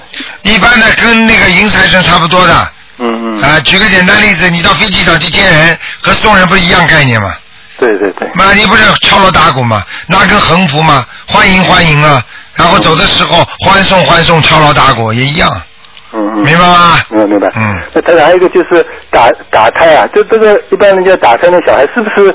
[0.43, 2.55] 一般的跟那个迎财神差不多的。
[2.99, 3.07] 嗯
[3.39, 3.43] 嗯。
[3.43, 7.35] 啊，举个简单例子，你到飞机场去接人，和送人不是一样概念吗？
[7.79, 8.27] 对对对。
[8.35, 9.83] 那你不是敲锣打鼓吗？
[10.07, 11.05] 拿根横幅吗？
[11.27, 12.23] 欢迎欢迎啊！
[12.55, 15.51] 然后走的时候欢送欢送，敲锣打鼓也一样。
[16.13, 16.43] 嗯嗯。
[16.43, 16.99] 明白吗？
[17.11, 17.51] 嗯，明白。
[17.55, 17.83] 嗯。
[17.93, 22.35] 那台长还有一个就是打打胎啊，就这个一般人家打胎的小孩是不是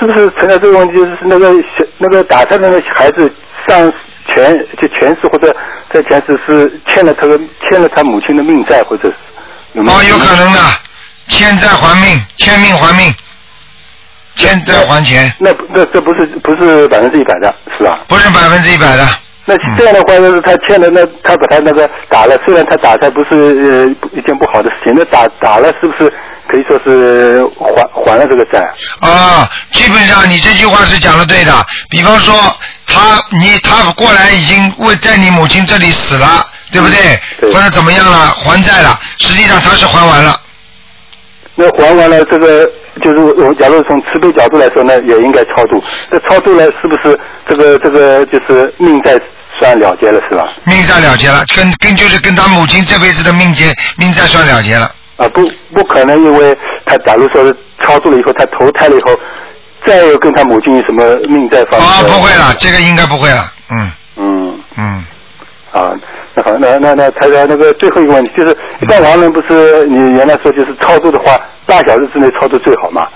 [0.00, 0.94] 是不是存在这个问题？
[0.94, 3.32] 就是那个小那个打胎的那个孩子
[3.66, 3.92] 上
[4.26, 5.54] 前就前世或者
[5.92, 9.14] 在前世是欠了他的欠了他母亲的命债，或者是
[9.74, 9.98] 有没有？
[9.98, 10.58] 哦，有可能的，
[11.28, 13.14] 欠债还命，欠命还命，
[14.34, 15.32] 欠债还钱。
[15.38, 18.00] 那不那这不是不是百分之一百的，是吧？
[18.08, 19.06] 不是百分之一百的。
[19.44, 26.12] 那这样的话，就是他欠的那他把他那个打了，虽然他打他不是呃一件不好的事情，那打打了是不是
[26.48, 28.60] 可以说是还还了这个债？
[29.00, 31.52] 啊，基本上你这句话是讲的对的。
[31.88, 32.34] 比方说，
[32.86, 37.52] 他你他过来已经为在你母亲这里死了，对不对？
[37.52, 40.38] 或者怎么样了，还债了，实际上他是还完了。
[41.54, 42.68] 那还完了，这个
[43.02, 45.82] 就是我我假如从慈悲角度来说呢，也应该超度。
[46.10, 49.18] 那超度了，是不是这个这个就是命债
[49.58, 50.48] 算了结了，是吧？
[50.64, 54.90] 命债了结了，跟跟就是跟他母亲这辈子的命结命债算了结了。
[55.22, 59.16] 啊，不不可能，因为他假如说是超度了以后，他投胎了以后，
[59.86, 65.04] 再有跟他母亲有什么命在方面啊，不会了，这个应该不会了，嗯嗯嗯。
[65.72, 65.94] 啊，
[66.34, 73.08] 那好，那那那台长，那个最后一个问题就是，一般亡人不是你原来说就是超度的话，大小时之内超度最好嘛？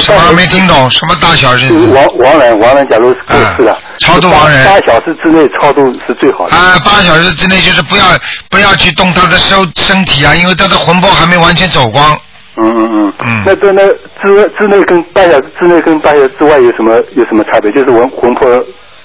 [0.00, 0.88] 什么没听懂？
[0.90, 1.92] 什么大小日子？
[1.92, 6.56] 亡亡人，亡人假如过世了，超度亡人八小时之内超度是最好的。
[6.56, 8.04] 啊，八小时之内就是不要
[8.50, 12.18] 不要去动他的身身体啊，因为他的魂魄还没完全走光。
[12.58, 13.12] 嗯嗯嗯。
[13.20, 13.42] 嗯。
[13.46, 13.82] 那这那
[14.22, 17.70] 之之内跟八小时之内跟八小时之外有什么有什么差别？
[17.72, 18.48] 就是魂魂魄。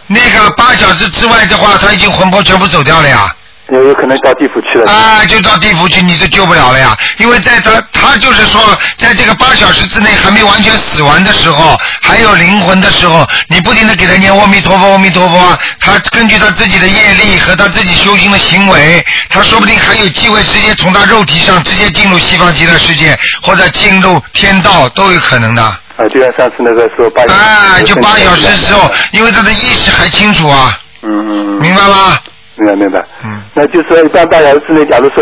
[0.08, 3.34] 那个八小时之外的话，他已经魂魄全部走掉了呀。
[3.72, 4.92] 有有可能到地府去了。
[4.92, 6.96] 啊，就到地府去，你就救不了了呀！
[7.18, 25.64] 因为在他他就是说，在这个八小时之内还没完全死完的时候，还有灵魂的时候，你不停的给他念阿弥陀佛，阿弥陀佛啊，他根据他自己的业力和他自己修行的行为，他说不定还有机会直接从他肉体上直接进入西方极乐世界，或者进入天道都有可能的。
[25.64, 27.24] 啊，就像上次那个说八。
[27.24, 30.78] 啊，就八小时的时候，因为他的意识还清楚啊。
[31.04, 31.62] 嗯嗯嗯。
[31.62, 32.20] 明白吗？
[32.62, 33.04] 明白明白。
[33.24, 33.42] 嗯。
[33.56, 35.22] 那就是说，一般大小时之内，假如说，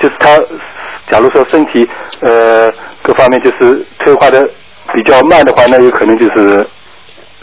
[0.00, 0.36] 就是他，
[1.10, 1.88] 假如说身体
[2.20, 2.70] 呃
[3.02, 4.42] 各方面就是退化的
[4.92, 6.66] 比较慢的话，那有可能就是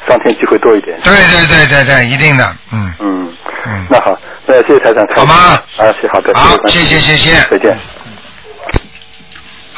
[0.08, 1.00] 上天机会多一点。
[1.04, 2.44] 对对对对对，一定的，
[2.74, 2.94] 嗯。
[3.00, 3.34] 嗯
[3.66, 3.86] 嗯。
[3.90, 5.06] 那好，那谢谢台长。
[5.16, 5.34] 好吗？
[5.78, 6.34] 啊，谢好的。
[6.34, 7.50] 好，谢谢谢谢。
[7.50, 7.78] 再见。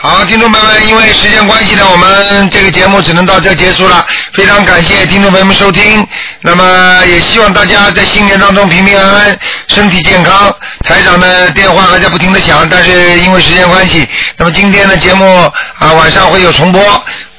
[0.02, 4.08] 好，听众朋友们，因为时间关系呢，我们这个节目只能到这结束了。
[4.32, 6.08] 非常感谢听众朋友们收听，
[6.40, 10.56] 那么也希望大家在新年当中平平安安，身体健康。
[10.86, 14.08] 台长的电话还在不停的响，但是因为时间关系，
[14.38, 16.82] 那么今天的节目啊晚上会有重播。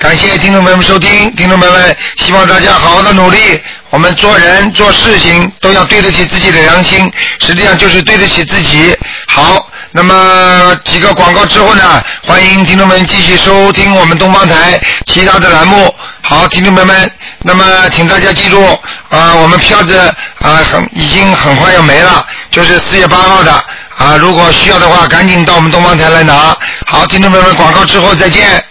[0.00, 3.60] 感谢听众朋友们收听，听众朋友们，希望大家好好的努力。
[3.90, 8.96] 我们做人做事情都要对得起自己的良心，实际上就是对得起自己。
[9.26, 15.94] 好，那么几个广告之后呢，欢迎听众们继续收听我们东方台其他的栏目。
[16.22, 18.64] 好，听众朋友们，那么请大家记住
[19.10, 19.94] 啊，我们票子
[20.38, 23.52] 啊很已经很快要没了，就是四月八号的
[23.98, 26.56] 啊，如果需要的话，赶紧到我们东方台来拿。
[26.86, 28.64] 好，听众朋友们，广告之后再见。